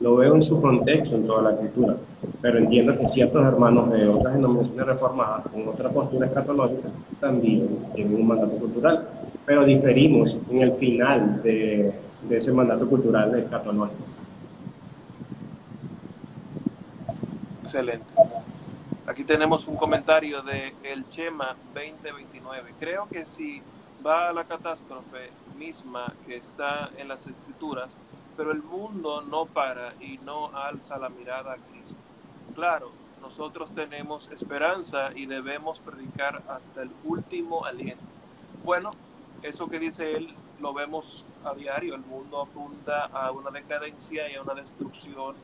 lo 0.00 0.16
veo 0.16 0.34
en 0.34 0.42
su 0.42 0.60
contexto 0.60 1.16
en 1.16 1.26
toda 1.26 1.42
la 1.42 1.52
escritura. 1.52 1.96
pero 2.42 2.58
entiendo 2.58 2.94
que 2.94 3.08
ciertos 3.08 3.42
hermanos 3.42 3.90
de 3.90 4.06
otras 4.06 4.34
denominaciones 4.34 4.86
reformadas 4.86 5.48
con 5.48 5.66
otra 5.66 5.88
postura 5.88 6.26
escatológica 6.26 6.88
también 7.20 7.68
tienen 7.94 8.14
un 8.14 8.26
mandato 8.26 8.52
cultural, 8.52 9.08
pero 9.46 9.64
diferimos 9.64 10.36
en 10.50 10.62
el 10.62 10.72
final 10.72 11.42
de, 11.42 11.90
de 12.28 12.36
ese 12.36 12.52
mandato 12.52 12.86
cultural 12.86 13.34
escatológico. 13.34 14.17
Excelente. 17.68 18.06
Aquí 19.06 19.24
tenemos 19.24 19.68
un 19.68 19.76
comentario 19.76 20.40
de 20.40 20.74
El 20.82 21.06
Chema 21.10 21.54
2029. 21.74 22.72
Creo 22.80 23.06
que 23.10 23.26
si 23.26 23.60
va 24.04 24.30
a 24.30 24.32
la 24.32 24.44
catástrofe 24.44 25.30
misma 25.58 26.14
que 26.26 26.36
está 26.36 26.88
en 26.96 27.08
las 27.08 27.26
escrituras, 27.26 27.94
pero 28.38 28.52
el 28.52 28.62
mundo 28.62 29.20
no 29.20 29.44
para 29.44 29.92
y 30.00 30.16
no 30.16 30.46
alza 30.56 30.96
la 30.96 31.10
mirada 31.10 31.52
a 31.52 31.56
Cristo. 31.56 31.98
Claro, 32.54 32.90
nosotros 33.20 33.70
tenemos 33.74 34.32
esperanza 34.32 35.10
y 35.14 35.26
debemos 35.26 35.80
predicar 35.80 36.42
hasta 36.48 36.80
el 36.80 36.90
último 37.04 37.66
aliento. 37.66 38.02
Bueno, 38.64 38.92
eso 39.42 39.68
que 39.68 39.78
dice 39.78 40.16
él 40.16 40.32
lo 40.58 40.72
vemos 40.72 41.26
a 41.44 41.52
diario. 41.52 41.96
El 41.96 42.00
mundo 42.00 42.40
apunta 42.40 43.04
a 43.12 43.30
una 43.30 43.50
decadencia 43.50 44.26
y 44.32 44.36
a 44.36 44.42
una 44.42 44.54
destrucción, 44.54 45.36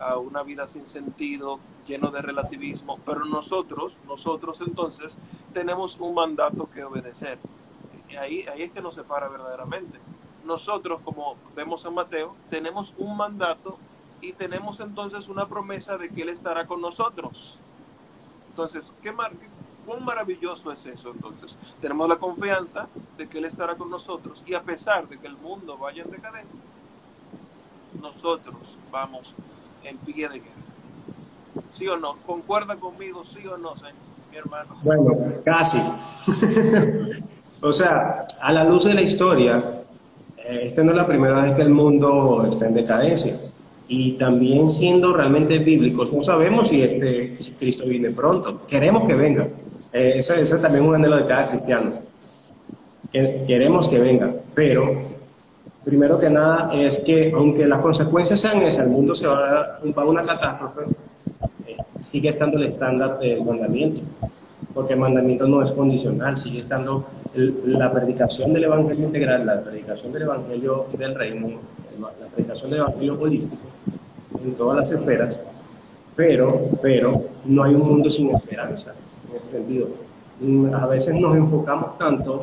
a 0.00 0.16
una 0.16 0.42
vida 0.42 0.66
sin 0.66 0.88
sentido, 0.88 1.60
lleno 1.86 2.10
de 2.10 2.22
relativismo. 2.22 2.98
Pero 3.04 3.24
nosotros, 3.24 3.98
nosotros 4.06 4.60
entonces, 4.60 5.18
tenemos 5.52 5.98
un 6.00 6.14
mandato 6.14 6.68
que 6.72 6.82
obedecer. 6.82 7.38
Y 8.08 8.16
ahí, 8.16 8.46
ahí 8.48 8.62
es 8.62 8.72
que 8.72 8.80
nos 8.80 8.94
separa 8.94 9.28
verdaderamente. 9.28 9.98
Nosotros, 10.44 11.00
como 11.04 11.36
vemos 11.54 11.84
en 11.84 11.94
Mateo, 11.94 12.34
tenemos 12.48 12.94
un 12.98 13.16
mandato 13.16 13.78
y 14.20 14.32
tenemos 14.32 14.80
entonces 14.80 15.28
una 15.28 15.46
promesa 15.46 15.96
de 15.96 16.08
que 16.08 16.22
Él 16.22 16.30
estará 16.30 16.66
con 16.66 16.80
nosotros. 16.80 17.58
Entonces, 18.48 18.92
¿qué, 19.02 19.12
mar 19.12 19.32
¿cuán 19.86 20.04
maravilloso 20.04 20.72
es 20.72 20.84
eso 20.86 21.10
entonces? 21.10 21.58
Tenemos 21.80 22.08
la 22.08 22.16
confianza 22.16 22.88
de 23.16 23.28
que 23.28 23.38
Él 23.38 23.44
estará 23.44 23.76
con 23.76 23.90
nosotros 23.90 24.42
y 24.46 24.54
a 24.54 24.62
pesar 24.62 25.08
de 25.08 25.18
que 25.18 25.26
el 25.26 25.36
mundo 25.36 25.76
vaya 25.78 26.02
en 26.02 26.10
decadencia, 26.10 26.60
nosotros 28.00 28.78
vamos 28.90 29.34
en 29.84 29.96
pie 29.98 30.28
de 30.28 30.38
guerra. 30.38 30.50
¿Sí 31.72 31.88
o 31.88 31.96
no? 31.96 32.16
¿Concuerda 32.26 32.76
conmigo, 32.76 33.24
sí 33.24 33.46
o 33.46 33.56
no, 33.56 33.74
mi 34.30 34.36
hermano? 34.36 34.76
Bueno, 34.82 35.16
casi. 35.44 35.78
o 37.62 37.72
sea, 37.72 38.26
a 38.42 38.52
la 38.52 38.64
luz 38.64 38.84
de 38.84 38.94
la 38.94 39.02
historia, 39.02 39.62
eh, 40.38 40.60
esta 40.64 40.82
no 40.82 40.92
es 40.92 40.96
la 40.96 41.06
primera 41.06 41.40
vez 41.42 41.54
que 41.54 41.62
el 41.62 41.70
mundo 41.70 42.46
está 42.48 42.66
en 42.66 42.74
decadencia 42.74 43.34
y 43.88 44.12
también 44.12 44.68
siendo 44.68 45.12
realmente 45.12 45.58
bíblicos, 45.58 46.12
no 46.12 46.22
sabemos 46.22 46.68
si, 46.68 46.80
este, 46.80 47.36
si 47.36 47.52
Cristo 47.52 47.86
viene 47.86 48.10
pronto, 48.10 48.60
queremos 48.68 49.02
que 49.08 49.14
venga, 49.14 49.48
eh, 49.92 50.14
es 50.16 50.62
también 50.62 50.86
un 50.86 50.94
anhelo 50.94 51.16
de 51.16 51.26
cada 51.26 51.50
cristiano, 51.50 51.90
queremos 53.10 53.88
que 53.88 53.98
venga, 53.98 54.32
pero 54.54 54.92
primero 55.84 56.18
que 56.18 56.30
nada 56.30 56.68
es 56.72 56.98
que 56.98 57.32
aunque 57.34 57.66
las 57.66 57.80
consecuencias 57.80 58.40
sean 58.40 58.62
esas, 58.62 58.84
el 58.84 58.90
mundo 58.90 59.14
se 59.14 59.26
va 59.26 59.78
a, 59.96 60.04
una 60.04 60.22
catástrofe, 60.22 60.82
eh, 61.66 61.76
sigue 61.98 62.28
estando 62.28 62.58
el 62.58 62.64
estándar 62.64 63.18
del 63.18 63.44
mandamiento, 63.44 64.02
porque 64.74 64.94
el 64.94 65.00
mandamiento 65.00 65.46
no 65.46 65.62
es 65.62 65.72
condicional, 65.72 66.36
sigue 66.36 66.60
estando 66.60 67.06
la 67.64 67.92
predicación 67.92 68.52
del 68.52 68.64
Evangelio 68.64 69.06
integral, 69.06 69.46
la 69.46 69.60
predicación 69.62 70.12
del 70.12 70.22
Evangelio 70.22 70.86
del 70.96 71.14
Reino, 71.14 71.48
la 72.00 72.26
predicación 72.34 72.70
del 72.70 72.80
Evangelio 72.80 73.18
holístico, 73.18 73.62
en 74.42 74.54
todas 74.54 74.76
las 74.78 74.90
esferas, 74.90 75.40
pero, 76.16 76.70
pero 76.82 77.24
no 77.44 77.64
hay 77.64 77.74
un 77.74 77.86
mundo 77.86 78.10
sin 78.10 78.30
esperanza, 78.30 78.92
en 79.30 79.36
ese 79.36 79.46
sentido. 79.46 79.88
Mm, 80.40 80.74
a 80.74 80.86
veces 80.86 81.14
nos 81.14 81.36
enfocamos 81.36 81.98
tanto, 81.98 82.40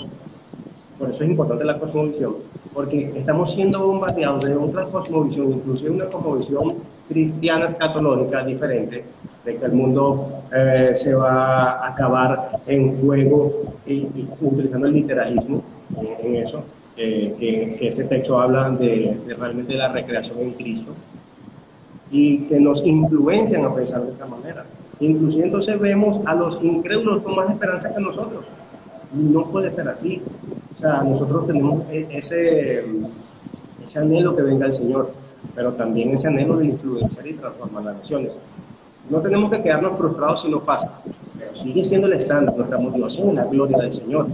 por 0.97 1.09
eso 1.09 1.23
es 1.23 1.29
importante 1.29 1.63
la 1.63 1.77
cosmovisión, 1.77 2.35
porque 2.73 3.11
estamos 3.15 3.53
siendo 3.53 3.85
bombardeados 3.85 4.43
de 4.45 4.55
otra 4.55 4.85
cosmovisión, 4.85 5.51
inclusive 5.51 5.91
una 5.91 6.05
cosmovisión 6.05 6.73
cristiana 7.07 7.65
escatológica 7.65 8.43
diferente, 8.43 9.03
de 9.45 9.55
que 9.55 9.65
el 9.65 9.73
mundo 9.73 10.43
eh, 10.53 10.91
se 10.93 11.13
va 11.13 11.71
a 11.71 11.89
acabar 11.89 12.49
en 12.65 12.99
juego 12.99 13.63
y, 13.85 14.07
utilizando 14.41 14.87
el 14.87 14.93
literalismo 14.93 15.63
eh, 16.01 16.17
en 16.23 16.35
eso, 16.37 16.63
que, 16.95 17.67
ese 17.79 18.03
texto 18.05 18.39
habla 18.39 18.71
de, 18.71 19.17
de, 19.25 19.35
realmente 19.35 19.75
la 19.75 19.89
recreación 19.89 20.39
en 20.39 20.51
Cristo 20.53 20.93
y 22.09 22.39
que 22.45 22.59
nos 22.59 22.83
influencian 22.83 23.65
a 23.65 23.73
pensar 23.73 24.01
de 24.03 24.13
esa 24.13 24.25
manera. 24.25 24.65
Inclusive 24.99 25.45
entonces 25.45 25.79
vemos 25.79 26.25
a 26.25 26.33
los 26.33 26.59
incrédulos 26.61 27.21
con 27.21 27.35
más 27.35 27.51
esperanza 27.51 27.93
que 27.93 28.01
nosotros. 28.01 28.43
No 29.14 29.45
puede 29.45 29.72
ser 29.72 29.88
así. 29.88 30.22
O 30.74 30.78
sea, 30.78 31.01
nosotros 31.01 31.47
tenemos 31.47 31.89
e, 31.89 32.08
ese, 32.12 32.84
ese 33.84 33.99
anhelo 33.99 34.36
que 34.36 34.41
venga 34.41 34.66
el 34.66 34.74
Señor, 34.74 35.12
pero 35.55 35.74
también 35.74 36.12
ese 36.14 36.28
anhelo 36.28 36.58
de 36.58 36.66
influenciar 36.66 37.28
y 37.28 37.34
transformar 37.34 37.84
las 37.84 37.97
naciones. 37.97 38.34
No 39.10 39.20
tenemos 39.22 39.49
que 39.49 39.62
quedarnos 39.62 39.97
frustrados 39.97 40.41
si 40.41 40.51
no 40.51 40.60
pasa, 40.60 40.99
pero 41.38 41.55
sigue 41.55 41.84
siendo 41.84 42.08
el 42.08 42.14
estándar, 42.14 42.55
nuestra 42.58 42.78
motivación 42.78 43.36
la 43.36 43.45
gloria 43.45 43.78
del 43.78 43.91
Señor. 43.91 44.28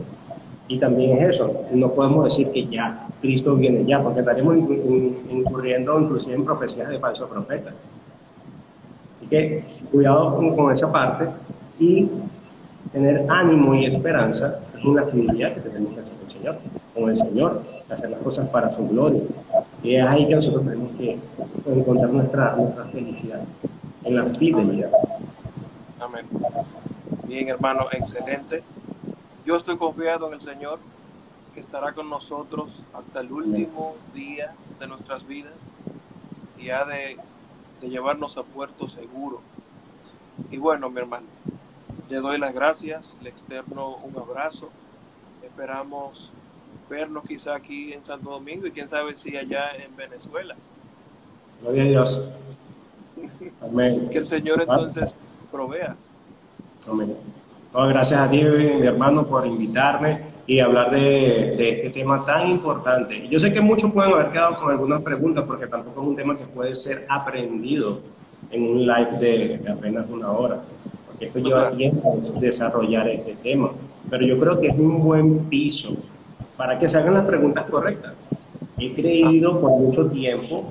Y 0.68 0.80
también 0.80 1.18
es 1.20 1.36
eso, 1.36 1.66
no 1.72 1.92
podemos 1.92 2.26
decir 2.26 2.50
que 2.50 2.66
ya, 2.68 3.08
Cristo 3.22 3.56
viene 3.56 3.86
ya, 3.86 4.02
porque 4.02 4.22
estaremos 4.22 4.56
incurriendo 4.58 6.00
inclusive 6.00 6.36
en 6.36 6.46
profecías 6.46 6.90
de 6.90 6.98
falsos 6.98 7.30
profetas. 7.30 7.74
Así 9.14 9.28
que 9.28 9.64
cuidado 9.92 10.36
con, 10.56 10.74
esa 10.74 10.92
parte 10.92 11.28
y 11.80 12.08
tener 12.94 13.26
ánimo 13.30 13.76
y 13.76 13.86
esperanza 13.86 14.60
es 14.78 14.86
una 14.86 15.04
fidelidad 15.06 15.56
que 15.56 15.62
tenemos 15.62 15.94
que 15.94 16.00
hacer 16.00 16.16
el 16.22 16.30
Señor, 16.30 16.60
con 16.94 17.10
el 17.10 17.18
Señor, 17.18 17.62
hacer 17.62 18.10
las 18.10 18.22
cosas 18.22 18.48
para 18.50 18.72
su 18.72 18.88
gloria. 18.88 19.24
Y 19.82 19.96
es 19.96 20.08
ahí 20.08 20.28
que 20.28 20.36
nosotros 20.36 20.64
tenemos 20.64 20.92
que 20.92 21.18
encontrar 21.66 22.10
nuestra, 22.12 22.56
nuestra 22.56 22.86
felicidad, 22.86 23.42
en 24.04 24.16
la 24.16 24.26
fidelidad. 24.28 24.92
Amén. 26.00 26.26
Bien, 27.28 27.50
hermano, 27.50 27.88
excelente. 27.92 28.64
Yo 29.46 29.58
estoy 29.58 29.76
confiado 29.78 30.28
en 30.28 30.36
el 30.36 30.42
Señor 30.42 30.80
que 31.54 31.60
estará 31.60 31.94
con 31.94 32.10
nosotros 32.10 32.84
hasta 32.94 33.20
el 33.22 33.32
último 33.32 33.96
día 34.14 34.54
de 34.80 34.88
nuestras 34.88 35.28
vidas 35.28 35.54
y 36.58 36.70
ha 36.70 36.86
de, 36.86 37.18
llevarnos 37.82 38.38
a 38.38 38.44
puerto 38.44 38.88
seguro. 38.88 39.42
Y 40.52 40.58
bueno, 40.58 40.90
mi 40.90 41.00
hermano, 41.00 41.26
le 42.10 42.18
doy 42.18 42.38
las 42.38 42.54
gracias, 42.54 43.18
le 43.22 43.30
externo 43.30 43.96
un 44.04 44.18
abrazo. 44.18 44.70
Esperamos 45.44 46.32
vernos 46.90 47.24
quizá 47.26 47.56
aquí 47.56 47.94
en 47.94 48.04
Santo 48.04 48.30
Domingo 48.30 48.68
y 48.68 48.72
quién 48.72 48.88
sabe 48.88 49.16
si 49.16 49.36
allá 49.38 49.76
en 49.76 49.96
Venezuela. 49.96 50.56
Gloria 51.62 51.84
a 51.84 51.86
Dios. 51.86 52.38
Amén. 53.62 54.10
Que 54.10 54.20
el 54.20 54.26
Señor 54.26 54.62
entonces 54.62 55.14
provea. 55.52 55.96
Amén 56.90 57.16
gracias 57.74 58.20
a 58.20 58.30
ti, 58.30 58.44
mi 58.44 58.88
hermano, 58.88 59.26
por 59.26 59.46
invitarme 59.48 60.34
y 60.46 60.60
hablar 60.60 60.92
de, 60.92 61.50
este 61.50 61.90
tema 61.90 62.24
tan 62.24 62.48
importante. 62.48 63.28
Yo 63.30 63.40
sé 63.40 63.52
que 63.52 63.62
muchos 63.62 63.92
pueden 63.92 64.14
haber 64.14 64.32
quedado 64.32 64.56
con 64.56 64.72
algunas 64.72 65.02
preguntas 65.02 65.44
porque 65.48 65.68
tampoco 65.68 66.02
es 66.02 66.08
un 66.08 66.16
tema 66.16 66.36
que 66.36 66.46
puede 66.46 66.76
ser 66.76 67.06
aprendido 67.10 68.00
en 68.52 68.64
un 68.64 68.86
live 68.86 69.18
de, 69.20 69.72
apenas 69.72 70.06
una 70.10 70.32
hora, 70.32 70.62
porque 71.24 71.40
esto 71.40 71.50
lleva 71.50 71.72
tiempo 71.72 72.20
desarrollar 72.40 73.08
este 73.10 73.36
tema. 73.36 73.72
Pero 74.10 74.26
yo 74.26 74.38
creo 74.38 74.60
que 74.60 74.68
es 74.68 74.78
un 74.78 75.02
buen 75.02 75.40
piso 75.46 75.96
para 76.58 76.78
que 76.78 76.88
se 76.88 76.98
hagan 76.98 77.14
las 77.14 77.24
preguntas 77.24 77.66
correctas. 77.70 78.14
He 78.78 78.94
creído 78.94 79.60
por 79.60 79.72
mucho 79.72 80.08
tiempo 80.08 80.66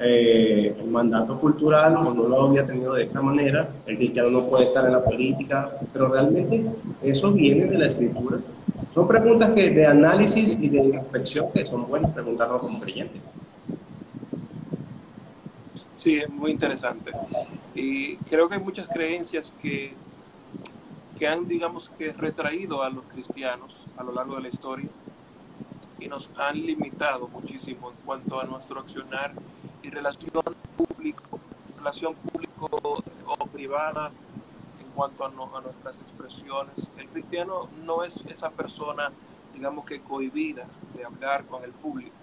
eh, 0.00 0.74
el 0.78 0.90
mandato 0.90 1.38
cultural 1.38 1.96
o 1.96 2.14
no 2.14 2.28
lo 2.28 2.42
había 2.48 2.66
tenido 2.66 2.94
de 2.94 3.04
esta 3.04 3.20
manera, 3.20 3.68
el 3.86 3.96
cristiano 3.96 4.30
no 4.30 4.48
puede 4.48 4.64
estar 4.64 4.84
en 4.86 4.92
la 4.92 5.04
política, 5.04 5.76
pero 5.92 6.08
realmente 6.08 6.64
eso 7.02 7.32
viene 7.32 7.66
de 7.66 7.78
la 7.78 7.86
escritura. 7.86 8.38
Son 8.92 9.06
preguntas 9.06 9.50
que, 9.50 9.70
de 9.70 9.86
análisis 9.86 10.58
y 10.60 10.68
de 10.68 10.78
inspección 10.78 11.46
que 11.52 11.64
son 11.64 11.86
buenas 11.88 12.10
preguntarnos 12.12 12.62
como 12.62 12.80
creyentes. 12.80 13.20
Sí, 15.96 16.16
es 16.16 16.28
muy 16.30 16.52
interesante. 16.52 17.12
Y 17.74 18.16
creo 18.18 18.48
que 18.48 18.56
hay 18.56 18.60
muchas 18.60 18.88
creencias 18.88 19.54
que, 19.62 19.94
que 21.18 21.26
han, 21.26 21.48
digamos 21.48 21.88
que, 21.90 22.12
retraído 22.12 22.82
a 22.82 22.90
los 22.90 23.04
cristianos 23.04 23.74
a 23.96 24.02
lo 24.02 24.12
largo 24.12 24.36
de 24.36 24.42
la 24.42 24.48
historia 24.48 24.88
y 25.98 26.08
nos 26.08 26.28
han 26.36 26.60
limitado 26.60 27.28
muchísimo 27.28 27.90
en 27.90 27.96
cuanto 28.04 28.40
a 28.40 28.44
nuestro 28.44 28.80
accionar 28.80 29.32
y 29.82 29.90
relación 29.90 30.42
público, 30.76 31.38
relación 31.78 32.14
público 32.14 32.68
o 33.26 33.46
privada 33.46 34.10
en 34.80 34.90
cuanto 34.94 35.24
a, 35.24 35.28
a 35.28 35.60
nuestras 35.60 36.00
expresiones. 36.00 36.90
El 36.98 37.08
cristiano 37.08 37.68
no 37.84 38.04
es 38.04 38.16
esa 38.28 38.50
persona, 38.50 39.12
digamos 39.54 39.84
que 39.84 40.00
cohibida 40.00 40.66
de 40.94 41.04
hablar 41.04 41.46
con 41.46 41.62
el 41.62 41.70
público. 41.70 42.16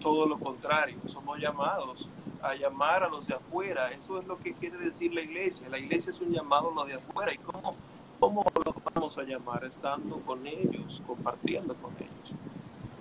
Todo 0.00 0.26
lo 0.26 0.38
contrario, 0.38 0.98
somos 1.06 1.38
llamados 1.38 2.08
a 2.44 2.54
llamar 2.54 3.02
a 3.02 3.08
los 3.08 3.26
de 3.26 3.34
afuera. 3.34 3.90
Eso 3.90 4.18
es 4.20 4.26
lo 4.26 4.38
que 4.38 4.52
quiere 4.52 4.78
decir 4.78 5.12
la 5.14 5.22
iglesia. 5.22 5.68
La 5.68 5.78
iglesia 5.78 6.10
es 6.10 6.20
un 6.20 6.32
llamado 6.32 6.70
a 6.70 6.74
los 6.74 6.86
de 6.86 6.94
afuera. 6.94 7.32
¿Y 7.32 7.38
cómo, 7.38 7.72
cómo 8.20 8.44
los 8.64 8.74
vamos 8.94 9.18
a 9.18 9.22
llamar? 9.22 9.64
Estando 9.64 10.20
con 10.20 10.46
ellos, 10.46 11.02
compartiendo 11.06 11.74
con 11.74 11.92
ellos. 11.94 12.34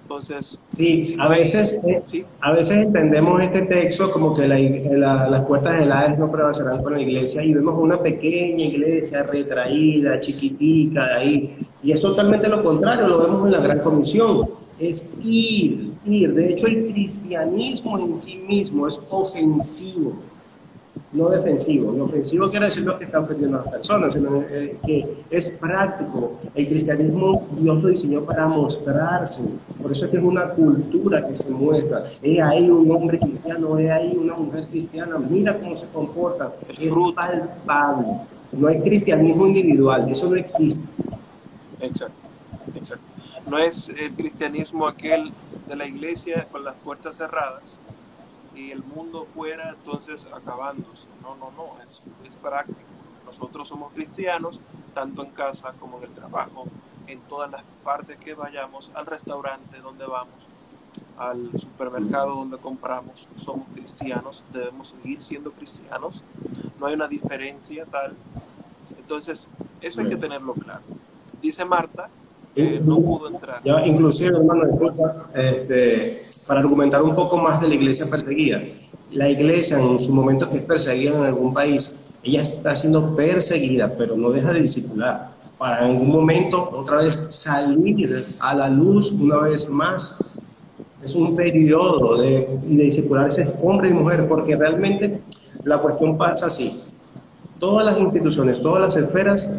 Entonces, 0.04 0.60
sí, 0.68 1.16
a 1.18 1.30
veces, 1.30 1.80
eh, 1.86 2.26
a 2.42 2.52
veces 2.52 2.78
entendemos 2.78 3.42
este 3.42 3.62
texto 3.62 4.12
como 4.12 4.36
que 4.36 4.48
las 4.48 5.42
puertas 5.44 5.80
del 5.80 5.92
Hades 5.92 6.20
no 6.20 6.30
prevalecerán 6.30 6.84
con 6.84 6.94
la 6.94 7.02
iglesia 7.02 7.42
y 7.42 7.54
vemos 7.54 7.76
una 7.78 8.02
pequeña 8.02 8.66
iglesia 8.66 9.24
retraída, 9.24 10.20
chiquitica 10.20 11.06
ahí. 11.16 11.58
Y 11.82 11.94
es 11.94 12.02
totalmente 12.02 12.50
lo 12.50 12.62
contrario, 12.62 13.08
lo 13.08 13.24
vemos 13.24 13.46
en 13.46 13.52
la 13.54 13.60
Gran 13.62 13.80
Comisión. 13.80 14.63
Es 14.80 15.18
ir, 15.24 15.94
ir. 16.06 16.34
De 16.34 16.52
hecho, 16.52 16.68
el 16.68 16.92
cristianismo 16.92 18.00
en 18.00 18.20
sí 18.20 18.36
mismo 18.36 18.88
es 18.88 19.00
ofensivo 19.10 20.14
no 21.14 21.30
defensivo. 21.30 21.92
Lo 21.92 22.06
ofensivo 22.06 22.50
quiere 22.50 22.66
decir 22.66 22.84
lo 22.84 22.98
que 22.98 23.06
están 23.06 23.24
ofendiendo 23.24 23.60
a 23.60 23.64
las 23.64 23.74
personas, 23.74 24.14
sino 24.14 24.42
eh, 24.50 24.78
que 24.86 25.24
es 25.30 25.50
práctico. 25.60 26.34
El 26.56 26.68
cristianismo 26.68 27.48
Dios 27.60 27.84
lo 27.84 27.90
diseñó 27.90 28.24
para 28.24 28.48
mostrarse. 28.48 29.46
Por 29.82 29.92
eso 29.92 30.06
es 30.06 30.12
que 30.12 30.18
es 30.18 30.24
una 30.24 30.50
cultura 30.50 31.28
que 31.28 31.36
se 31.36 31.50
muestra. 31.52 32.04
He 32.22 32.42
ahí 32.42 32.70
un 32.70 32.90
hombre 32.92 33.20
cristiano, 33.20 33.78
he 33.78 33.92
ahí 33.92 34.18
una 34.20 34.36
mujer 34.36 34.64
cristiana, 34.66 35.18
mira 35.18 35.58
cómo 35.58 35.78
se 35.78 35.86
comporta. 35.88 36.52
Es 36.80 36.96
palpable. 37.16 38.08
No 38.52 38.68
hay 38.68 38.82
cristianismo 38.82 39.48
individual, 39.48 40.10
eso 40.10 40.30
no 40.30 40.36
existe. 40.36 40.84
Exacto, 41.80 42.14
exacto. 42.76 43.13
No 43.48 43.58
es 43.58 43.90
el 43.90 44.14
cristianismo 44.14 44.88
aquel 44.88 45.34
de 45.68 45.76
la 45.76 45.86
iglesia 45.86 46.48
con 46.52 46.64
las 46.64 46.76
puertas 46.76 47.18
cerradas, 47.18 47.80
y 48.56 48.72
el 48.72 48.84
mundo 48.84 49.28
fuera 49.34 49.70
entonces 49.70 50.28
acabándose. 50.34 51.08
No, 51.22 51.36
no, 51.36 51.52
no, 51.52 51.82
es, 51.82 52.10
es 52.24 52.36
práctico. 52.42 52.80
Nosotros 53.26 53.68
somos 53.68 53.92
cristianos, 53.94 54.60
tanto 54.94 55.24
en 55.24 55.32
casa 55.32 55.74
como 55.80 55.98
en 55.98 56.04
el 56.06 56.12
trabajo, 56.12 56.66
en 57.08 57.20
todas 57.22 57.52
las 57.52 57.64
partes 57.84 58.18
que 58.20 58.34
vayamos, 58.34 58.92
al 58.96 59.06
restaurante 59.06 59.80
donde 59.80 60.06
vamos, 60.06 60.36
al 61.18 61.50
supermercado 61.60 62.36
donde 62.36 62.58
compramos, 62.58 63.28
somos 63.36 63.68
cristianos, 63.74 64.44
debemos 64.54 64.90
seguir 64.90 65.22
siendo 65.22 65.52
cristianos, 65.52 66.24
no 66.80 66.86
hay 66.86 66.94
una 66.94 67.08
diferencia 67.08 67.86
tal. 67.86 68.16
Entonces, 68.98 69.48
eso 69.82 70.02
hay 70.02 70.10
que 70.10 70.18
tenerlo 70.18 70.54
claro. 70.54 70.84
Dice 71.42 71.66
Marta 71.66 72.10
que 72.56 72.80
no 72.80 73.00
pudo 73.00 73.30
entrar. 73.30 73.62
Ya, 73.64 73.86
inclusive, 73.86 74.38
hermano, 74.38 74.66
disculpa, 74.66 75.30
este, 75.34 76.18
para 76.48 76.60
argumentar 76.60 77.02
un 77.02 77.16
poco 77.16 77.38
más 77.38 77.62
de 77.62 77.68
la 77.68 77.76
iglesia 77.76 78.06
perseguida. 78.10 78.62
La 79.14 79.30
iglesia 79.30 79.80
en 79.80 80.00
su 80.00 80.14
momento 80.14 80.50
que 80.50 80.58
es 80.58 80.64
perseguida 80.64 81.18
en 81.18 81.26
algún 81.26 81.54
país, 81.54 81.96
ella 82.24 82.42
está 82.42 82.76
siendo 82.76 83.16
perseguida, 83.16 83.94
pero 83.98 84.16
no 84.16 84.32
deja 84.32 84.54
de 84.54 84.62
discipular. 84.62 85.32
Para 85.58 85.86
en 85.86 85.92
algún 85.92 86.12
momento 86.12 86.70
otra 86.74 86.98
vez 86.98 87.28
salir 87.30 88.24
a 88.40 88.56
la 88.56 88.70
luz 88.70 89.12
una 89.12 89.38
vez 89.38 89.70
más. 89.70 90.40
Es 91.04 91.16
un 91.16 91.36
periodo 91.36 92.16
de, 92.22 92.60
de 92.64 92.84
discipularse 92.84 93.54
hombre 93.62 93.90
y 93.90 93.94
mujer, 93.94 94.28
porque 94.28 94.56
realmente 94.56 95.22
la 95.64 95.78
cuestión 95.78 96.18
pasa 96.18 96.46
así. 96.46 96.72
Todas 97.60 97.86
las 97.86 98.00
instituciones, 98.00 98.62
todas 98.62 98.82
las 98.82 98.96
esferas 98.96 99.50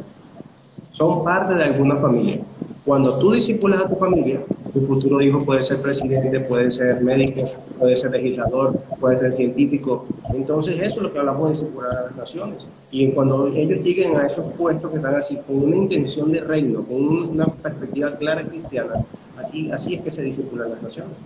son 0.95 1.25
parte 1.25 1.55
de 1.55 1.65
alguna 1.65 1.97
familia. 1.97 2.41
Cuando 2.85 3.19
tú 3.19 3.33
discipulas 3.33 3.85
a 3.85 3.89
tu 3.89 3.97
familia, 3.97 4.45
tu 4.73 4.81
futuro 4.85 5.21
hijo 5.21 5.45
puede 5.45 5.61
ser 5.61 5.83
presidente, 5.83 6.39
puede 6.41 6.71
ser 6.71 7.03
médico, 7.03 7.43
puede 7.81 7.97
ser 7.97 8.13
legislador, 8.13 8.79
puede 9.01 9.19
ser 9.19 9.33
científico. 9.33 10.07
Entonces 10.33 10.81
eso 10.81 10.99
es 10.99 11.03
lo 11.03 11.13
que 11.13 11.19
hablamos 11.19 11.43
de 11.43 11.49
discipular 11.49 11.97
a 11.97 12.03
las 12.03 12.17
naciones. 12.17 12.69
Y 12.93 13.11
cuando 13.11 13.49
ellos 13.49 13.85
lleguen 13.85 14.17
a 14.17 14.21
esos 14.23 14.53
puestos 14.53 14.89
que 14.93 14.99
están 14.99 15.17
así, 15.17 15.37
con 15.39 15.65
una 15.65 15.77
intención 15.77 16.31
de 16.31 16.41
reino, 16.43 16.81
con 16.81 17.31
una 17.31 17.47
perspectiva 17.47 18.15
clara 18.15 18.45
cristiana, 18.45 19.05
aquí, 19.37 19.73
así 19.73 19.97
es 19.97 20.03
que 20.03 20.13
se 20.13 20.23
discipulan 20.23 20.71
las 20.71 20.81
naciones. 20.81 21.17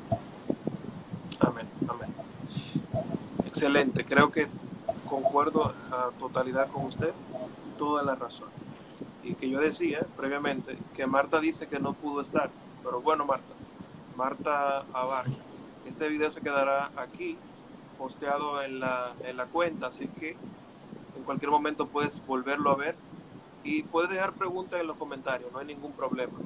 Amén, 1.41 1.67
amén. 1.87 2.09
Excelente, 3.47 4.03
creo 4.03 4.33
que 4.33 4.47
concuerdo 5.07 5.75
a 5.91 6.09
totalidad 6.19 6.69
con 6.69 6.87
usted, 6.87 7.11
toda 7.77 8.03
la 8.03 8.15
razón 8.15 8.49
y 9.23 9.35
que 9.35 9.49
yo 9.49 9.61
decía 9.61 10.07
previamente 10.17 10.77
que 10.95 11.07
Marta 11.07 11.41
dice 11.41 11.67
que 11.67 11.79
no 11.79 11.93
pudo 11.95 12.21
estar. 12.21 12.51
Pero 12.83 13.01
bueno, 13.01 13.25
Marta, 13.25 13.55
Marta 14.17 14.85
Abarca, 14.93 15.31
este 15.87 16.09
video 16.09 16.31
se 16.31 16.41
quedará 16.41 16.91
aquí 16.97 17.37
posteado 17.99 18.63
en 18.63 18.81
la, 18.81 19.13
en 19.25 19.37
la 19.37 19.47
cuenta, 19.47 19.89
así 19.89 20.07
que 20.07 20.37
en 21.17 21.25
cualquier 21.25 21.51
momento 21.51 21.87
puedes 21.87 22.25
volverlo 22.27 22.71
a 22.71 22.77
ver 22.77 22.95
y 23.65 23.83
puedes 23.83 24.11
dejar 24.11 24.33
preguntas 24.33 24.81
en 24.81 24.87
los 24.87 24.97
comentarios, 24.97 25.51
no 25.53 25.59
hay 25.59 25.67
ningún 25.67 25.93
problema. 25.93 26.39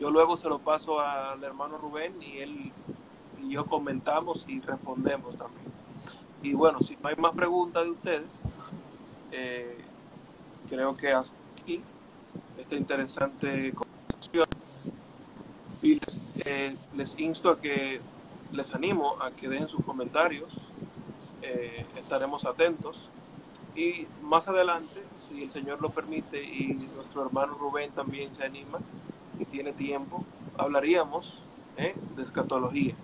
Yo 0.00 0.10
luego 0.10 0.36
se 0.36 0.48
lo 0.48 0.58
paso 0.58 1.00
al 1.00 1.42
hermano 1.44 1.78
Rubén 1.78 2.14
y 2.20 2.38
él 2.38 2.72
y 3.42 3.50
yo 3.50 3.66
comentamos 3.66 4.44
y 4.48 4.60
respondemos 4.60 5.36
también. 5.36 5.70
Y 6.42 6.54
bueno, 6.54 6.80
si 6.80 6.96
no 6.96 7.08
hay 7.08 7.16
más 7.16 7.34
preguntas 7.34 7.84
de 7.84 7.90
ustedes, 7.90 8.42
eh, 9.32 9.78
creo 10.68 10.96
que 10.96 11.12
hasta 11.12 11.39
aquí 11.60 11.80
esta 12.58 12.76
interesante 12.76 13.72
conversación. 13.72 14.46
Y 15.82 15.98
eh, 16.44 16.76
les, 16.94 17.18
insto 17.18 17.50
a 17.50 17.60
que, 17.60 18.00
les 18.52 18.74
animo 18.74 19.16
a 19.20 19.30
que 19.30 19.48
dejen 19.48 19.68
sus 19.68 19.84
comentarios, 19.84 20.52
eh, 21.42 21.86
estaremos 21.96 22.44
atentos. 22.44 23.08
Y 23.74 24.06
más 24.22 24.48
adelante, 24.48 25.06
si 25.28 25.44
el 25.44 25.50
Señor 25.50 25.80
lo 25.80 25.90
permite 25.90 26.42
y 26.42 26.76
nuestro 26.96 27.24
hermano 27.24 27.54
Rubén 27.54 27.90
también 27.92 28.32
se 28.34 28.44
anima 28.44 28.78
y 29.38 29.44
tiene 29.44 29.72
tiempo, 29.72 30.24
hablaríamos 30.58 31.38
¿eh? 31.76 31.94
de 32.16 32.22
escatología, 32.22 32.94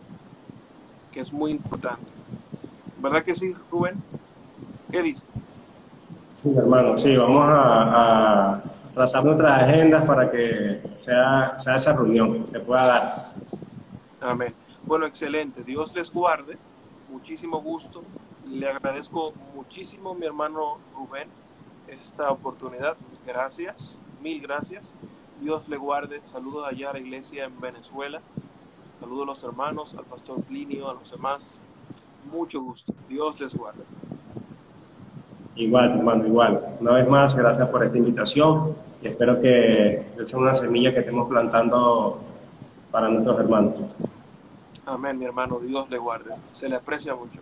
que 1.13 1.21
es 1.21 1.33
muy 1.33 1.53
importante. 1.53 2.11
¿Verdad 3.01 3.25
que 3.25 3.35
sí, 3.35 3.55
Rubén? 3.71 4.03
¿Qué 4.91 5.03
dice? 5.03 5.23
Sí, 6.37 6.53
hermano, 6.57 6.97
sí, 6.99 7.17
vamos 7.17 7.45
a, 7.49 8.53
a 8.53 8.63
trazar 8.95 9.25
nuestras 9.25 9.63
agendas 9.63 10.05
para 10.05 10.31
que 10.31 10.83
sea, 10.95 11.57
sea 11.57 11.75
esa 11.75 11.95
reunión, 11.95 12.45
que 12.45 12.61
pueda 12.61 12.87
dar. 12.87 13.03
Amén. 14.21 14.55
Bueno, 14.85 15.07
excelente. 15.07 15.65
Dios 15.65 15.95
les 15.95 16.13
guarde. 16.13 16.59
Muchísimo 17.11 17.61
gusto. 17.61 18.03
Le 18.49 18.69
agradezco 18.69 19.33
muchísimo, 19.55 20.15
mi 20.15 20.27
hermano 20.27 20.79
Rubén, 20.95 21.29
esta 21.89 22.31
oportunidad. 22.31 22.97
Gracias, 23.27 23.99
mil 24.23 24.41
gracias. 24.41 24.93
Dios 25.41 25.69
le 25.69 25.77
guarde. 25.77 26.21
Saludos 26.23 26.67
allá 26.67 26.91
a 26.91 26.93
la 26.93 27.01
iglesia 27.01 27.45
en 27.47 27.61
Venezuela. 27.61 28.21
Saludos 29.01 29.23
a 29.23 29.27
los 29.27 29.45
hermanos, 29.45 29.95
al 29.95 30.05
pastor 30.05 30.43
Plinio, 30.43 30.89
a 30.89 30.95
los 30.95 31.11
demás. 31.11 31.59
Mucho 32.31 32.61
gusto. 32.61 32.93
Dios 33.09 33.41
les 33.41 33.55
guarde. 33.55 33.85
Igual, 35.57 35.99
hermano, 35.99 36.27
igual. 36.27 36.77
Una 36.81 36.93
vez 36.93 37.09
más, 37.09 37.35
gracias 37.35 37.69
por 37.69 37.83
esta 37.83 37.97
invitación 37.97 38.77
y 39.03 39.09
espero 39.09 39.41
que 39.41 40.07
sea 40.23 40.39
una 40.39 40.55
semilla 40.55 40.93
que 40.93 41.01
estemos 41.01 41.29
plantando 41.29 42.21
para 42.91 43.09
nuestros 43.09 43.39
hermanos. 43.39 43.75
Amén, 44.85 45.19
mi 45.19 45.25
hermano. 45.25 45.59
Dios 45.59 45.89
le 45.91 45.99
guarde. 45.99 46.35
Se 46.53 46.69
le 46.69 46.77
aprecia 46.77 47.15
mucho. 47.15 47.41